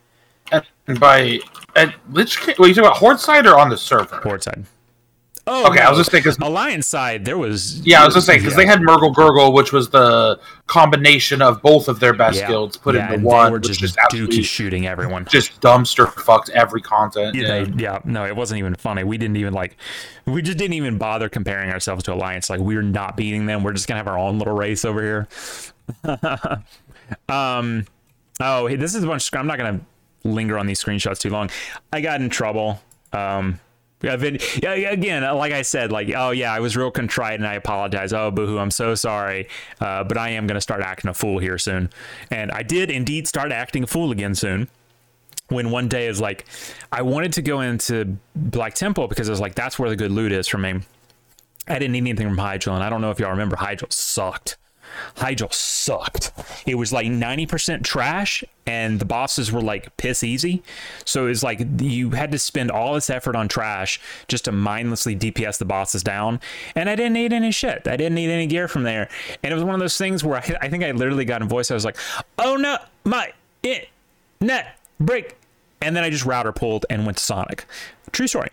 [0.88, 1.40] And by
[1.76, 4.18] at Lich King, well, you talking about Horde side or on the server?
[4.18, 4.66] Horde side.
[5.48, 6.32] Oh, Okay, I was just thinking.
[6.42, 7.26] Alliance side.
[7.26, 8.58] There was Yeah, I was just saying because yeah.
[8.58, 12.48] they had Murgle Gurgle, which was the combination of both of their best Yeah.
[12.48, 15.26] guilds put yeah, into and one, They were which just, just dookie absolutely shooting everyone.
[15.32, 17.34] just dumpster fucked every content.
[17.36, 19.04] Yeah, Yeah, they, yeah, no, it wasn't even funny.
[19.04, 19.78] We didn't even like,
[20.26, 22.50] we just didn't even bother comparing ourselves to Alliance.
[22.50, 23.64] Like, we are not beating them.
[23.64, 25.28] We're just gonna have our own little race over here.
[27.30, 27.86] um,
[28.40, 29.28] oh, hey, this is a bunch.
[29.34, 29.82] Of, I'm not gonna
[30.24, 31.50] linger on these screenshots too long.
[31.92, 32.82] I got in trouble.
[33.14, 33.60] Um,
[34.04, 37.48] I've been, yeah, again, like I said, like, oh yeah, I was real contrite and
[37.48, 38.14] I apologize.
[38.14, 39.48] Oh, boohoo, I'm so sorry.
[39.80, 41.90] Uh, but I am gonna start acting a fool here soon,
[42.30, 44.68] and I did indeed start acting a fool again soon
[45.50, 46.46] when one day is like
[46.92, 50.12] I wanted to go into Black Temple because I was like that's where the good
[50.12, 50.80] loot is for me.
[51.68, 54.58] I didn't need anything from Hyjal, and I don't know if y'all remember Hyjal sucked.
[55.16, 56.32] Hyjal sucked.
[56.66, 60.64] It was like 90% trash, and the bosses were like piss easy.
[61.06, 64.52] So it was like you had to spend all this effort on trash just to
[64.52, 66.40] mindlessly DPS the bosses down.
[66.76, 67.88] And I didn't need any shit.
[67.88, 69.10] I didn't need any gear from there.
[69.44, 71.48] And it was one of those things where I, I think I literally got in
[71.48, 71.72] voice.
[71.72, 71.98] I was like,
[72.38, 73.90] oh no, my it
[74.40, 75.36] net break.
[75.82, 77.66] And then I just router pulled and went to Sonic.
[78.12, 78.50] True story.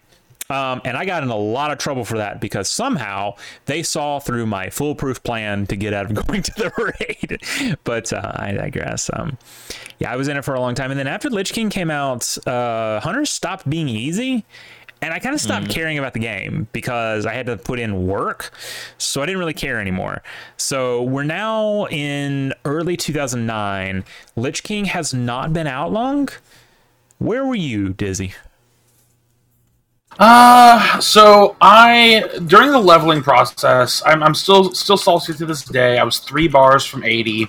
[0.51, 3.35] Um, and I got in a lot of trouble for that because somehow
[3.66, 7.77] they saw through my foolproof plan to get out of going to the raid.
[7.85, 9.11] but uh, I digress.
[9.12, 9.37] Um,
[9.99, 10.91] yeah, I was in it for a long time.
[10.91, 14.47] And then after Lich King came out, uh, Hunters stopped being easy.
[15.01, 18.09] And I kind of stopped caring about the game because I had to put in
[18.09, 18.51] work.
[18.99, 20.25] So I didn't really care anymore.
[20.57, 24.05] So we're now in early 2009.
[24.35, 26.31] Lich King has not been out long.
[27.19, 28.35] Where were you, Dizzy?
[30.19, 35.99] Uh, so I during the leveling process, I'm, I'm still still salty to this day.
[35.99, 37.49] I was three bars from eighty,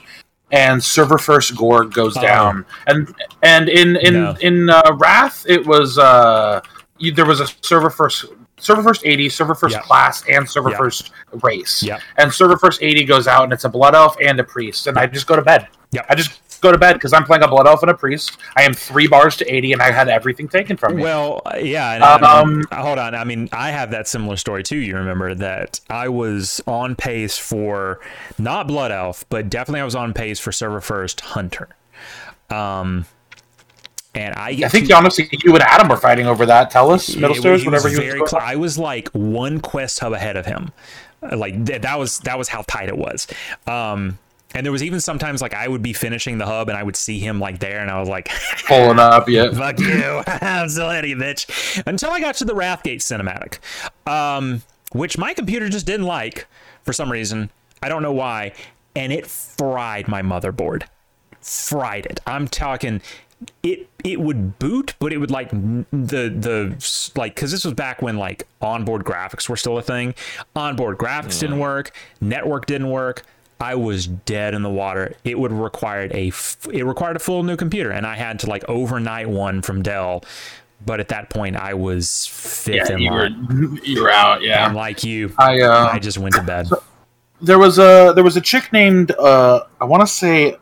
[0.52, 2.22] and server first Gorg goes Oh.
[2.22, 4.36] down, and and in in No.
[4.41, 6.62] in uh, Wrath it was uh
[7.00, 8.26] you, there was a server first
[8.60, 9.82] server first eighty, server first Yeah.
[9.82, 10.78] class, and server Yeah.
[10.78, 11.82] first race.
[11.82, 11.98] Yeah.
[12.18, 14.98] And server first eighty goes out, and it's a blood elf and a priest, and
[15.00, 15.68] I just go to bed.
[15.91, 16.04] Yeah.
[16.08, 18.38] I just go to bed because I'm playing a blood elf and a priest.
[18.56, 21.03] I am three bars to eighty, and I had everything taken from me.
[21.03, 21.94] Well, uh, yeah.
[21.94, 23.15] and, I Um, mean, hold on.
[23.15, 24.77] I mean, I have that similar story too.
[24.77, 27.99] You remember that I was on pace for
[28.38, 31.69] not Blood Elf, but definitely I was on pace for server first Hunter.
[32.49, 33.06] Um,
[34.15, 36.72] and I I think to- honestly, you and Adam were fighting over that.
[36.72, 40.45] Tellus, middle it- stairs, whatever you cl- I was like one quest hub ahead of
[40.45, 40.72] him.
[41.22, 43.27] Uh, Like th- that was that was how tight it was.
[43.68, 44.18] Um,
[44.56, 46.96] and there was even sometimes like I would be finishing the hub and I would
[46.96, 48.30] see him like there, and I was like,
[48.68, 49.30] pulling up.
[49.30, 50.24] Yeah, Fuck you.
[50.26, 51.84] I'm still of you, bitch.
[51.86, 53.60] Until I got to the Wrathgate cinematic,
[54.12, 56.48] um, which my computer just didn't like
[56.84, 57.52] for some reason.
[57.82, 58.54] I don't know why.
[58.96, 60.84] And it fried my motherboard.
[61.42, 62.20] Fried it.
[62.26, 63.02] I'm talking.
[63.64, 68.02] It it would boot, but it would like the the like because this was back
[68.02, 70.14] when like onboard graphics were still a thing.
[70.56, 71.92] Onboard graphics didn't work.
[72.20, 73.24] Network didn't work.
[73.61, 75.14] I was dead in the water.
[75.23, 78.48] It would required a f- it required a full new computer, and I had to
[78.48, 80.23] like overnight one from Dell.
[80.86, 83.80] But at that point, I was fifth yeah, in you were line.
[83.84, 84.41] you were out.
[84.41, 86.69] Yeah, And like you, I uh, I just went to bed.
[87.41, 90.56] there was a there was a chick named uh, I want to say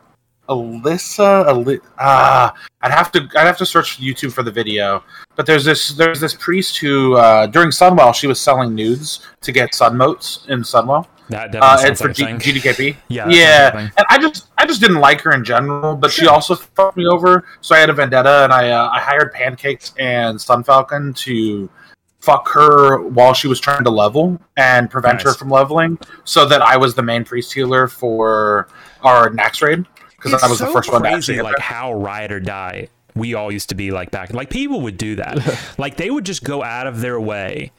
[0.48, 1.46] Alyssa.
[1.46, 5.04] Ali- ah, I'd have to I'd have to search YouTube for the video.
[5.36, 9.52] But there's this there's this priest who uh, during Sunwell she was selling nudes to
[9.52, 11.06] get sun motes in Sunwell.
[11.30, 12.24] That uh, and for like G-.
[12.24, 12.96] GDKP.
[13.08, 13.64] Yeah, yeah.
[13.64, 13.92] like a thing.
[13.98, 17.06] And I just, I just didn't like her in general, but she also fucked me
[17.06, 17.44] over.
[17.60, 21.68] So I had a vendetta, and I, uh, I hired Pancakes and Sun Falcon to
[22.20, 26.62] fuck her while she was trying to level and prevent her from leveling, so that
[26.62, 28.68] I was the main priest healer for
[29.02, 29.86] our Naxx raid
[30.16, 32.88] because It's I was the so first one to actually like how ride or die
[33.14, 34.32] we all used to be like back.
[34.32, 35.58] Like people would do that.
[35.78, 37.72] like they would just go out of their way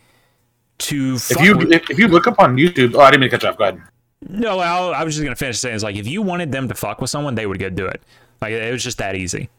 [0.80, 1.16] to.
[1.16, 3.38] If you with- if, if you look up on YouTube, oh, I didn't mean to
[3.38, 3.58] cut you off.
[3.58, 3.82] Go ahead.
[4.28, 6.76] No, I, I was just gonna finish saying it's like if you wanted them to
[6.76, 8.02] fuck with someone, they would go do it.
[8.42, 9.50] Like it was just that easy.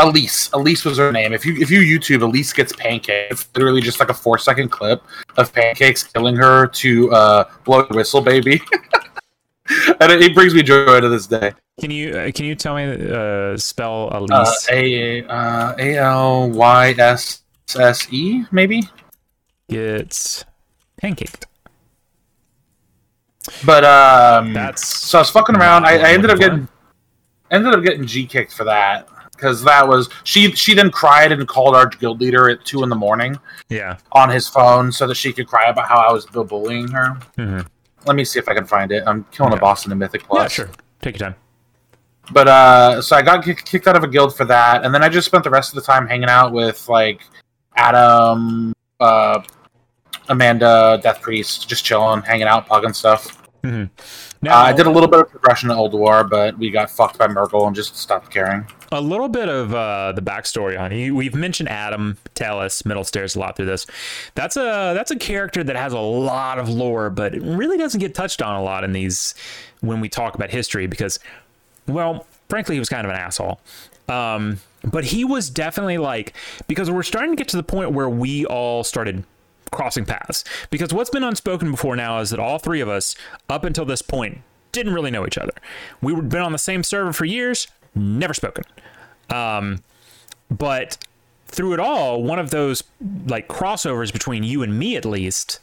[0.00, 0.50] Elise.
[0.52, 1.32] Elise was her name.
[1.32, 4.70] If you if you YouTube Elise gets pancakes, it's literally just like a four second
[4.70, 5.02] clip
[5.36, 8.60] of pancakes killing her to uh, blow the whistle, baby.
[10.00, 11.52] and it, it brings me joy to this day.
[11.80, 14.68] Can you uh, can you tell me uh, spell Uh, Elise?
[14.70, 17.42] A uh, A L Y S
[17.76, 18.82] S E maybe.
[19.68, 20.44] Gets
[21.02, 21.44] pancaked.
[23.64, 25.86] But um, That's so I was fucking around.
[25.86, 26.68] I, I ended up getting
[27.50, 30.52] ended up getting G kicked for that because that was she.
[30.52, 33.38] She then cried and called our guild leader at two in the morning
[33.70, 33.96] yeah.
[34.12, 37.18] on his phone so that she could cry about how I was bullying her.
[37.36, 37.60] hmm
[38.04, 39.02] Let me see if I can find it.
[39.06, 39.58] I'm killing Okay.
[39.58, 40.42] a boss in the Mythic Plus.
[40.58, 40.70] Yeah, sure.
[41.00, 41.38] Take your time.
[42.30, 45.02] But uh, so I got kick- kicked out of a guild for that, and then
[45.02, 47.22] I just spent the rest of the time hanging out with like
[47.76, 49.40] Adam, uh,
[50.28, 53.42] Amanda, Death Priest, just chilling, hanging out, pugging stuff.
[53.62, 54.46] Mm-hmm.
[54.46, 57.26] Uh, I did a little bit of progression in Ulduar, but we got fucked by
[57.26, 58.64] Murgle and just stopped caring.
[58.92, 61.14] a little bit of uh, the backstory on you.
[61.14, 63.86] We've mentioned Adam, Tellus, Middle Stairs a lot through this.
[64.34, 68.00] That's a that's a character that has a lot of lore, but it really doesn't
[68.00, 69.34] get touched on a lot in these
[69.80, 71.18] when we talk about history because,
[71.86, 73.60] well, frankly, he was kind of an asshole.
[74.08, 76.34] Um, but he was definitely like
[76.68, 79.24] because we're starting to get to the point where we all started
[79.70, 80.44] crossing paths.
[80.70, 83.14] Because what's been unspoken before now is that all three of us,
[83.48, 84.38] up until this point,
[84.72, 85.52] didn't really know each other.
[86.00, 88.64] We were been on the same server for years, never spoken.
[89.30, 89.82] Um,
[90.50, 90.98] but
[91.46, 92.82] through it all, one of those
[93.26, 95.60] like crossovers between you and me, at least,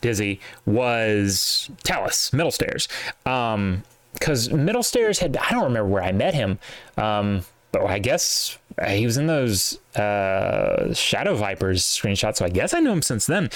[0.00, 2.88] Dizzy, was Tellus, Middle Stairs.
[3.26, 6.58] Um, because Middle Stairs had I don't remember where I met him.
[6.96, 7.42] Um,
[7.72, 8.58] but I guess
[8.88, 13.26] he was in those uh, Shadow Vipers screenshots, so I guess I knew him since
[13.26, 13.50] then.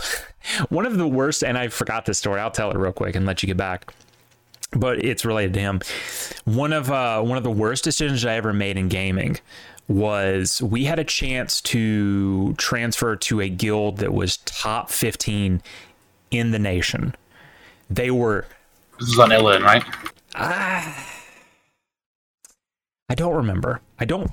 [0.68, 2.40] One of the worst, and I forgot this story.
[2.40, 3.92] I'll tell it real quick and let you get back.
[4.72, 5.80] But it's related to him.
[6.44, 9.38] One of uh, one of the worst decisions I ever made in gaming
[9.88, 15.62] was we had a chance to transfer to a guild that was top 15
[16.30, 17.14] in the nation.
[17.88, 18.46] They were
[18.98, 19.84] This is on Illin, right?
[23.08, 23.80] I don't remember.
[23.98, 24.30] I don't.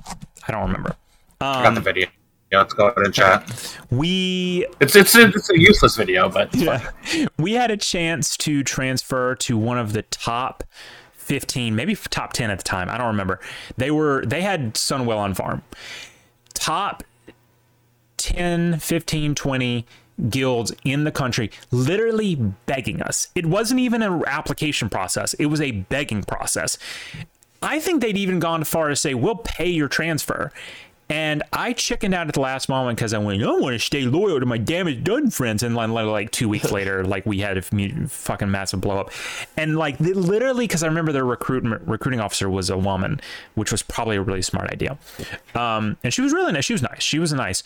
[0.48, 0.96] I don't remember.
[1.40, 2.08] I got the Um, video.
[2.50, 3.78] Yeah, let's go ahead and chat.
[3.90, 6.90] we It's it's a, it's a useless video, but yeah,
[7.38, 10.62] we had a chance to transfer to one of the top
[11.14, 12.88] 15, maybe top 10 at the time.
[12.90, 13.40] I don't remember.
[13.76, 15.62] They were they had Sunwell on farm.
[16.52, 17.02] Top
[18.18, 19.86] 10, 15, 20
[20.28, 22.36] guilds in the country literally
[22.66, 23.28] begging us.
[23.34, 25.34] It wasn't even an application process.
[25.34, 26.78] It was a begging process.
[27.64, 30.52] I think they'd even gone as far as say, "We'll pay your transfer."
[31.10, 34.02] And I chickened out at the last moment because I went, I want to stay
[34.02, 35.62] loyal to my damage done friends.
[35.62, 39.10] And then, like, like two weeks later, like we had a fucking massive blow up.
[39.56, 43.20] And like literally, because I remember their recruitment recruiting officer was a woman,
[43.54, 44.98] which was probably a really smart idea.
[45.54, 46.64] Um, and she was really nice.
[46.64, 47.02] She was nice.
[47.02, 47.62] She was nice.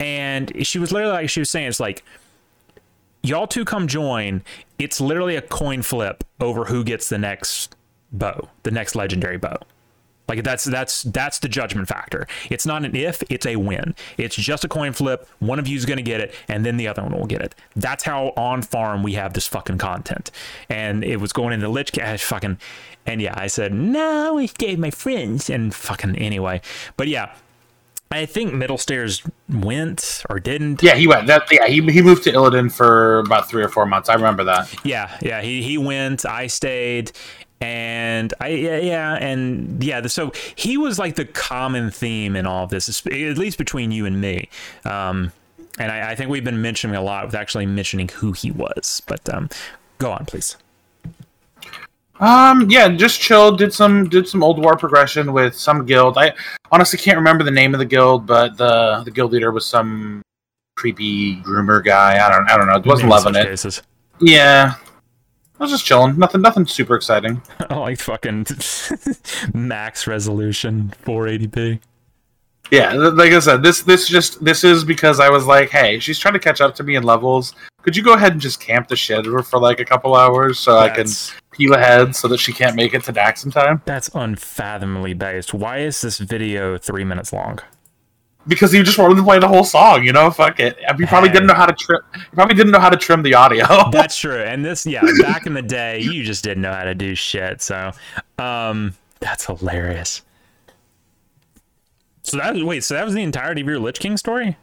[0.00, 2.04] And she was literally like she was saying, it's like
[3.22, 4.42] y'all two come join.
[4.80, 7.76] It's literally a coin flip over who gets the next
[8.12, 9.58] bow, the next legendary bow.
[10.30, 12.28] Like that's that's that's the judgment factor.
[12.50, 13.96] It's not an if, it's a win.
[14.16, 15.28] It's just a coin flip.
[15.40, 17.42] One of you is going to get it, and then the other one will get
[17.42, 17.56] it.
[17.74, 20.30] That's how on farm we have this fucking content.
[20.68, 22.58] And it was going into Lich Cash fucking,
[23.04, 26.60] and yeah, I said no, I gave my friends and fucking anyway.
[26.96, 27.34] But yeah,
[28.12, 30.82] I think Middle Stairs went or didn't.
[30.82, 31.28] yeah, he went.
[31.28, 34.08] That yeah, he he moved to Illidan for about three or four months.
[34.08, 34.72] I remember that.
[34.84, 36.26] Yeah, yeah, he he went.
[36.26, 37.12] I stayed,
[37.60, 40.06] and I yeah, yeah and yeah.
[40.06, 44.06] So he was like the common theme in all of this, at least between you
[44.06, 44.48] and me.
[44.84, 45.32] Um,
[45.78, 49.02] and I, I think we've been mentioning a lot with actually mentioning who he was.
[49.06, 49.48] But um,
[49.98, 50.56] go on, please.
[52.20, 53.58] Um, yeah, just chilled.
[53.58, 56.18] Did some did some Ulduar progression with some guild.
[56.18, 56.34] I
[56.70, 60.22] honestly can't remember the name of the guild, but the the guild leader was some
[60.76, 62.24] creepy groomer guy.
[62.24, 62.82] I don't I don't know.
[62.84, 63.46] Wasn't loving it.
[63.46, 63.82] Cases.
[64.20, 64.74] Yeah,
[65.60, 66.18] I was just chilling.
[66.18, 67.42] Nothing nothing super exciting.
[67.70, 68.46] I like fucking
[69.54, 71.80] max resolution 480p.
[72.70, 76.18] Yeah, like I said, this this just this is because I was like, hey, she's
[76.18, 77.54] trying to catch up to me in levels.
[77.82, 80.58] Could you go ahead and just camp the shit for, for like a couple hours
[80.58, 81.06] so I can
[81.52, 83.82] peel ahead so that she can't make it to Naxx in time?
[83.84, 85.52] That's unfathomably based.
[85.52, 87.58] Why is this video three minutes long?
[88.48, 90.30] Because you just wanted to play the whole song, you know?
[90.30, 90.78] Fuck it.
[90.98, 91.34] You probably Hey.
[91.34, 92.00] didn't know how to trim.
[92.14, 93.66] You probably didn't know how to trim the audio.
[93.92, 94.42] That's true.
[94.42, 97.60] And this, yeah, back in the day, you just didn't know how to do shit.
[97.62, 97.92] So,
[98.38, 100.22] um, that's hilarious.
[102.22, 104.56] So that wait, so that was the entirety of your Lich King story?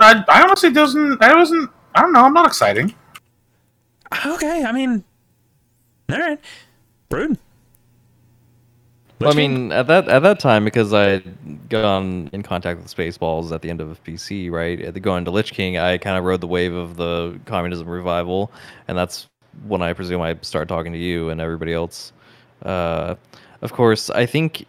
[0.00, 1.22] I, I honestly doesn't.
[1.22, 1.70] I wasn't.
[1.94, 2.22] I don't know.
[2.24, 2.94] I'm not exciting.
[4.26, 5.04] Okay, I mean,
[6.10, 6.40] All right,
[7.08, 7.38] Brood.
[9.20, 12.94] Well, I mean, at that at that time, because I had gone in contact with
[12.94, 14.80] Spaceballs at the end of PC, right?
[14.80, 17.88] At the going to Lich King, I kind of rode the wave of the communism
[17.88, 18.52] revival,
[18.86, 19.28] and that's
[19.66, 22.12] when I presume I start talking to you and everybody else.
[22.62, 23.16] Uh,
[23.60, 24.66] of course, I think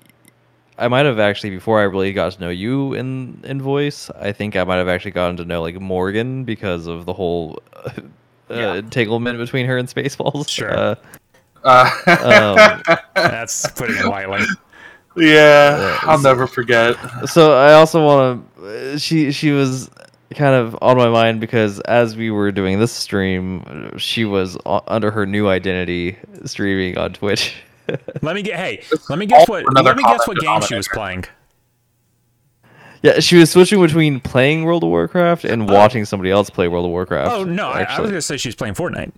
[0.80, 4.10] I might have actually before I really got to know you in in voice.
[4.20, 7.62] I think I might have actually gotten to know like Morgan because of the whole
[7.86, 7.92] uh,
[8.50, 8.74] Yeah.
[8.76, 10.50] entanglement between her and Spaceballs.
[10.50, 10.76] Sure.
[10.76, 10.96] Uh,
[11.64, 11.90] Uh,
[12.88, 14.46] um, That's putting it lightly.
[15.18, 16.96] yeah, I'll never forget.
[17.28, 19.00] so I also want to.
[19.00, 19.90] She she was
[20.36, 25.12] kind of on my mind because as we were doing this stream, she was under
[25.12, 27.56] her new identity streaming on Twitch.
[28.22, 28.56] Let me get.
[28.56, 29.66] Hey, let me guess what.
[29.74, 31.26] Let me guess what game she was playing.
[33.02, 36.86] yeah, she was switching between playing World of Warcraft and watching somebody else play World
[36.86, 37.32] of Warcraft.
[37.32, 39.12] Oh no, I, I was gonna say she was playing Fortnite.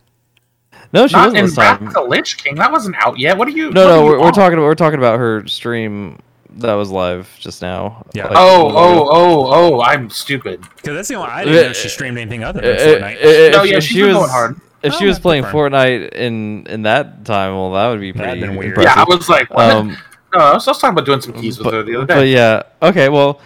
[0.94, 1.88] No, she Not wasn't in this Wrath time.
[1.88, 2.56] of the Lich King.
[2.56, 3.38] That wasn't out yet.
[3.38, 3.72] What are you?
[3.72, 4.34] No, no, we're, we're on?
[4.34, 6.20] talking we're talking about her stream
[6.58, 8.06] that was live just now.
[8.14, 8.26] Yeah.
[8.28, 8.78] like, Oh, a ago.
[8.78, 9.82] oh, oh, oh!
[9.82, 10.62] I'm stupid.
[10.76, 11.30] Because that's the only.
[11.30, 13.18] I didn't know she Uh, streamed anything other Uh, than uh, Fortnite.
[13.22, 14.62] if No, yeah, if she's she was going hard.
[14.84, 15.74] if she Oh, was playing different.
[15.74, 18.70] Fortnite in in that time, well, that would be That'd pretty been weird.
[18.78, 18.94] impressive.
[18.98, 19.70] Yeah, I was like, what?
[19.72, 19.90] Um,
[20.36, 22.16] no, I was, I was talking about doing some keys with her the other day.
[22.16, 23.08] but yeah, okay.
[23.08, 23.40] Well,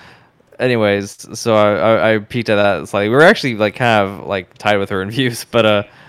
[0.60, 3.10] anyways, so I, I, I peeked at that slightly.
[3.10, 5.90] We were actually like kind of like tied with her in views, but uh, and,
[5.90, 6.05] and that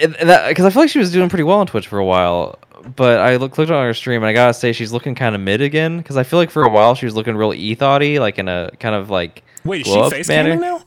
[0.00, 2.58] because I feel like she was doing pretty well on Twitch for a while.
[2.96, 5.40] But I look, looked on her stream and I gotta say she's looking kind of
[5.40, 8.38] mid again because I feel like for a while she was looking real ethotty, like
[8.38, 10.56] in a kind of like Wait, is she face manner.
[10.56, 10.82] camming now?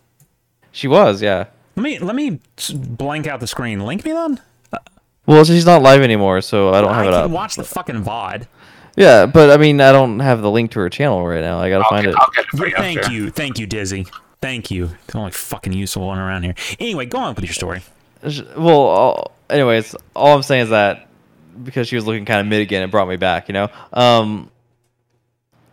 [0.72, 1.46] She was, yeah.
[1.78, 2.40] Let me let me
[2.74, 3.80] blank out the screen.
[3.86, 4.42] Link me then.
[4.74, 4.80] Uh,
[5.26, 7.32] well, she's not live anymore, so I don't have I it can up.
[7.32, 8.48] watch the fucking VOD.
[8.98, 11.60] Yeah, but I mean, I don't have the link to her channel right now.
[11.60, 12.40] I gotta I'll, find get, it.
[12.40, 12.70] It for.
[12.72, 13.12] Thank after.
[13.14, 14.06] you, thank you, Dizzy.
[14.42, 14.92] Thank you.
[15.08, 16.56] The only fucking useful one around here.
[16.80, 17.82] Anyway, go on with your story.
[18.58, 21.08] Well, all, anyways, all I'm saying is that
[21.64, 23.70] because she was looking kind of mid again, it brought me back, you know.
[23.94, 24.50] Um,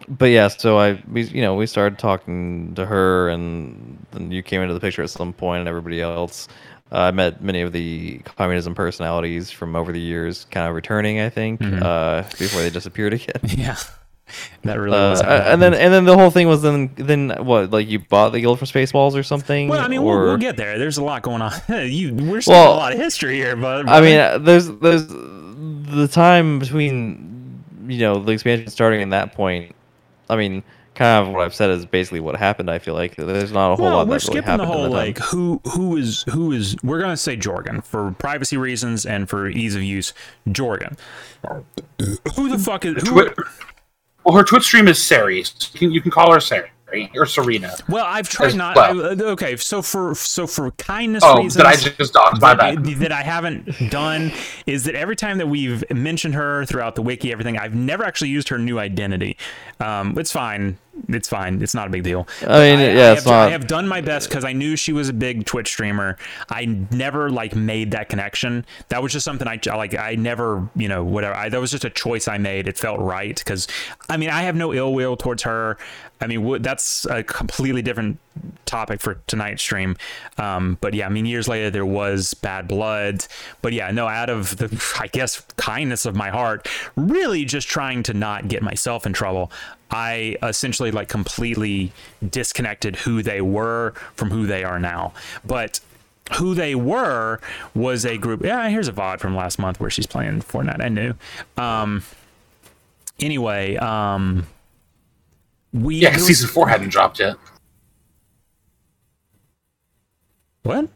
[0.09, 4.43] but yeah, so I, we, you know, we started talking to her, and then you
[4.43, 6.49] came into the picture at some point, and everybody else.
[6.91, 11.21] Uh, I met many of the communism personalities from over the years, kind of returning,
[11.21, 11.83] I think, Mm-hmm.
[11.83, 13.41] uh, before they disappeared again.
[13.49, 13.77] Yeah,
[14.63, 15.21] that really Uh, was.
[15.21, 17.99] how it and then and then the whole thing was then then what like you
[17.99, 19.69] bought the guild from Spaceballs or something?
[19.69, 20.79] well, I mean, or, we'll, we'll get there.
[20.79, 21.53] There's a lot going on.
[21.69, 25.07] you, we're still Well, a lot of history here, but I mean, uh, there's there's
[25.09, 29.75] the time between you know the expansion starting and that point.
[30.31, 30.63] I mean,
[30.95, 32.71] kind of what I've said is basically what happened.
[32.71, 34.63] I feel like there's not a whole well, lot we're that really skipping the happened.
[34.63, 36.77] in whole that like who who is who is.
[36.83, 40.15] We're gonna say Jorgen for privacy reasons and for ease of use.
[40.49, 40.97] Jorgen.
[42.37, 43.29] Who the fuck is who?
[44.25, 45.71] Well, her Twitch stream is Ceres.
[45.73, 46.69] You can, you can call her Ceres
[47.17, 47.75] or Serena.
[47.89, 48.77] Well, I've tried not.
[48.77, 49.07] well.
[49.07, 52.41] I, okay, so for so for kindness Oh, reasons, that I just dodge?
[52.41, 52.85] My that, bad.
[52.85, 54.31] that I haven't done
[54.67, 58.29] is that every time that we've mentioned her throughout the wiki, everything, I've never actually
[58.31, 59.37] used her new identity.
[59.81, 60.77] Um, it's fine.
[61.09, 61.63] It's fine.
[61.63, 62.29] It's not a big deal.
[62.43, 64.77] I mean, I, yeah, I it's have, I have done my best because I knew
[64.77, 66.19] she was a big Twitch streamer.
[66.51, 68.67] I never like made that connection.
[68.89, 69.97] That was just something I I, like.
[69.97, 71.35] I never, you know, whatever.
[71.35, 72.69] I, that was just a choice I made.
[72.69, 73.69] It felt right because,
[74.09, 75.79] I mean, I have no ill will towards her.
[76.21, 78.19] I mean, wh- that's a completely different
[78.65, 79.97] topic for tonight's stream.
[80.39, 83.27] Um, but yeah, I mean, years later there was bad blood.
[83.61, 88.03] But yeah, no, out of the, I guess, kindness of my heart, really just trying
[88.05, 89.51] to not get myself in trouble.
[89.93, 91.93] I essentially like completely
[92.29, 95.13] disconnected who they were from who they are now.
[95.45, 95.81] But
[96.39, 97.41] who they were
[97.75, 98.43] was a group.
[98.43, 100.83] Yeah, here's a VOD from last month where she's playing Fortnite.
[100.83, 101.15] I knew.
[101.59, 102.03] Um,
[103.21, 104.47] anyway, um,
[105.75, 107.37] we Yeah, because was- season four hadn't dropped yet.
[110.63, 110.89] what?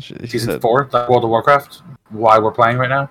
[0.00, 1.82] She, she Season said, four, that World of Warcraft.
[2.10, 3.10] Why we're playing right now?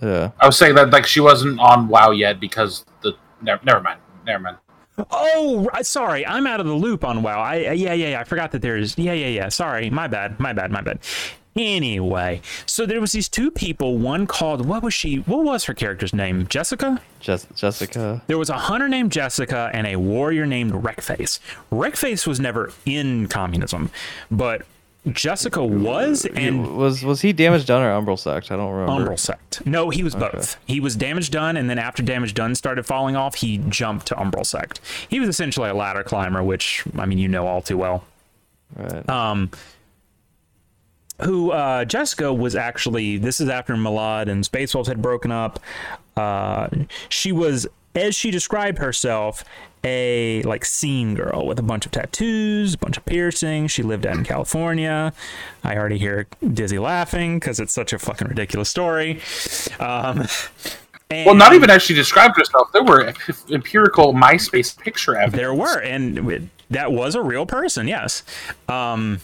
[0.00, 0.30] yeah.
[0.40, 3.12] I was saying that like she wasn't on WoW yet because the
[3.44, 4.56] never, never mind, never mind.
[5.10, 7.40] Oh, sorry, I'm out of the loop on WoW.
[7.40, 8.20] I yeah yeah yeah.
[8.20, 9.48] I forgot that there's yeah yeah yeah.
[9.48, 11.00] Sorry, my bad, my bad, my bad.
[11.56, 13.96] Anyway, so there was these two people.
[13.98, 15.16] One called what was she?
[15.18, 16.46] What was her character's name?
[16.48, 17.00] Jessica.
[17.20, 18.22] Jess, Jessica.
[18.26, 21.38] There was a hunter named Jessica and a warrior named Wreckface.
[21.70, 23.90] Wreckface was never in communism,
[24.30, 24.62] but
[25.12, 28.50] Jessica was, and was was he damage done or umbral sect?
[28.50, 29.10] I don't remember.
[29.10, 29.66] Umbral Sect.
[29.66, 30.56] No, he was both.
[30.66, 34.14] He was Damage Done, and then after Damage Done started falling off, he jumped to
[34.14, 34.80] Umbral Sect.
[35.08, 38.04] He was essentially a ladder climber, which I mean you know all too well.
[38.76, 39.08] Right.
[39.08, 39.50] Um,
[41.22, 43.18] who uh, Jessica was actually.
[43.18, 45.60] This is after Malad and Space Wolves had broken up.
[46.16, 46.68] Uh,
[47.08, 49.44] she was, as she described herself,
[49.84, 53.70] a like scene girl with a bunch of tattoos, a bunch of piercings.
[53.70, 55.12] She lived out in California.
[55.62, 59.20] I already hear Dizzy laughing because it's such a fucking ridiculous story.
[59.78, 60.26] Um,
[61.10, 62.72] Well, not even as she described herself.
[62.72, 63.12] There were
[63.50, 65.36] empirical MySpace picture evidence.
[65.36, 67.86] There were, and that was a real person.
[67.86, 68.22] Yes.
[68.68, 69.20] Um,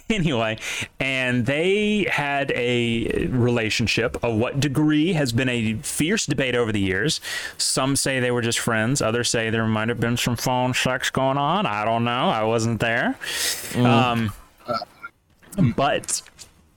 [0.10, 0.58] anyway,
[1.00, 4.22] and they had a relationship.
[4.22, 7.20] Of what degree has been a fierce debate over the years.
[7.58, 9.02] Some say they were just friends.
[9.02, 11.66] Others say there might have been some phone sex going on.
[11.66, 12.10] I don't know.
[12.28, 13.16] I wasn't there.
[13.76, 14.32] Um,
[15.76, 16.22] but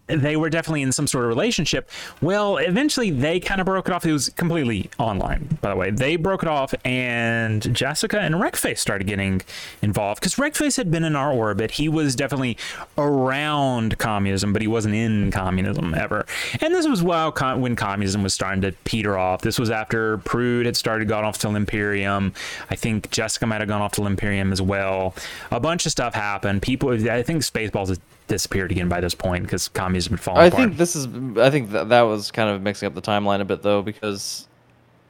[0.08, 1.90] they were definitely in some sort of relationship.
[2.22, 4.06] Well, eventually they kind of broke it off.
[4.06, 5.92] It was completely online, by the way.
[5.92, 9.42] They broke it off, and Jessica and Wreckface started getting
[9.82, 11.72] involved because Wreckface had been in our orbit.
[11.72, 12.58] He was definitely
[12.98, 16.26] around communism, but he wasn't in communism ever.
[16.62, 19.42] And this was while when communism was starting to peter off.
[19.42, 22.34] This was after Prude had started gone off to Imperium.
[22.70, 25.16] I think Jessica might have gone off to Imperium as well.
[25.52, 26.62] A bunch of stuff happened.
[26.62, 30.62] People, I think Spaceballs disappeared again by this point because communism had fallen I apart.
[30.64, 31.08] think this is.
[31.38, 34.48] I think that that was kind of mixing up the timeline a bit though, because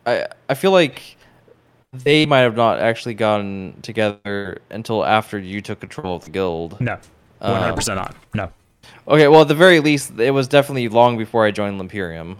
[0.05, 1.17] I I feel like
[1.93, 6.79] they might have not actually gotten together until after you took control of the guild.
[6.81, 6.93] no,
[7.41, 8.15] um, one hundred percent not.
[8.33, 8.51] No,
[9.07, 12.39] Okay, well at the very least, it was definitely long before I joined Imperium.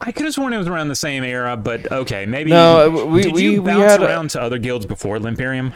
[0.00, 2.50] I could have sworn it was around the same era, but okay, maybe.
[2.50, 5.72] No, uh, we- did we- you we bounce had around to other guilds before Imperium?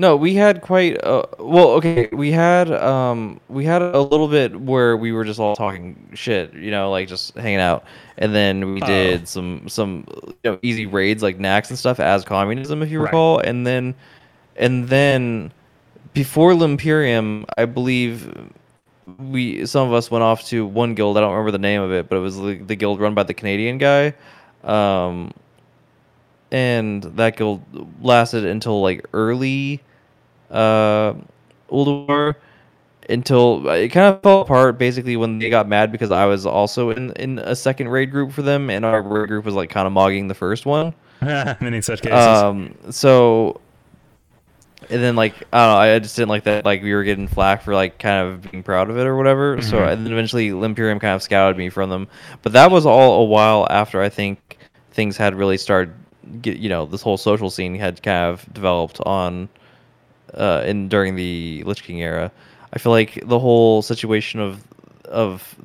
[0.00, 1.72] No, we had quite uh, well.
[1.72, 5.94] Okay, we had um we had a little bit where we were just all talking
[6.14, 7.84] shit, you know, like just hanging out,
[8.16, 8.86] and then we Oh.
[8.86, 12.98] did some some you know easy raids like Naxx and stuff as communism, if you
[12.98, 13.08] Right.
[13.08, 13.94] recall, and then
[14.56, 15.52] and then
[16.14, 18.32] before Limperium, I believe
[19.18, 21.18] we some of us went off to one guild.
[21.18, 23.24] I don't remember the name of it, but it was the, the guild run by
[23.24, 24.14] the Canadian guy.
[24.64, 25.32] Um,
[26.50, 27.62] and that guild
[28.02, 29.82] lasted until like early
[30.50, 31.14] uh
[31.70, 32.34] Ulduar
[33.08, 36.90] until it kind of fell apart basically when they got mad because I was also
[36.90, 39.86] in in a second raid group for them and our raid group was like kind
[39.86, 40.94] of mogging the first one.
[41.20, 42.12] in such cases.
[42.42, 43.60] Um so
[44.88, 47.28] and then like I don't know, I just didn't like that like we were getting
[47.28, 49.60] flack for like kind of being proud of it or whatever.
[49.62, 49.92] So Mhm.
[49.92, 52.08] and then eventually Limperium kind of scouted me from them.
[52.42, 54.58] But that was all a while after I think
[54.92, 55.92] things had really started
[56.42, 59.48] get you know, this whole social scene had kind of developed on
[60.34, 62.30] uh in during the Lich King era.
[62.72, 64.62] I feel like the whole situation of
[65.04, 65.56] of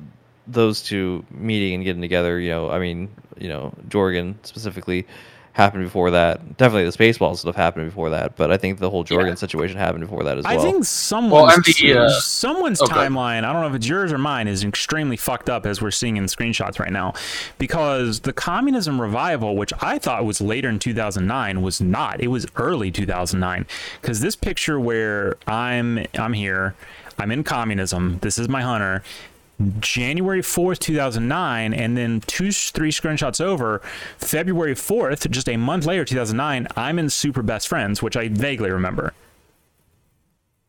[0.46, 5.06] those two meeting and getting together, you know, I mean, you know, Jorgen specifically
[5.56, 6.58] happened before that.
[6.58, 9.34] Definitely the Spaceballs stuff happened before that, but I think the whole Jorgen Yeah.
[9.36, 10.52] situation happened before that as well.
[10.52, 12.92] I think someone's MD, uh, someone's okay.
[12.92, 13.42] timeline.
[13.42, 16.18] I don't know if it's yours or mine is extremely fucked up as we're seeing
[16.18, 17.14] in the screenshots right now,
[17.56, 22.20] because the communism revival, which I thought was later in 2009, was not.
[22.20, 23.64] It was early 2009,
[24.02, 26.74] because this picture where I'm I'm here,
[27.18, 28.18] I'm in communism.
[28.20, 29.02] This is my hunter.
[29.80, 33.80] January 4th, 2009, and then two, three screenshots over,
[34.18, 38.70] February 4th, just a month later, 2009, I'm in Super Best Friends, which I vaguely
[38.70, 39.14] remember.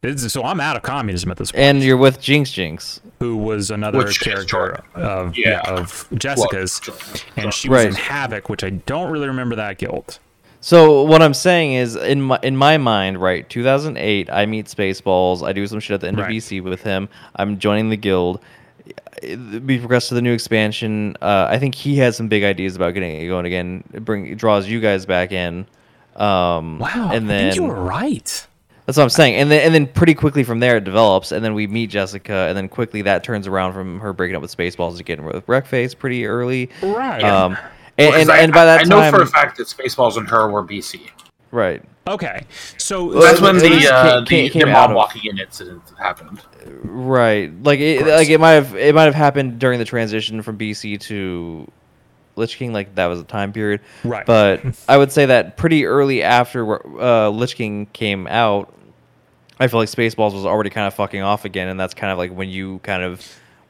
[0.04, 1.64] It's- so I'm out of communism at this point.
[1.64, 3.02] and you're with Jinx Jinx.
[3.20, 5.62] who was another Which character of Yeah.
[5.66, 7.22] yeah, of Jessica's, Well, Jordan.
[7.36, 10.20] and she was in Havoc, which I don't really remember that guild.
[10.62, 15.46] So what I'm saying is, in my in my mind, right, 2008, I meet Spaceballs.
[15.46, 16.32] I do some shit at the end of Right.
[16.36, 17.10] BC with him.
[17.36, 18.40] I'm joining the guild.
[19.24, 21.16] We progress to the new expansion.
[21.22, 23.84] Uh, I think he has some big ideas about getting it going again.
[23.94, 25.66] It bring it draws you guys back in.
[26.16, 28.48] Um, Wow, and I then think you were right.
[28.86, 29.36] That's what I'm saying.
[29.36, 32.46] And then and then pretty quickly from there it develops, and then we meet Jessica,
[32.48, 35.46] and then quickly that turns around from her breaking up with Spaceballs to getting with
[35.48, 36.70] Wreckface pretty early.
[36.82, 37.24] Right.
[37.24, 37.58] Um,
[37.98, 40.18] and, Because and, I, and by that I time, know for a fact that Spaceballs
[40.18, 41.10] and her were BC.
[41.52, 42.46] Right, Okay,
[42.78, 45.38] so That's when the was- uh, came- came- the, came the mom of- walking in
[45.40, 46.40] incident happened.
[46.84, 50.58] right, like it, like it might have it might have happened during the transition from
[50.58, 51.70] BC to
[52.38, 53.82] Lich King, like that was a time period.
[54.06, 54.26] Right.
[54.26, 58.74] But I would say that pretty early after uh, Lich King came out,
[59.60, 62.18] I feel like Spaceballs was already kind of fucking off again, and that's kind of
[62.18, 63.26] like when you kind of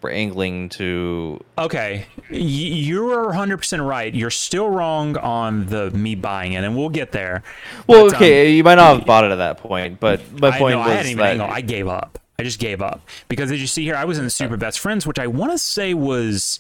[0.07, 4.13] were angling to Okay, you're 100% right.
[4.13, 7.43] You're still wrong on the me buying it, and we'll get there.
[7.87, 10.49] Well, But, um, okay, you might not have bought it at that point, but my
[10.49, 11.47] I, point no, was I hadn't even that angle.
[11.47, 12.19] I gave up.
[12.39, 14.79] I just gave up because as you see here, I was in the Super Best
[14.79, 16.59] Friends, which I want to say was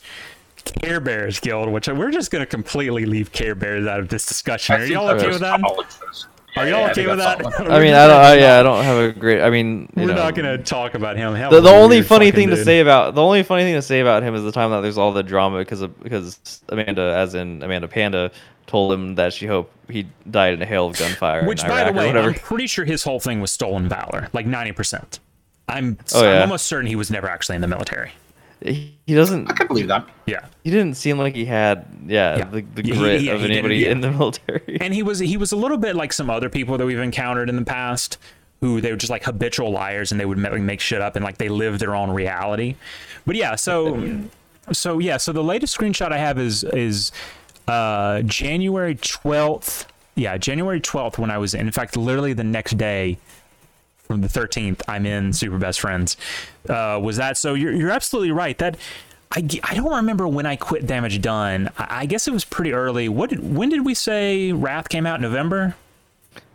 [0.81, 4.25] Care Bears Guild, which we're just going to completely leave Care Bears out of this
[4.25, 4.75] discussion.
[4.75, 5.61] Are y'all that okay with that?
[5.61, 5.87] college.
[6.57, 7.45] Are y'all yeah, okay with that?
[7.59, 8.21] I mean, I don't.
[8.21, 9.41] I, yeah, I don't have a great.
[9.41, 11.33] I mean, you We're know, not going to talk about him.
[11.35, 13.81] Hell, The, the only funny fucking thing to say about the only funny thing to
[13.81, 17.13] say about him is the time that there's all the drama because of, because Amanda,
[17.15, 18.31] as in Amanda Panda,
[18.65, 21.45] told him that she hoped he died in a hail of gunfire.
[21.45, 22.29] Which, in by the way, whatever.
[22.29, 25.19] I'm pretty sure his whole thing was stolen valor, like ninety percent.
[25.69, 26.41] I'm, Oh, I'm yeah.
[26.41, 28.11] almost certain he was never actually in the military.
[28.61, 29.49] He, he doesn't.
[29.49, 30.07] I can believe that.
[30.25, 32.45] Yeah, He didn't seem like he had, yeah, Yeah.
[32.45, 33.91] the, the Yeah, he- grit of he anybody yeah.
[33.91, 34.77] in the military.
[34.81, 37.49] and he was he was a little bit like some other people that we've encountered
[37.49, 38.17] in the past,
[38.61, 41.23] who they were just like habitual liars and they would make, make shit up and
[41.23, 42.75] like they live their own reality.
[43.25, 44.21] But yeah, so
[44.71, 47.11] so yeah, so the latest screenshot I have is is
[47.67, 49.85] uh, January twelfth.
[50.15, 51.61] Yeah, January twelfth when I was in.
[51.67, 53.17] in fact literally the next day
[54.07, 56.17] from the 13th i'm in super best friends.
[56.67, 58.57] Uh, was that so you're, you're absolutely right.
[58.57, 58.77] That
[59.31, 61.69] I, I don't remember when i quit damage done.
[61.77, 63.09] I, I guess it was pretty early.
[63.09, 65.21] What did, when did we say wrath came out?
[65.21, 65.75] November?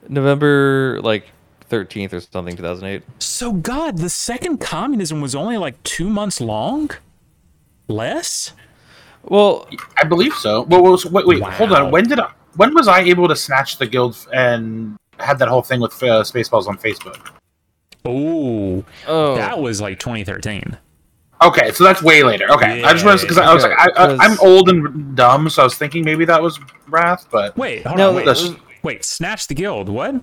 [0.09, 1.27] November like
[1.71, 3.03] 13th or something, 2008.
[3.19, 6.91] so god the second communism was only like two months long?
[7.89, 8.53] Less?
[9.25, 10.63] Well, I believe so.
[10.63, 11.91] Well, was, wait, wait, hold on.
[11.91, 15.63] When did I, when was I able to snatch the guild and had that whole
[15.63, 17.31] thing with uh, Spaceballs on Facebook?
[18.05, 20.77] Oh oh, that was like 2013
[21.45, 22.49] Okay, so that's way later.
[22.53, 24.69] Okay, I just Yeah, was because I was okay, like, I, I, I'm 'cause- old
[24.69, 28.15] and dumb, so I was thinking maybe that was Wrath, but wait hold No, on
[28.17, 28.53] wait, this-
[28.85, 30.15] wait snatch the guild what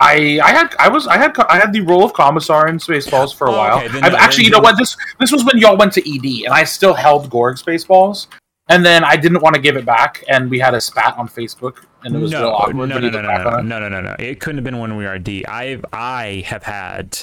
[0.00, 3.34] I I had I was I had I had the role of commissar in Spaceballs
[3.36, 3.78] for a Oh, while.
[3.80, 4.76] okay, I've no, actually, you know what?
[4.78, 8.26] This this was when y'all went to ED, and I still held Gorg Spaceballs,
[8.70, 11.28] and then I didn't want to give it back, and we had a spat on
[11.28, 12.76] Facebook, and it was real no, awkward.
[12.76, 14.16] no, no, no, no, no, no, no, no, no.
[14.18, 15.44] It couldn't have been when we were D.
[15.46, 17.18] I've I have had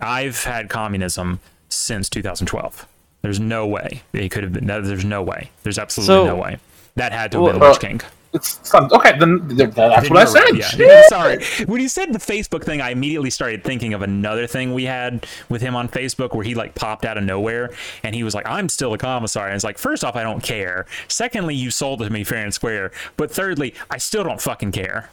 [0.00, 2.86] I've had communism since 2012.
[3.22, 4.66] There's no way it could have been.
[4.66, 5.50] There's no way.
[5.62, 6.58] There's absolutely So- no way.
[6.96, 8.00] That had to have Well, been uh, Lich King.
[8.32, 9.18] It's some, okay.
[9.18, 10.78] Then that's Then what I right, said.
[10.78, 11.44] Yeah, Sorry.
[11.66, 15.26] When you said the Facebook thing, I immediately started thinking of another thing we had
[15.48, 17.70] with him on Facebook where he like popped out of nowhere
[18.04, 19.46] and he was like, I'm still a commissar.
[19.46, 20.86] And it's like, first off, I don't care.
[21.08, 22.92] Secondly, you sold it to me fair and square.
[23.16, 25.10] But thirdly, I still don't fucking care.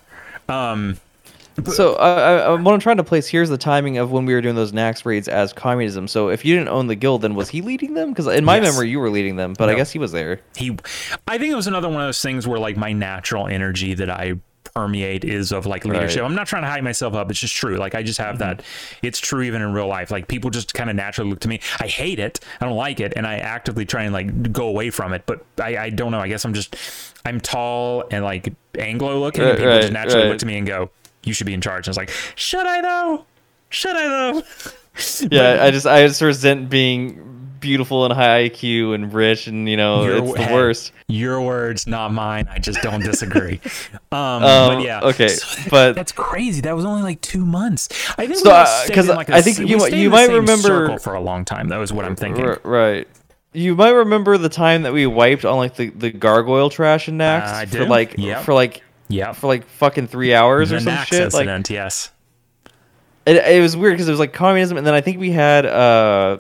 [0.48, 1.00] Um,
[1.66, 4.34] So uh, uh, what I'm trying to place here is the timing of when we
[4.34, 6.08] were doing those Naxx raids as communism.
[6.08, 8.10] So if you didn't own the guild, then was he leading them?
[8.10, 8.64] Because in my Yes.
[8.74, 10.40] memory, you were leading them, but I guess he was there.
[10.56, 10.78] he
[11.28, 14.10] i think it was another one of those things where like my natural energy that
[14.10, 14.34] i
[14.74, 16.30] permeate is of like leadership Right.
[16.30, 18.62] i'm not trying to hype myself up it's just true like i just have that
[19.02, 21.60] it's true even in real life like people just kind of naturally look to me
[21.80, 24.90] i hate it i don't like it and i actively try and like go away
[24.90, 26.76] from it but i, I don't know i guess i'm just
[27.26, 30.30] i'm tall and like anglo looking and Right, people just naturally right.
[30.30, 30.90] look to me and go
[31.28, 33.26] you should be in charge and it's like should i though
[33.70, 34.42] should i though
[35.30, 37.24] Yeah, I just I just resent being
[37.60, 40.92] beautiful and high IQ and rich, and you know Your- it's the hey, worst.
[41.08, 42.48] Your words, not mine.
[42.50, 43.60] I just don't disagree.
[44.12, 46.62] um, Um, but yeah, okay, So that- but- that's crazy.
[46.62, 47.90] That was only like two months.
[48.18, 50.62] I think So, we all uh, like, a I think you might- you might remember-
[50.88, 51.68] circle for a long time.
[51.70, 52.46] That was what I'm thinking.
[52.46, 53.08] R- right.
[53.54, 57.18] You might remember the time that we wiped on like the, the gargoyle trash in
[57.20, 58.44] Naxx Uh, for like Yep.
[58.46, 61.34] for like Yeah, for like fucking three hours the or some Naxx shit.
[61.34, 61.70] Like incident.
[61.70, 62.12] yes.
[63.26, 65.66] it, it was weird because it was like communism, and then I think we had
[65.66, 66.40] uh,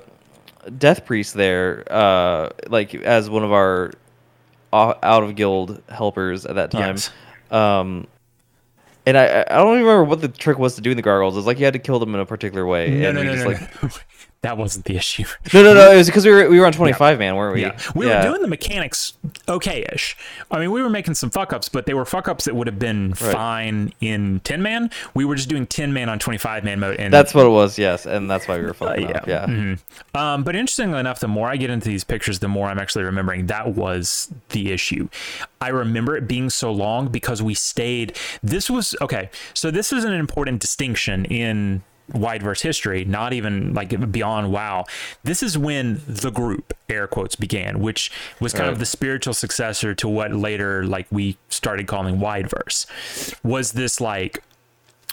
[0.78, 3.92] Death Priest there, uh, like as one of our
[4.74, 6.96] out of guild helpers at that time.
[6.96, 7.12] Yes.
[7.52, 8.08] Um,
[9.06, 11.36] and I I don't even remember what the trick was to do in the gargoyles.
[11.36, 12.90] It was like you had to kill them in a particular way.
[12.90, 14.06] No, and no, we no, just, no, like.
[14.42, 15.26] that wasn't the issue.
[15.54, 15.92] no, no, no.
[15.92, 17.62] It was because we were we were on twenty five man, weren't we?
[17.62, 19.14] Yeah, we were doing the mechanics
[19.50, 20.16] okay-ish.
[20.52, 22.68] I mean, we were making some fuck ups, but they were fuck ups that would
[22.68, 24.92] have been fine in ten man.
[25.14, 27.50] We were just doing ten man on twenty five man mode, and That's what it
[27.50, 27.80] was.
[27.80, 29.18] Yes, and that's why we were fucking yeah.
[29.18, 29.28] up.
[29.28, 29.46] Yeah.
[29.46, 29.80] Mhm.
[30.14, 33.06] Um, but interestingly enough, the more I get into these pictures, the more I'm actually
[33.06, 35.10] remembering that was the issue.
[35.60, 38.16] I remember it being so long because we stayed.
[38.44, 39.30] This was okay.
[39.54, 44.86] So this is an important distinction in Wideverse history, not even like beyond WoW.
[45.24, 49.94] This is when the group, air quotes, began, which was kind of the spiritual successor
[49.96, 52.86] to what later like we started calling Wideverse.
[53.44, 54.44] Was this like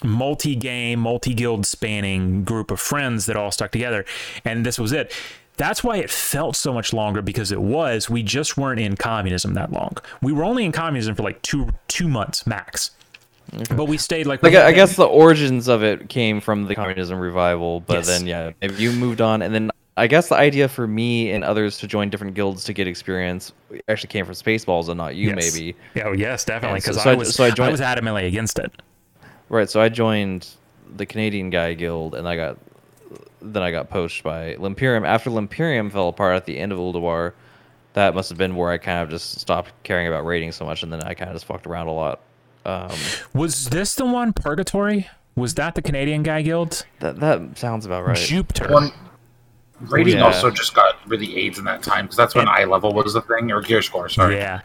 [0.03, 4.05] multi-game, multi-guild spanning group of friends that all stuck together,
[4.43, 5.13] and this was it.
[5.57, 8.09] That's why it felt so much longer because it was.
[8.09, 9.97] We just weren't in communism that long.
[10.21, 12.91] We were only in communism for like two two months max,
[13.75, 16.73] but we stayed like Like I I guess the origins of it came from the
[16.73, 16.81] uh-huh.
[16.83, 18.07] communism revival, but Yes.
[18.07, 21.43] then yeah, if you moved on, and then I guess the idea for me and
[21.43, 23.53] others to join different guilds to get experience
[23.87, 25.53] actually came from Spaceballs and not you, Yes.
[25.53, 25.75] maybe.
[26.03, 26.77] Oh yes, definitely.
[26.77, 28.71] And so- Because so I I- was so I I, was adamantly against it.
[29.49, 29.69] Right.
[29.69, 30.47] So I joined
[30.97, 32.57] the Canadian Guy Guild, and I got
[33.41, 35.05] then I got poached by Limperium.
[35.05, 37.33] After Limperium fell apart at the end of Ulduar,
[37.93, 40.81] that must have been where I kind of just stopped caring about rating so much,
[40.83, 42.21] and then I kind of just fucked around a lot.
[42.65, 42.91] Um,
[43.33, 45.07] Was this the one Purgatory?
[45.35, 46.85] Was that the Canadian Guy Guild?
[46.99, 48.17] that that sounds about right.
[48.17, 48.71] Jupiter.
[48.71, 48.91] One
[49.81, 50.25] rating Yeah.
[50.25, 53.21] also just got really AIDS in that time because that's when eye level was the
[53.21, 54.07] thing or gear score.
[54.09, 54.37] Sorry.
[54.37, 54.61] Yeah.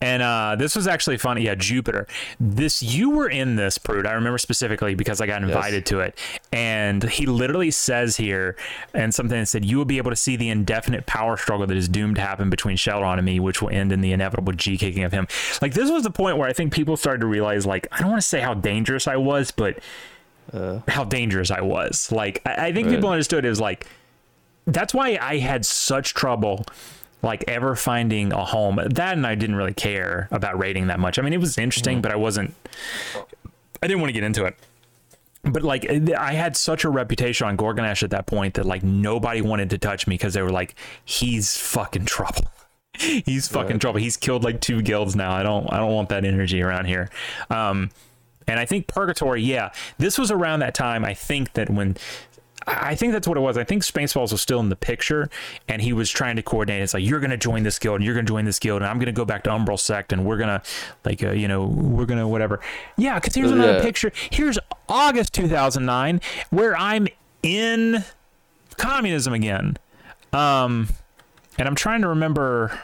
[0.00, 1.42] And uh, this was actually funny.
[1.42, 2.06] Yeah, Jupiter.
[2.38, 4.06] This you were in this, Prude.
[4.06, 6.16] I remember specifically because I got invited to it.
[6.52, 8.54] And he literally says here,
[8.94, 11.76] and something that said, "You will be able to see the indefinite power struggle that
[11.76, 14.78] is doomed to happen between Shelron and me, which will end in the inevitable G
[14.78, 15.26] kicking of him."
[15.60, 18.10] Like this was the point where I think people started to realize, like, I don't
[18.10, 19.80] want to say how dangerous I was, but
[20.88, 22.10] how dangerous I was.
[22.12, 22.94] Like, I, I think Right.
[22.94, 23.86] people understood it was like
[24.66, 26.66] that's why I had such trouble
[27.22, 28.80] like ever finding a home.
[28.90, 31.18] That and I didn't really care about rating that much.
[31.18, 32.54] I mean, it was interesting, but I wasn't
[33.82, 34.56] I didn't want to get into it.
[35.44, 39.40] But like I had such a reputation on Gorgonnash at that point that like nobody
[39.40, 40.74] wanted to touch me because they were like,
[41.04, 42.44] he's fucking trouble.
[42.98, 44.00] he's fucking trouble.
[44.00, 45.32] He's killed like two guilds now.
[45.32, 47.08] I don't I don't want that energy around here.
[47.50, 47.90] Um
[48.46, 51.04] and I think Purgatory, yeah, this was around that time.
[51.04, 51.98] I think that when
[52.70, 53.56] I think that's what it was.
[53.56, 55.30] I think Spaceballs was still in the picture,
[55.68, 56.82] and he was trying to coordinate.
[56.82, 58.82] It's like you're going to join this guild, and you're going to join this guild,
[58.82, 60.62] and I'm going to go back to Umbral Sect, and we're gonna,
[61.04, 62.60] like, uh, you know, we're gonna whatever.
[62.96, 63.82] Yeah, because here's another Yeah.
[63.82, 64.12] picture.
[64.30, 64.58] Here's
[64.88, 66.20] August 2009,
[66.50, 67.08] where I'm
[67.42, 68.04] in
[68.76, 69.76] communism again.
[70.32, 70.88] Um,
[71.58, 72.78] and I'm trying to remember.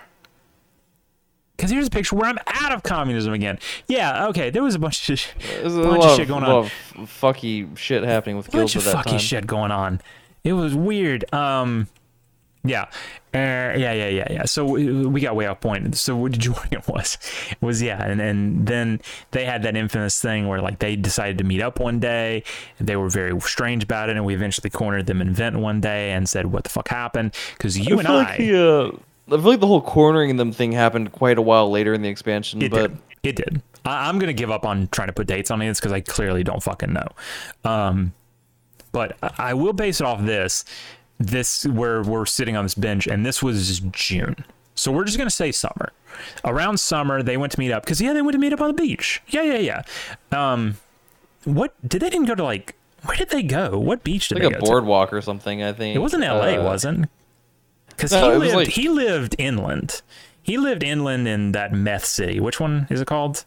[1.56, 3.58] Because here's a picture where I'm out of communism again.
[3.86, 4.50] Yeah, okay.
[4.50, 5.20] There was a bunch of,
[5.64, 6.50] a bunch of shit going on.
[6.50, 9.18] lot of f- fucky shit happening with bunch guilds of fucky time.
[9.18, 10.00] shit going on.
[10.42, 11.32] It was weird.
[11.32, 11.88] Um,
[12.66, 12.88] yeah, uh,
[13.34, 14.44] yeah, yeah, yeah, yeah.
[14.46, 15.96] So we, we got way off point.
[15.96, 17.18] So what did you want it was?
[17.50, 19.00] It was yeah, and and then
[19.32, 22.42] they had that infamous thing where like they decided to meet up one day.
[22.80, 26.12] They were very strange about it, and we eventually cornered them in Vent one day
[26.12, 28.98] and said, "What the fuck happened?" Because you I and I, like the, uh,
[29.28, 32.08] I feel like the whole cornering them thing happened quite a while later in the
[32.08, 32.98] expansion, It but did.
[33.22, 33.62] It did.
[33.84, 36.44] I, I'm gonna give up on trying to put dates on this because I clearly
[36.44, 37.08] don't fucking know.
[37.64, 38.12] Um,
[38.92, 40.64] but I, I will base it off this.
[41.18, 44.44] This where we're sitting on this bench, and this was June.
[44.74, 45.92] So we're just gonna say summer.
[46.44, 48.68] Around summer, they went to meet up because yeah, they went to meet up on
[48.68, 49.22] the beach.
[49.28, 49.82] Yeah, yeah,
[50.32, 50.52] yeah.
[50.52, 50.76] Um,
[51.44, 52.74] what did they didn't go to like?
[53.04, 53.78] Where did they go?
[53.78, 54.42] What beach did they?
[54.42, 54.54] go to?
[54.56, 55.62] like a boardwalk or something.
[55.62, 55.94] I think?
[55.94, 56.58] It wasn't L.A.
[56.58, 57.08] Uh, wasn't?
[57.96, 58.54] Because no, he lived.
[58.54, 60.02] like- He lived inland.
[60.42, 62.38] He lived inland in that meth city.
[62.40, 63.44] Which one is it called?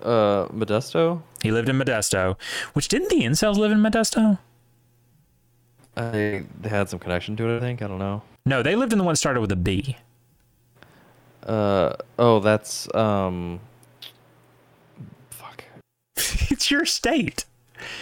[0.00, 1.22] Uh, Modesto.
[1.42, 2.36] He lived in Modesto,
[2.72, 4.38] which didn't the incels live in Modesto?
[5.96, 7.56] I they had some connection to it.
[7.58, 8.22] I think I don't know.
[8.46, 9.96] No, they lived in the one that started with a B.
[11.46, 13.60] Uh oh, that's um.
[15.30, 15.64] Fuck.
[16.16, 17.44] it's your state.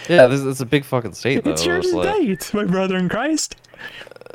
[0.08, 1.50] Yeah, this is a big fucking state though.
[1.50, 3.56] It's your It's like- state, my brother in Christ.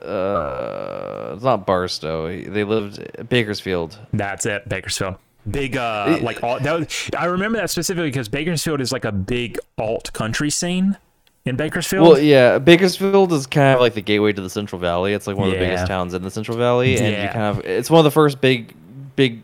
[0.06, 2.28] Uh, it's not Barstow.
[2.28, 3.98] They lived Bakersfield.
[4.14, 5.16] That's it, Bakersfield.
[5.50, 6.80] Big, uh, like all that.
[6.80, 10.98] Was, I remember that specifically because Bakersfield is like a big alt country scene
[11.46, 12.08] in Bakersfield.
[12.08, 15.14] Well, yeah, Bakersfield is kind of like the gateway to the Central Valley.
[15.14, 17.24] It's like one of the biggest towns in the Central Valley, and Yeah.
[17.28, 18.74] you kind of it's one of the first big,
[19.16, 19.44] big,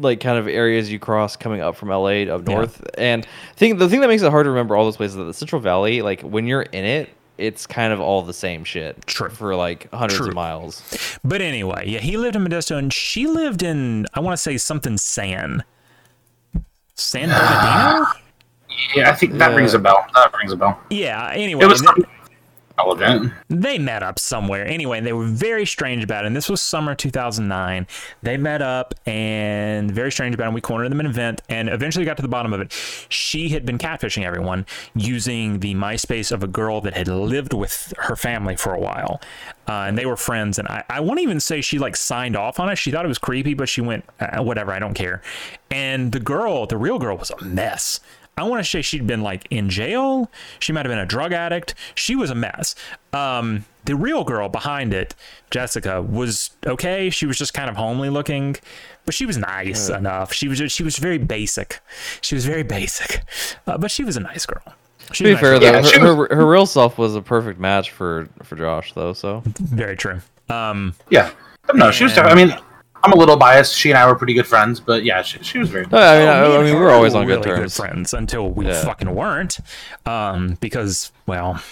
[0.00, 2.54] like kind of areas you cross coming up from LA up Yeah.
[2.54, 2.82] north.
[2.96, 5.18] And I think the thing that makes it hard to remember all those places is
[5.18, 8.64] that the Central Valley, like when you're in it, it's kind of all the same
[8.64, 9.28] shit True.
[9.28, 10.28] for like hundreds True.
[10.28, 11.18] of miles.
[11.24, 14.56] But anyway, yeah, he lived in Modesto, and she lived in I want to say
[14.56, 15.64] something San.
[16.94, 18.06] San Bernardino.
[18.96, 19.56] Yeah, I think that Yeah.
[19.56, 20.04] rings a bell.
[20.14, 20.78] That rings a bell.
[20.90, 21.30] yeah.
[21.32, 22.10] Anyway, It was and then- something
[22.78, 23.32] relevant.
[23.48, 24.66] they met up somewhere.
[24.66, 27.86] Anyway they were very strange about it and this was summer 2009
[28.22, 31.42] they met up and very strange about it and we cornered them in an event
[31.48, 32.72] and eventually got to the bottom of it.
[33.08, 37.92] She had been catfishing everyone using the myspace of a girl that had lived with
[37.98, 39.20] her family for a while
[39.68, 42.60] uh, and they were friends and I, I won't even say she like signed off
[42.60, 42.76] on it.
[42.76, 45.22] She thought it was creepy but she went uh, whatever i don't care.
[45.70, 48.00] And the girl the real girl was a mess
[48.36, 50.30] I want to say she'd been like in jail.
[50.58, 51.74] She might have been a drug addict.
[51.94, 52.74] She was a mess.
[53.12, 55.14] Um, the real girl behind it,
[55.50, 57.10] Jessica, was okay.
[57.10, 58.56] She was just kind of homely looking,
[59.04, 60.32] but she was nice enough.
[60.32, 61.80] She was she was very basic.
[62.22, 63.22] She was very basic,
[63.66, 64.62] uh, but she was a nice girl.
[65.12, 65.60] She To be was a nice fair girl.
[65.60, 68.92] though, Yeah, she her, her, her real self was a perfect match for for Josh
[68.94, 69.12] though.
[69.12, 70.20] So very true.
[70.48, 71.30] Um, Yeah,
[71.66, 72.16] but no, she was.
[72.18, 72.56] I mean,
[73.04, 73.76] I'm a little biased.
[73.76, 75.86] She and I were pretty good friends, but yeah, she, she was very.
[75.92, 77.76] No, I mean, Oh, I, me I mean, we were always on good really terms.
[77.76, 78.82] friends until we Yeah.
[78.82, 79.58] fucking weren't.
[80.06, 81.62] Um, because well,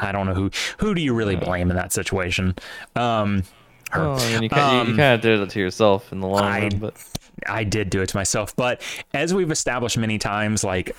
[0.00, 2.54] I don't know who who do you really blame in that situation.
[2.96, 3.42] Um,
[3.90, 4.00] her.
[4.02, 6.20] Well, I mean, you, kind, you, Um, you kind of did it to yourself in
[6.20, 6.94] the long I- run, but
[7.46, 8.82] I did do it to myself, but
[9.14, 10.96] as we've established many times, like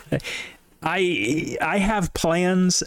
[0.84, 2.82] I I have plans,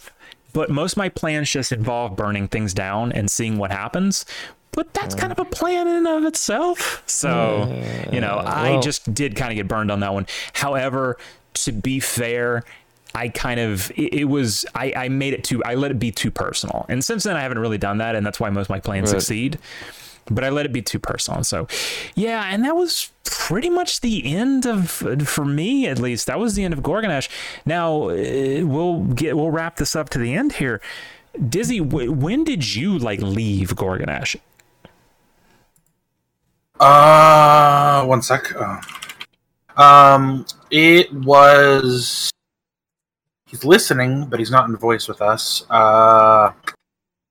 [0.52, 4.24] but most of my plans just involve burning things down and seeing what happens.
[4.72, 7.02] But that's kind of a plan in and of itself.
[7.06, 7.68] So,
[8.10, 10.26] you know, I just did kind of get burned on that one.
[10.54, 11.18] However,
[11.54, 12.64] to be fair,
[13.14, 16.10] I kind of it, it was I, I made it too I let it be
[16.10, 16.86] too personal.
[16.88, 19.12] And since then I haven't really done that and that's why most of my plans
[19.12, 19.20] Right.
[19.20, 19.58] succeed.
[20.30, 21.44] but I let it be too personal.
[21.44, 21.68] So,
[22.14, 26.54] yeah, and that was pretty much the end of, for me at least, that was
[26.54, 27.28] the end of Gorgonnash.
[27.66, 30.80] Now uh, we'll get we'll wrap this up to the end here.
[31.48, 34.36] Dizzy, when did you like leave Gorgonnash?
[36.82, 38.52] Uh, one sec.
[38.56, 38.80] Uh,
[39.80, 42.30] um, it was.
[43.46, 45.64] He's listening, but he's not in voice with us.
[45.70, 46.50] Uh,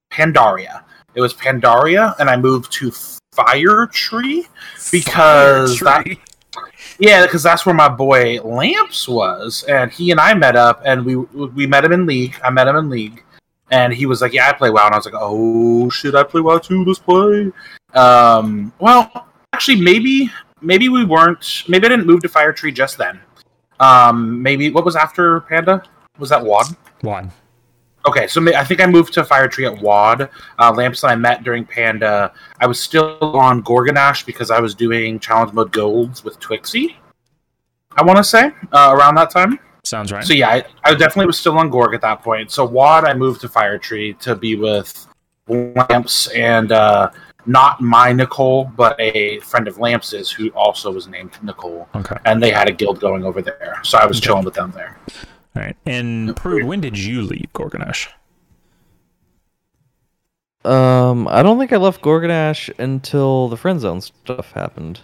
[0.09, 0.83] Pandaria.
[1.15, 2.91] It was Pandaria, and I moved to
[3.35, 4.47] Firetree
[4.91, 6.17] because Firetree.
[6.17, 6.17] that.
[6.99, 11.03] Yeah, because that's where my boy Lamps was, and he and I met up, and
[11.03, 12.39] we we met him in League.
[12.41, 13.23] I met him in League,
[13.69, 16.23] and he was like, "Yeah, I play WoW," and I was like, "Oh shit, I
[16.23, 16.85] play WoW too.
[16.85, 17.51] Let's play."
[17.93, 20.29] Um, well, actually, maybe
[20.61, 21.63] maybe we weren't.
[21.67, 23.19] Maybe I didn't move to Firetree just then.
[23.79, 25.83] Um, maybe what was after Panda?
[26.19, 26.67] Was that Wad?
[27.03, 27.31] Wad.
[28.05, 30.29] Okay, so I think I moved to Firetree at Wad.
[30.57, 32.33] Uh, Lamps and I met during Panda.
[32.59, 36.95] I was still on Gorgonnash because I was doing challenge mode golds with Twixie.
[37.95, 39.59] I want to say uh, around that time.
[39.83, 40.23] Sounds right.
[40.23, 42.51] So yeah, I, I definitely was still on Gorg at that point.
[42.51, 45.07] So Wad, I moved to Firetree to be with
[45.47, 47.11] Lamps and uh,
[47.45, 52.17] not my Nicole, but a friend of Lamps's who also was named Nicole, okay.
[52.25, 53.79] and they had a guild going over there.
[53.83, 54.27] So I was Okay.
[54.27, 54.97] chilling with them there.
[55.55, 55.75] All right.
[55.85, 58.07] And Prude, when did you leave Gorgonnash?
[60.63, 64.99] Um, I don't think I left Gorgonnash until the friend zone stuff happened.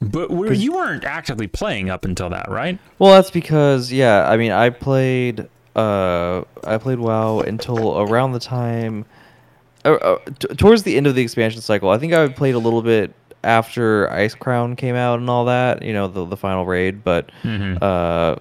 [0.00, 2.78] But were, you weren't actively playing up until that, right?
[2.98, 8.38] Well, that's because yeah, I mean, I played uh I played WoW until around the
[8.38, 9.04] time
[9.84, 11.90] uh, uh, t- towards the end of the expansion cycle.
[11.90, 13.12] I think I played a little bit
[13.42, 17.78] after Icecrown came out and all that, you know, the the final raid, but Mm-hmm.
[17.82, 18.36] uh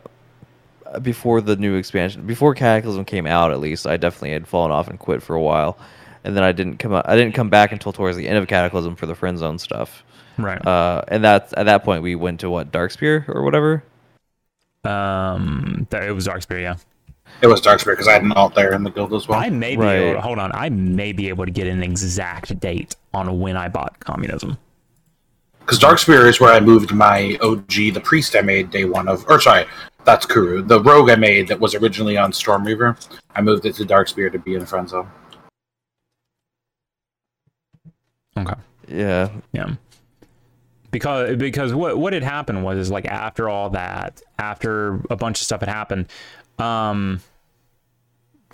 [1.02, 4.88] before the new expansion, before Cataclysm came out at least, I definitely had fallen off
[4.88, 5.76] and quit for a while.
[6.24, 8.48] And then I didn't come out, I didn't come back until towards the end of
[8.48, 10.04] Cataclysm for the friend zone stuff.
[10.38, 10.64] Right.
[10.66, 13.84] Uh, and that's at that point we went to what Darkspear or whatever.
[14.84, 16.76] um, that, it was Darkspear, yeah.
[17.44, 19.38] It was Darkspear because I had an alt there in the guild as well.
[19.38, 19.96] I may be Right.
[19.98, 20.52] able, hold on.
[20.54, 24.58] I may be able to get an exact date on when I bought communism.
[25.60, 29.26] Because Darkspear is where I moved my OG, the priest I made day one of,
[29.28, 29.66] or sorry,
[30.06, 30.62] that's Kuru.
[30.62, 32.96] The rogue I made that was originally on Stormreaver,
[33.36, 35.10] I moved it to Darkspear to be in a friend zone.
[38.38, 38.56] Okay.
[38.88, 39.76] Yeah, Yeah.
[40.92, 45.40] Because because what what had happened was is like after all that, after a bunch
[45.42, 46.06] of stuff had happened,
[46.60, 47.20] um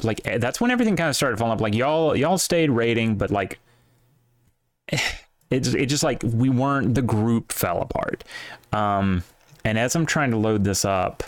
[0.04, 1.62] like eh, that's when everything kind of started falling up.
[1.62, 3.60] Like y'all y'all stayed rating, but like
[5.50, 8.24] it's it just like we weren't the group fell apart.
[8.74, 9.24] Um
[9.64, 11.24] and as I'm trying to load this up,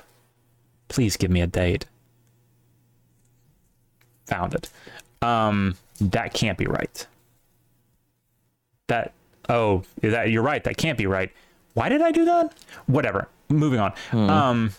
[0.88, 1.86] please give me a date.
[4.28, 4.70] Found it.
[5.22, 7.06] Um that can't be right.
[8.88, 9.14] That
[9.50, 10.64] oh, that you're right.
[10.64, 11.32] That can't be right.
[11.74, 12.54] Why did I do that?
[12.88, 13.28] Whatever.
[13.50, 13.94] Moving on.
[14.14, 14.72] Um,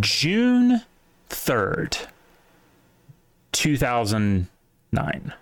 [0.00, 0.82] June
[1.28, 1.96] third,
[3.58, 4.46] two thousand
[4.92, 5.34] nine,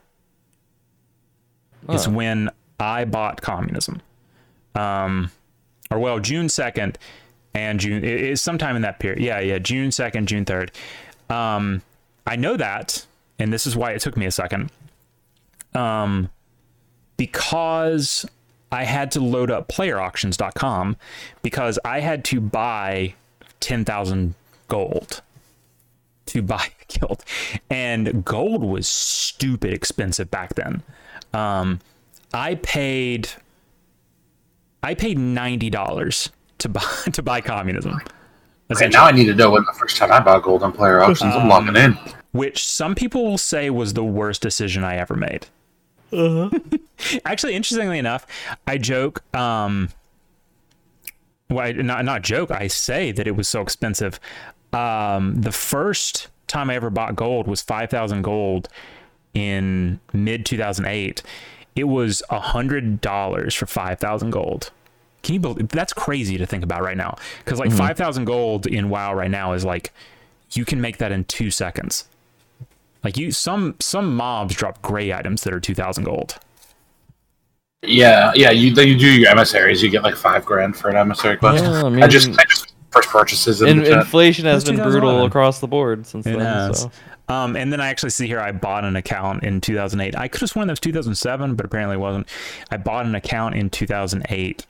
[1.91, 4.01] is when I bought communism.
[4.75, 5.31] Um,
[5.91, 6.99] or well, June second
[7.53, 9.21] and June it is sometime in that period.
[9.21, 10.73] Yeah, yeah, June second, June third.
[11.29, 11.83] Um,
[12.27, 13.07] I know that,
[13.39, 14.71] and this is why it took me a second.
[15.75, 16.31] Um,
[17.19, 18.25] because
[18.73, 20.97] I had to load up playerauctions.com
[21.43, 23.15] because I had to buy
[23.61, 24.35] 10,000
[24.69, 25.21] gold
[26.27, 27.25] to buy a guild.
[27.71, 30.83] And gold was stupid expensive back then.
[31.33, 31.81] Um,
[32.35, 33.29] I paid
[34.83, 36.83] I paid $90 to buy
[37.13, 38.01] to buy communism.
[38.73, 41.01] Okay, now I need to know when the first time I bought gold on player
[41.01, 41.35] auctions.
[41.35, 41.97] I'm logging in.
[42.33, 45.47] which some people will say was the worst decision I ever made.
[47.25, 48.27] Actually, interestingly enough,
[48.67, 49.23] I joke.
[49.37, 49.91] Um,
[51.49, 52.51] well, not not joke.
[52.51, 54.19] I say that it was so expensive.
[54.77, 58.69] Um, the first time I ever bought gold was five thousand gold
[59.33, 61.23] in mid two thousand eight.
[61.75, 64.71] It was a hundred dollars for five thousand gold.
[65.23, 67.17] Can you believe that's crazy to think about right now?
[67.45, 69.93] Because like five thousand gold in WoW right now is like
[70.53, 72.09] you can make that in two seconds.
[73.03, 76.39] Like you, some some mobs drop gray items that are two thousand gold.
[77.83, 78.51] Yeah, yeah.
[78.51, 79.83] You you do your emissaries.
[79.83, 81.65] You get like five grand for an emissary quest.
[81.65, 84.89] Yeah, I I, just I just first purchases in In, the inflation has That's been
[84.89, 86.41] brutal across the board since It then.
[86.41, 86.83] has.
[86.83, 86.91] So.
[87.29, 90.17] Um, and then I actually see here I bought an account in 2008.
[90.17, 92.29] I could have sworn that was 2007, but apparently it wasn't.
[92.71, 94.65] I bought an account in 2008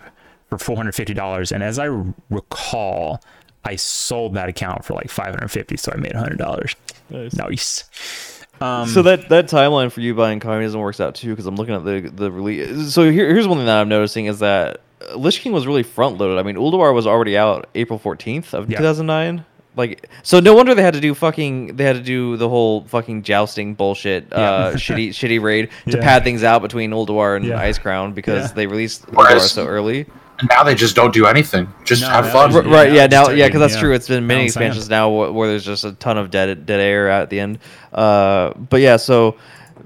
[0.48, 1.86] for $450, and as I
[2.30, 3.20] recall,
[3.64, 6.74] I sold that account for like 550, so I made $100.
[7.10, 7.34] Nice.
[7.34, 8.44] Nice.
[8.60, 11.74] Um, so that that timeline for you buying communism works out too because I'm looking
[11.74, 12.94] at the the release.
[12.94, 14.80] So here, here's one thing that I'm noticing is that
[15.14, 16.38] Lich King was really front loaded.
[16.38, 18.78] I mean, Ulduar was already out April 14th of Yeah.
[18.78, 19.44] 2009.
[19.76, 22.84] Like, so no wonder they had to do fucking they had to do the whole
[22.88, 26.02] fucking jousting bullshit, uh, shitty shitty raid to Yeah.
[26.02, 27.62] pad things out between Ulduar and Yeah.
[27.62, 28.54] Icecrown because Yeah.
[28.54, 30.06] they released Ulduar so early.
[30.38, 31.66] And now they just don't do anything.
[31.84, 32.52] Just No, have that fun.
[32.54, 33.80] was- right, yeah, yeah, now, yeah, because that's yeah.
[33.80, 33.92] true.
[33.94, 34.64] It's been many Down sand.
[34.64, 37.58] expansions now where, where there's just a ton of dead dead air at the end.
[37.92, 39.36] Uh, but yeah, so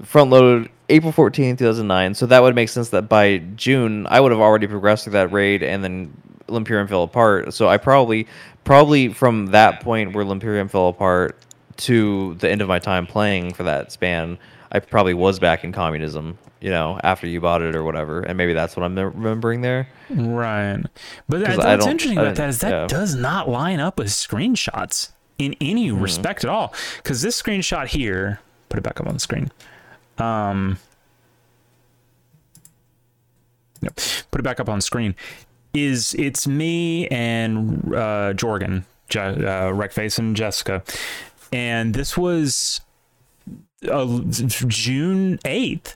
[0.03, 2.13] front loaded April 14th, 2009.
[2.15, 5.31] So that would make sense that by June I would have already progressed through that
[5.31, 6.13] raid, and then
[6.47, 7.53] Limperium fell apart.
[7.53, 8.27] So I probably
[8.63, 11.37] probably from that point where Limperium fell apart
[11.77, 14.37] to the end of my time playing for that span,
[14.71, 16.37] I probably was back in communism.
[16.59, 19.87] You know, after you bought it or whatever, and maybe that's what I'm remembering there.
[20.11, 20.79] Right.
[21.27, 22.85] But that, 'Cause what's interesting about that is that yeah.
[22.87, 25.09] does not line up with screenshots
[25.39, 26.01] in any Mm-hmm.
[26.01, 26.71] respect at all.
[26.97, 29.49] Because this screenshot here, put it back up on the screen.
[30.17, 30.77] Um,
[33.81, 33.95] Yep.
[34.29, 35.15] Put it back up on screen.
[35.73, 40.83] Is it's me and uh, Jorgen, Je- uh, Wreckface and Jessica,
[41.51, 42.81] and this was
[43.89, 45.95] uh, June eighth.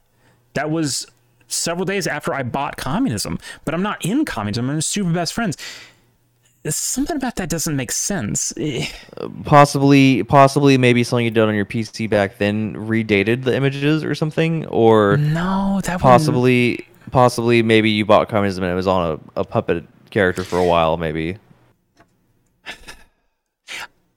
[0.54, 1.06] That was
[1.48, 4.70] several days after I bought communism, but I'm not in communism.
[4.70, 5.58] I'm super best friends.
[6.68, 8.54] Something about that doesn't make sense.
[8.58, 8.88] Eh,
[9.44, 14.16] possibly possibly maybe something you did on your PC back then redated the images or
[14.16, 19.20] something or No, that wouldn't- possibly possibly maybe you bought communism and it was on
[19.36, 21.38] a, a puppet character for a while maybe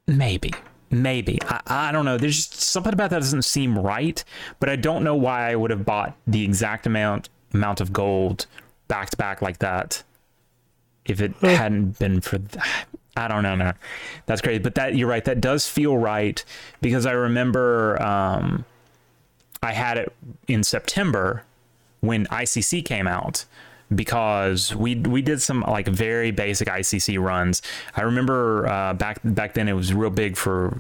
[0.07, 0.53] Maybe.
[0.91, 1.39] Maybe.
[1.43, 2.17] I, I don't know.
[2.17, 4.25] There's just something about that doesn't seem right,
[4.59, 8.47] but I don't know why I would have bought the exact amount amount of gold
[8.89, 10.03] back to back like that
[11.09, 12.87] if it hadn't been for that.
[13.17, 13.73] I don't know no.
[14.27, 14.61] That's crazy.
[14.61, 16.45] But that you're right, that does feel right
[16.81, 18.65] because I remember um
[19.63, 20.13] I had it
[20.47, 21.43] in September
[22.01, 23.45] when ICC came out
[23.95, 27.63] because we we did some like very basic ICC runs.
[27.97, 30.79] I remember uh, back back then it was real big for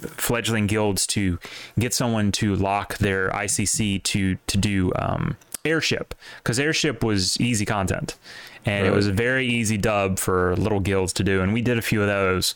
[0.00, 1.38] fledgling guilds to
[1.78, 7.64] get someone to lock their ICC to to do um, airship because airship was easy
[7.64, 8.16] content
[8.66, 11.78] and it was a very easy dub for little guilds to do and we did
[11.78, 12.54] a few of those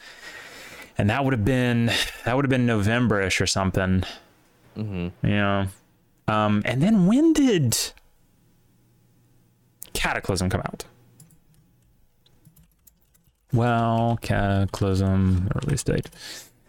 [1.01, 1.87] and that would have been
[2.27, 4.05] that would have been November-ish or something.
[4.77, 5.27] Mm-hmm.
[5.27, 5.69] Yeah.
[6.29, 7.77] Um, and then when did
[9.95, 10.85] Cataclysm come out?
[13.53, 16.11] Well, Cataclysm release date.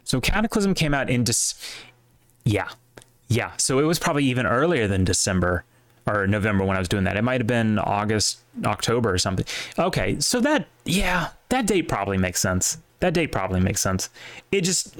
[0.06, 1.78] So Cataclysm came out in Dec-
[2.46, 2.70] yeah,
[3.28, 3.52] yeah.
[3.58, 5.66] So it was probably even earlier than December
[6.08, 7.18] or November when I was doing that.
[7.18, 9.46] It might have been August, October or something.
[9.78, 12.78] Okay, so that yeah, that date probably makes sense.
[13.00, 14.10] That date probably makes sense.
[14.52, 14.96] It just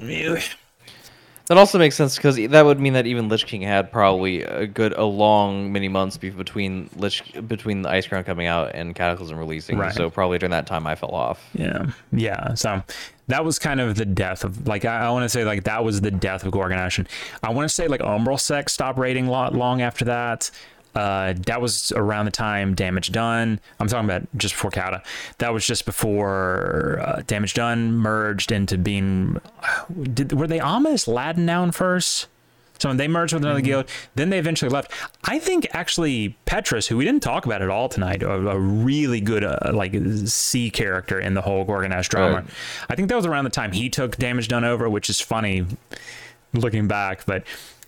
[1.48, 4.66] that also makes sense because that would mean that even Lich King had probably a
[4.66, 9.76] good a long many months between Lich between the Icecrown coming out and Cataclysm releasing
[9.76, 9.92] Right.
[9.92, 12.54] so probably during that time I fell off Yeah, yeah.
[12.54, 12.82] So
[13.28, 15.84] that was kind of the death of like I, I want to say like that
[15.84, 16.98] was the death of Gorgonnash.
[16.98, 17.08] And
[17.42, 20.50] I want to say like Umbral Sect stopped rating lot long after that.
[20.94, 23.60] Uh, that was around the time Damage Done.
[23.80, 25.02] I'm talking about just before Kata.
[25.38, 29.40] That was just before uh, Damage Done merged into being.
[30.02, 32.28] Did were they ominous Latin noun first?
[32.78, 34.90] So they merged with another guild, then they eventually left.
[35.22, 39.20] I think actually Petrus, who we didn't talk about at all tonight, a, a really
[39.20, 39.94] good uh, like
[40.24, 42.34] C character in the whole Gorgonnash drama.
[42.34, 42.44] Right.
[42.90, 45.64] I think that was around the time he took damage done over, which is funny
[46.54, 47.44] looking back, but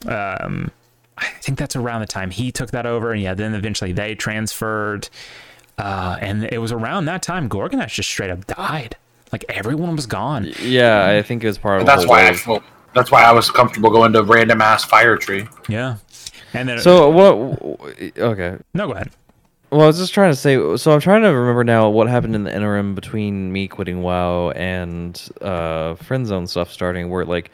[0.06, 0.70] um,
[1.18, 4.14] I think that's around the time he took that over, and yeah, then eventually they
[4.14, 5.08] transferred,
[5.78, 8.96] uh, and it was around that time Gorgonnash just straight up died.
[9.32, 10.52] Like everyone was gone.
[10.60, 12.40] yeah I think it was part of that's whole why I wave.
[12.40, 12.62] felt.
[12.94, 15.46] That's why I was comfortable going to random ass fire tree.
[15.68, 15.96] Yeah,
[16.52, 19.10] and then so what okay no, go ahead.
[19.70, 20.76] Well, I was just trying to say.
[20.76, 24.50] So I'm trying to remember now what happened in the interim between me quitting WoW
[24.50, 27.10] and uh, friend zone stuff starting.
[27.10, 27.50] Where like,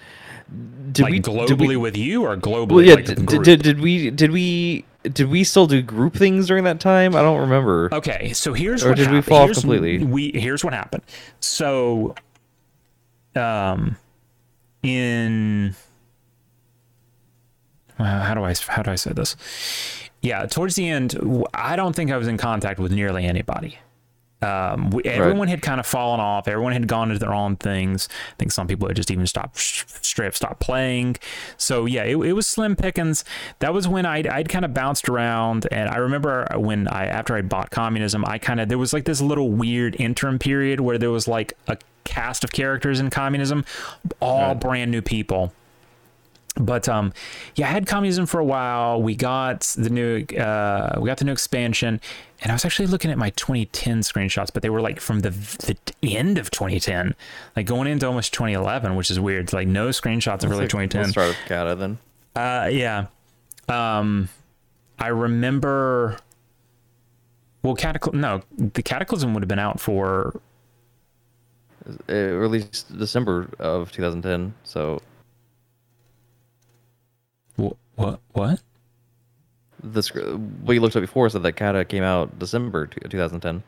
[0.93, 2.73] did like we globally we, with you or globally?
[2.73, 2.95] well, yeah.
[2.95, 6.79] like, did, did did we did we did we still do group things during that
[6.79, 7.17] time?
[7.17, 7.89] I don't remember.
[7.93, 9.25] Okay, so here's Or what did we happened.
[9.27, 10.05] fall Here's- completely?
[10.05, 11.03] We here's what happened.
[11.39, 12.15] So,
[13.35, 13.97] um,
[14.83, 15.75] in
[17.99, 19.37] uh, how do I how do I say this?
[20.23, 21.19] Yeah, towards the end,
[21.55, 23.79] I don't think I was in contact with nearly anybody.
[24.43, 26.49] Um, we, everyone had kind of fallen off.
[26.49, 28.09] Everyone had gone into their own things.
[28.33, 31.17] I think some people had just even stopped, straight up stopped playing.
[31.57, 33.25] So yeah, it, it was slim pickings.
[33.59, 37.37] That was when I'd, I'd kind of bounced around, and I remember when I after
[37.37, 40.97] I bought communism, I kind of there was like this little weird interim period where
[40.97, 43.65] there was like a cast of characters in communism,
[44.21, 45.53] all brand new people
[46.61, 47.13] but um,
[47.57, 49.03] yeah, I had communism for a while.
[49.03, 52.01] We got the new uh, we got the new expansion,
[52.43, 55.31] and I was actually looking at my 2010 screenshots, but they were like from the
[56.01, 57.15] the end of 2010,
[57.57, 59.45] like going into almost 2011, which is weird.
[59.45, 61.11] It's like no screenshots of early Let's 2010.
[61.11, 61.99] start with Kata then.
[62.37, 63.07] Uh, yeah.
[63.69, 64.29] Um,
[64.99, 66.19] I remember.
[67.63, 68.21] Well, cataclysm.
[68.21, 70.41] No, the cataclysm would have been out for.
[72.09, 74.55] It released December of 2010.
[74.65, 75.01] So
[77.61, 77.77] What?
[77.97, 78.21] What?
[78.33, 78.63] What?
[79.83, 80.17] the sc-
[80.63, 83.63] what you looked up before said that Kata came out December 2010.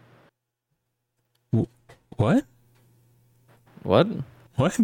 [2.16, 2.44] What?
[3.82, 4.06] What?
[4.56, 4.78] What?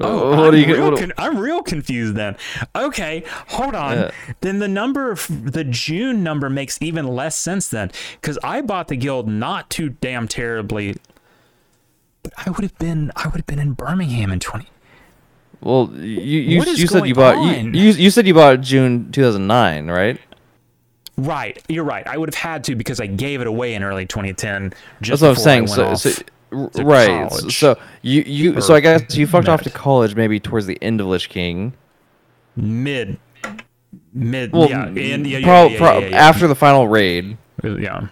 [0.00, 0.74] Oh, I'm, what are you?
[0.74, 2.36] real What, con- I'm real confused then.
[2.74, 3.96] Okay, hold on.
[3.96, 4.10] Yeah.
[4.40, 8.96] Then the number, the June number makes even less sense then, because I bought the
[8.96, 10.96] guild not too damn terribly.
[12.24, 14.66] But I would have been, I would have been in Birmingham in 20.
[15.64, 19.90] Well, you you, you said you bought you, you you said you bought June 2009,
[19.90, 20.20] right?
[21.16, 22.06] Right, you're right.
[22.06, 24.74] I would have had to because I gave it away in early 2010.
[25.00, 25.66] Just That's what I'm saying.
[25.68, 26.12] So, so
[26.82, 27.28] right.
[27.28, 27.58] college.
[27.58, 31.00] So you you so I guess you fucked off to college maybe towards the end
[31.00, 31.72] of Lich King.
[32.56, 33.18] mid,
[34.12, 37.38] mid, Well, yeah, and, yeah, yeah, prob- yeah, prob- yeah, yeah, after the final raid,
[37.62, 38.08] uh, yeah, yeah.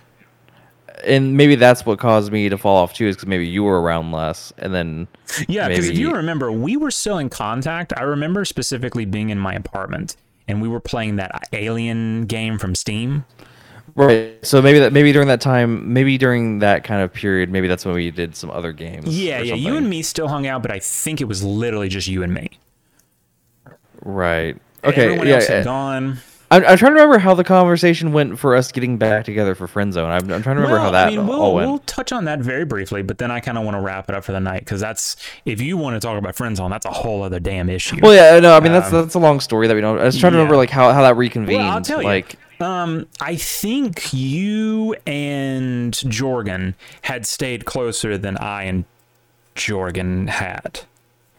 [1.05, 3.81] And maybe that's what caused me to fall off too, is because maybe you were
[3.81, 5.09] around less, and then
[5.49, 7.93] Yeah, because if you remember, we were still in contact.
[7.97, 10.17] I remember specifically being in my apartment
[10.49, 13.25] and we were playing that alien game from Steam.
[13.95, 14.35] right.
[14.45, 17.85] So maybe that maybe during that time, maybe during that kind of period, maybe that's
[17.85, 19.07] when we did some other games.
[19.09, 19.55] Yeah, yeah.
[19.55, 22.33] You and me still hung out, but I think it was literally just you and
[22.33, 22.51] me.
[24.03, 24.57] Right.
[24.85, 25.05] Okay.
[25.05, 25.35] Everyone yeah.
[25.35, 26.19] else had gone.
[26.53, 29.67] I'm, I'm trying to remember how the conversation went for us getting back together for
[29.67, 30.11] friend zone.
[30.11, 31.67] I'm, I'm trying to remember well, how that I mean, we'll, all went.
[31.67, 34.15] we'll touch on that very briefly, but then I kind of want to wrap it
[34.15, 35.17] up for the night because that's
[35.47, 37.97] if you want to talk about friends on, that's a whole other damn issue.
[38.03, 39.99] Well, yeah, no, I mean that's Um, that's a long story that we don't.
[39.99, 41.57] I was trying to remember like how, how that reconvened.
[41.57, 42.67] Well, I'll tell like, you.
[42.67, 48.85] Um, I think you and Jorgen had stayed closer than I and
[49.57, 50.81] Jorgen had.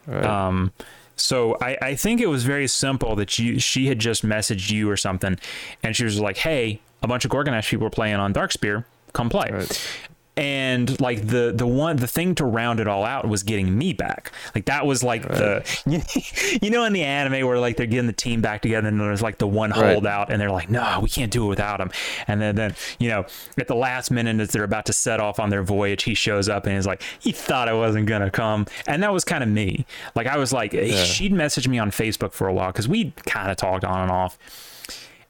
[0.06, 0.24] Right.
[0.24, 0.72] Um,
[1.16, 4.90] so I, I think it was very simple that you she had just messaged you
[4.90, 5.38] or something,
[5.82, 8.84] and she was like, "Hey, a bunch of Gorgonnash people are playing on Darkspear.
[9.12, 9.88] Come play." Right.
[10.36, 13.92] And like the the one the thing to round it all out was getting me
[13.92, 14.32] back.
[14.52, 15.62] Like that was like the
[16.60, 19.22] you know in the anime where like they're getting the team back together and there's
[19.22, 19.92] like the one Right.
[19.92, 21.92] holdout and they're like no we can't do it without him.
[22.26, 23.26] And then then you know
[23.58, 26.48] at the last minute as they're about to set off on their voyage he shows
[26.48, 29.48] up and he's like he thought I wasn't gonna come and that was kind of
[29.48, 29.86] me.
[30.16, 33.52] Like I was like she'd messaged me on Facebook for a while because we kind
[33.52, 34.36] of talked on and off.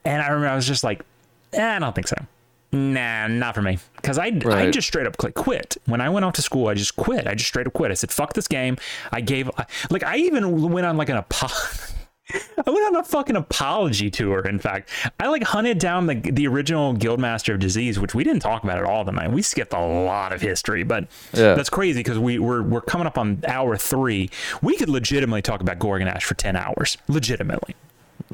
[0.02, 1.02] And I remember I was just like,
[1.52, 2.16] eh, I don't think so.
[2.74, 3.78] Nah, not for me.
[3.96, 5.76] Because I, I just straight up click quit.
[5.86, 7.26] When I went off to school, I just quit.
[7.26, 7.90] I just straight up quit.
[7.90, 8.76] I said, fuck this game.
[9.12, 11.56] I gave, I, like, I even went on like an apology.
[12.66, 14.40] I went on a fucking apology tour.
[14.46, 14.88] In fact,
[15.20, 18.78] I like hunted down the the original Guildmaster of Disease, which we didn't talk about
[18.78, 19.30] at all tonight.
[19.30, 21.54] We skipped a lot of history, but Yeah.
[21.54, 24.30] that's crazy because we we're we're coming up on hour three.
[24.62, 27.76] We could legitimately talk about Gorgonnash for ten hours, legitimately.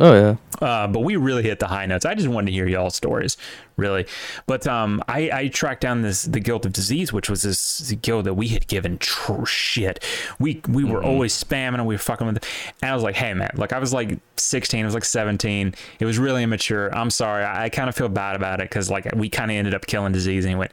[0.01, 0.36] Oh yeah.
[0.61, 2.05] Uh, but we really hit the high notes.
[2.05, 3.36] I just wanted to hear y'all's stories,
[3.77, 4.07] really.
[4.47, 8.27] But um, I, I tracked down this the Guild of Disease, which was this guild
[8.27, 10.05] that we had given true shit.
[10.39, 12.47] We we were always spamming and we were fucking with it.
[12.82, 15.74] And I was like, hey man, like I was like 16, I was like 17.
[15.98, 16.94] It was really immature.
[16.94, 17.44] I'm sorry.
[17.44, 19.86] I, I kind of feel bad about it because like we kind of ended up
[19.86, 20.73] killing disease and he went.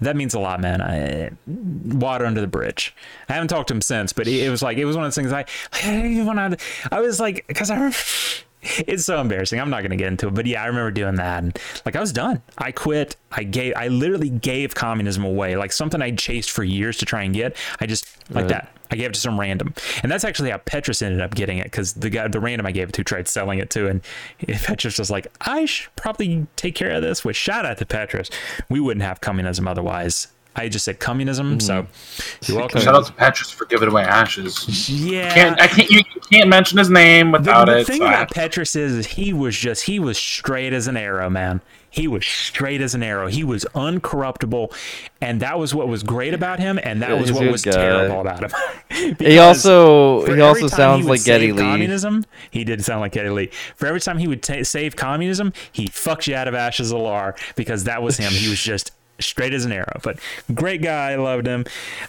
[0.00, 0.80] That means a lot, man.
[0.80, 2.94] I, water under the bridge.
[3.28, 5.08] I haven't talked to him since, but it, it was like it was one of
[5.08, 5.32] those things.
[5.32, 6.66] I, I didn't even want to.
[6.92, 7.96] I was like, because I remember
[8.62, 9.60] it's so embarrassing.
[9.60, 11.42] I'm not gonna get into it, but yeah, I remember doing that.
[11.42, 12.42] And like I was done.
[12.56, 13.16] I quit.
[13.32, 13.74] I gave.
[13.76, 17.56] I literally gave communism away, like something I chased for years to try and get.
[17.80, 18.70] I just like that.
[18.90, 21.64] I gave it to some random, and that's actually how Petrus ended up getting it
[21.64, 24.02] because the guy, the random I gave it to, tried selling it to, and
[24.46, 28.30] Petrus was like, "I should probably take care of this." Which shout out to Petrus.
[28.68, 30.28] We wouldn't have communism otherwise.
[30.56, 32.52] I just said communism, so mm-hmm.
[32.52, 32.80] you're welcome.
[32.80, 34.88] Shout out to Petrus for giving away ashes.
[34.90, 36.02] Yeah, Can't I can't you
[36.32, 37.86] can't mention his name the, without the it.
[37.86, 40.96] thing so I- about Petrus is, is he was just he was straight as an
[40.96, 41.60] arrow, man.
[41.90, 43.28] He was straight as an arrow.
[43.28, 44.72] He was uncorruptible,
[45.20, 47.72] and that was what was great about him, and that was what was guy.
[47.72, 48.50] terrible about him.
[49.18, 51.62] He also he also sounds would like Geddy Lee.
[51.62, 53.50] Communism, he did sound like Geddy Lee.
[53.76, 56.98] For every time he would ta save communism, he fucks you out of Ashes of
[56.98, 58.32] Al'ar because that was him.
[58.32, 60.00] he was just straight as an arrow.
[60.02, 60.18] But
[60.54, 61.64] great guy, I loved him.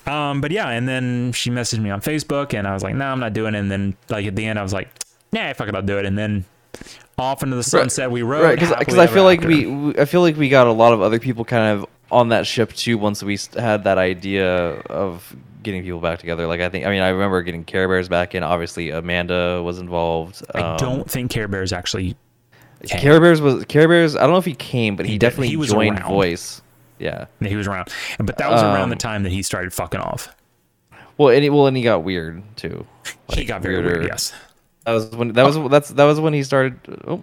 [0.06, 3.06] Um, but yeah, and then she messaged me on Facebook, and I was like, no,
[3.06, 3.60] I'm not doing it.
[3.60, 4.90] And then like at the end, I was like,
[5.32, 6.06] nah, fuck it, I'll do it.
[6.06, 6.46] And then
[7.20, 8.44] off into the sunset we rode.
[8.44, 11.02] Right, because I feel like we, we I feel like we got a lot of
[11.02, 12.98] other people kind of on that ship too.
[12.98, 17.02] Once we had that idea of getting people back together, like I think, I mean,
[17.02, 18.44] I remember getting Care Bears back in.
[18.44, 20.42] Obviously, Amanda was involved.
[20.56, 22.16] I Um, don't think Care Bears actually.
[22.86, 23.00] came.
[23.02, 24.16] Care Bears was Care Bears.
[24.16, 26.10] I don't know if he came, but he, He definitely he was joined around.
[26.12, 26.62] Voice.
[26.98, 27.26] Yeah.
[27.42, 30.30] He was around, but that was around the Um, time that he started fucking off.
[31.18, 32.86] Well, and he, well, and he got weird too.
[33.34, 34.00] he got very weirder.
[34.00, 34.08] weird.
[34.08, 34.34] Yes.
[34.90, 36.80] That was when that was that's that was when he started.
[37.08, 37.22] Oh,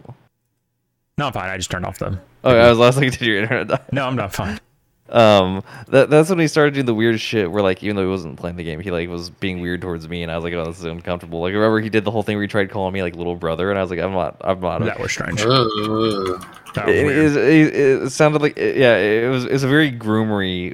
[1.18, 1.50] No, I'm fine.
[1.50, 2.18] I just turned off the.
[2.44, 3.80] oh I was last like, did your internet die?
[3.90, 4.60] No, I'm not fine.
[5.08, 8.08] Um, that that's when he started doing the weird shit where like even though he
[8.08, 10.52] wasn't playing the game, he like was being weird towards me, and I was like,
[10.54, 11.40] oh, this is uncomfortable.
[11.40, 13.70] Like remember he did the whole thing where he tried calling me like little brother,
[13.70, 14.84] and I was like, I'm not, I'm not.
[14.84, 15.40] That was strange.
[15.40, 17.36] That was It, weird.
[17.36, 20.72] it, it sounded like yeah, it was it was a very groomery.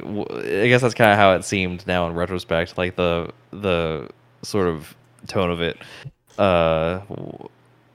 [0.64, 4.08] I guess that's kind of how it seemed now in retrospect, like the the
[4.42, 4.96] sort of
[5.28, 5.76] tone of it.
[6.38, 7.00] Uh,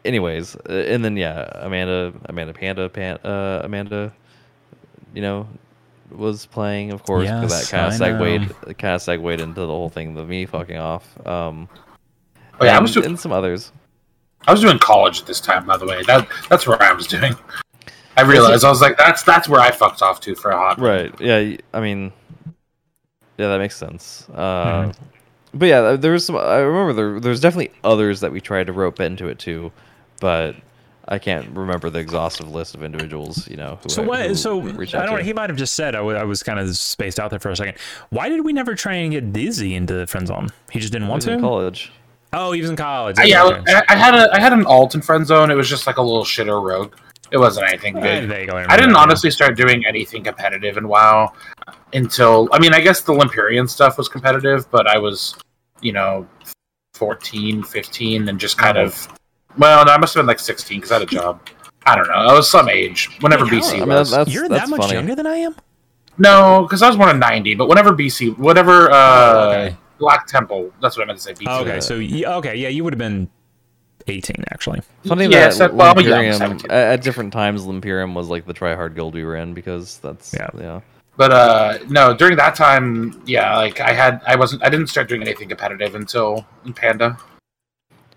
[0.06, 4.14] anyways, uh, and then yeah, Amanda, Amanda Panda, Pan, uh, Amanda,
[5.14, 5.48] you know,
[6.12, 9.62] was playing of course because Yes, that kind of I segued kind of segued into
[9.62, 11.06] the whole thing of me fucking off.
[11.28, 11.68] Um,
[12.60, 13.72] Oh, yeah, I and, was doing and some others.
[14.48, 16.02] I was doing college at this time, by the way.
[16.08, 17.36] That that's where I was doing.
[18.16, 20.80] I realized I was like, that's that's where I fucked off to for a hot.
[20.80, 21.14] Right.
[21.22, 21.58] Yeah.
[21.72, 22.12] I mean,
[23.38, 24.28] yeah, that makes sense.
[24.34, 24.96] Uh, Mhm.
[25.58, 26.36] But yeah, there was some.
[26.38, 27.20] I remember there.
[27.20, 29.72] There's definitely others that we tried to rope into it too,
[30.20, 30.56] but
[31.08, 33.48] I can't remember the exhaustive list of individuals.
[33.48, 33.80] You know.
[33.84, 34.26] Who So I- what?
[34.28, 35.18] who So I don't.
[35.18, 35.24] to.
[35.24, 37.78] He might have just said I was kind of spaced out there for a second.
[38.10, 40.50] Why did we never try and get Dizzy into the friend zone?
[40.72, 41.42] He just didn't He want was in to.
[41.44, 41.92] college.
[42.34, 43.18] Oh, he was in college.
[43.24, 45.50] Yeah, I, I had a I had an alt in friend zone.
[45.50, 46.94] It was just like a little shitter rogue.
[47.32, 48.22] It wasn't anything eh, big.
[48.22, 48.30] good.
[48.30, 49.00] there you go, I didn't remember.
[49.00, 51.34] honestly start doing anything competitive in WoW
[51.94, 55.36] until I mean I guess the Limperian stuff was competitive, but I was,
[55.82, 56.28] you know,
[56.96, 59.08] 14, 15 and just kind of
[59.58, 61.42] well, no, I must have been like 16 cuz I had a job.
[61.86, 62.14] I don't know.
[62.14, 64.12] I was some age whenever Wait, how- BC I mean, was.
[64.12, 64.94] that's You're that's that much funny.
[64.94, 65.56] younger than I am.
[66.18, 69.78] No, cuz I was born in 90, but whenever BC, whatever uh Oh, okay.
[70.00, 71.46] Black Temple, that's what I meant to say BC.
[71.48, 73.30] Oh, okay, so y- okay, yeah, you would have been
[74.08, 74.82] 18 actually.
[75.06, 76.70] Funny Yeah, that so- well, I'm Limperium, 17.
[76.72, 80.00] at, at different times, Limperium was like the try hard guild we were in because
[80.04, 80.50] that's Yeah.
[80.60, 80.80] yeah.
[81.18, 85.10] But uh no, during that time, yeah, like I had I wasn't I didn't start
[85.10, 87.18] doing anything competitive until in Panda.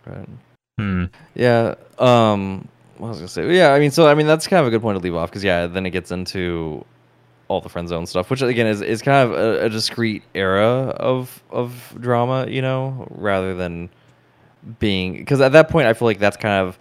[0.06, 0.28] Right.
[0.78, 1.04] Hmm.
[1.34, 1.74] Yeah.
[1.98, 2.68] Um.
[2.98, 3.56] What was I gonna say?
[3.56, 3.72] Yeah.
[3.72, 5.42] I mean, so I mean, that's kind of a good point to leave off because
[5.42, 6.84] yeah, then it gets into
[7.48, 10.94] all the friend zone stuff, which again is is kind of a, a discrete era
[10.98, 13.90] of of drama, you know, rather than
[14.78, 16.78] being because at that point I feel like that's kind of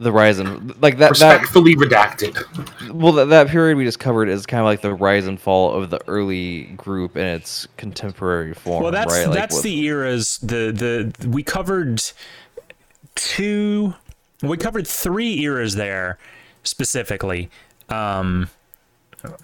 [0.00, 2.92] the rise and like that that Respectfully redacted.
[2.92, 5.72] well that, that period we just covered is kind of like the rise and fall
[5.74, 8.82] of the early group in its contemporary form.
[8.82, 9.26] Well, that's right?
[9.28, 10.38] Like, that's what- the eras.
[10.38, 12.02] The the we covered
[13.14, 13.94] two.
[14.42, 16.18] We covered three eras there
[16.64, 17.50] specifically.
[17.90, 18.48] Um,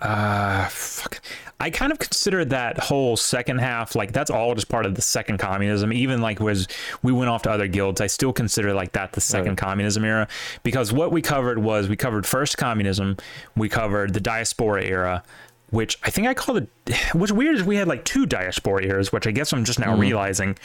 [0.01, 1.21] uh, fuck.
[1.59, 5.03] I kind of consider that whole second half like that's all just part of the
[5.03, 5.93] second communism.
[5.93, 6.69] Even like was
[7.03, 9.59] we went off to other guilds, I still consider like that the second Right.
[9.59, 10.29] communism era
[10.63, 13.17] because what we covered was we covered first communism,
[13.57, 15.23] we covered the diaspora era,
[15.71, 16.95] which I think I called it.
[17.15, 19.93] What's weird is we had like two diaspora eras, which I guess I'm just now
[19.93, 20.01] mm-hmm.
[20.01, 20.59] realizing.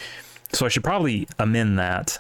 [0.51, 2.19] So I should probably amend that.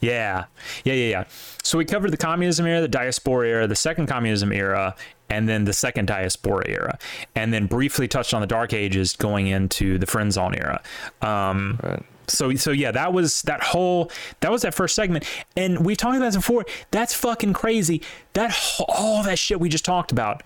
[0.00, 0.44] Yeah,
[0.84, 1.24] yeah, yeah, yeah.
[1.62, 4.94] So we covered the communism era, the diaspora era, the second communism era,
[5.28, 6.98] and then the second diaspora era,
[7.34, 10.82] and then briefly touched on the Dark Ages going into the Friend Zone era.
[11.22, 12.02] Um, Right.
[12.28, 14.10] so so yeah, that was that whole
[14.40, 15.24] that was that first segment,
[15.56, 16.64] and we talked about this before.
[16.90, 18.02] That's fucking crazy.
[18.32, 18.56] That
[18.88, 20.42] all that shit we just talked about.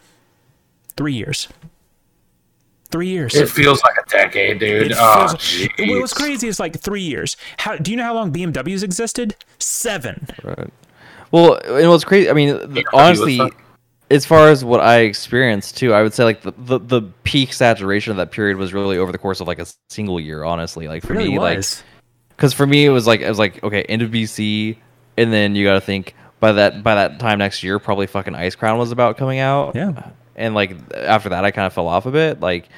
[0.96, 1.48] Three years.
[2.90, 3.34] Three years.
[3.34, 4.92] It feels like a decade, dude.
[4.92, 5.88] It oh, feels- jeez.
[5.88, 7.36] well, what's crazy is like three years.
[7.58, 9.34] How do you know how long BMWs existed?
[9.58, 10.28] Seven.
[10.42, 10.70] Right.
[11.32, 12.30] Well, and what's crazy?
[12.30, 13.40] I mean, th- Yeah, honestly,
[14.10, 17.52] as far as what I experienced too, I would say like the, the the peak
[17.52, 20.44] saturation of that period was really over the course of like a single year.
[20.44, 21.64] Honestly, like for It really me, like
[22.28, 24.76] because for me it was like it was like okay, end of BC,
[25.16, 28.34] and then you got to think by that by that time next year, probably fucking
[28.34, 29.74] Icecrown was about coming out.
[29.74, 30.10] Yeah.
[30.36, 32.40] And like after that, I kind of fell off a bit.
[32.40, 32.68] Like,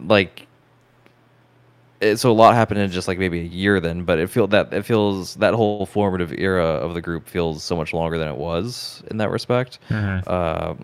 [0.00, 0.46] like.
[2.00, 4.46] It, so a lot happened in just like maybe a year then, but it feel
[4.48, 8.28] that it feels that whole formative era of the group feels so much longer than
[8.28, 9.78] it was in that respect.
[9.88, 10.22] Mhm.
[10.26, 10.74] Uh,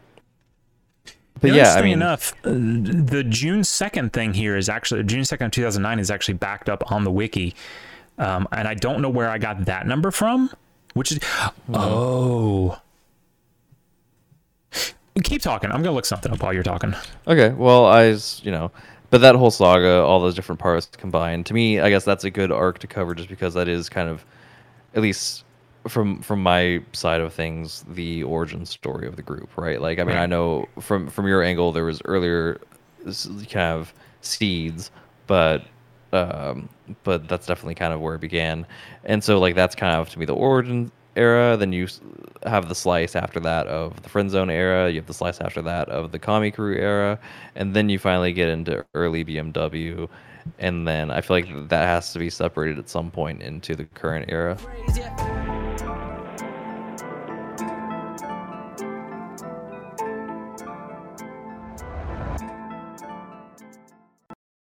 [1.41, 5.03] but You know, yeah, I mean, enough, uh, the June second thing here is actually
[5.03, 7.55] June second, of two thousand nine, is actually backed up on the wiki,
[8.17, 10.51] um, and I don't know where I got that number from.
[10.95, 11.19] Which is
[11.75, 12.79] oh,
[15.23, 15.71] keep talking.
[15.71, 16.95] I'm gonna look something up while you're talking.
[17.27, 18.71] Okay, well, I, you know,
[19.11, 22.31] but that whole saga, all those different parts combined, to me, I guess that's a
[22.31, 24.25] good arc to cover, just because that is kind of,
[24.95, 25.45] at least
[25.89, 30.05] from from my side of things the origin story of the group right like i
[30.05, 32.61] mean i know from from your angle there was earlier
[33.49, 34.91] kind of seeds
[35.27, 35.63] but
[36.13, 36.69] um
[37.03, 38.67] but that's definitely kind of where it began
[39.05, 41.87] and so like that's kind of to me the origin era then you
[42.45, 45.61] have the slice after that of the friend zone era you have the slice after
[45.63, 47.19] that of the Kami crew era
[47.55, 50.09] and then you finally get into early bmw
[50.59, 53.85] and then I feel like that has to be separated at some point into the
[53.85, 54.57] current era.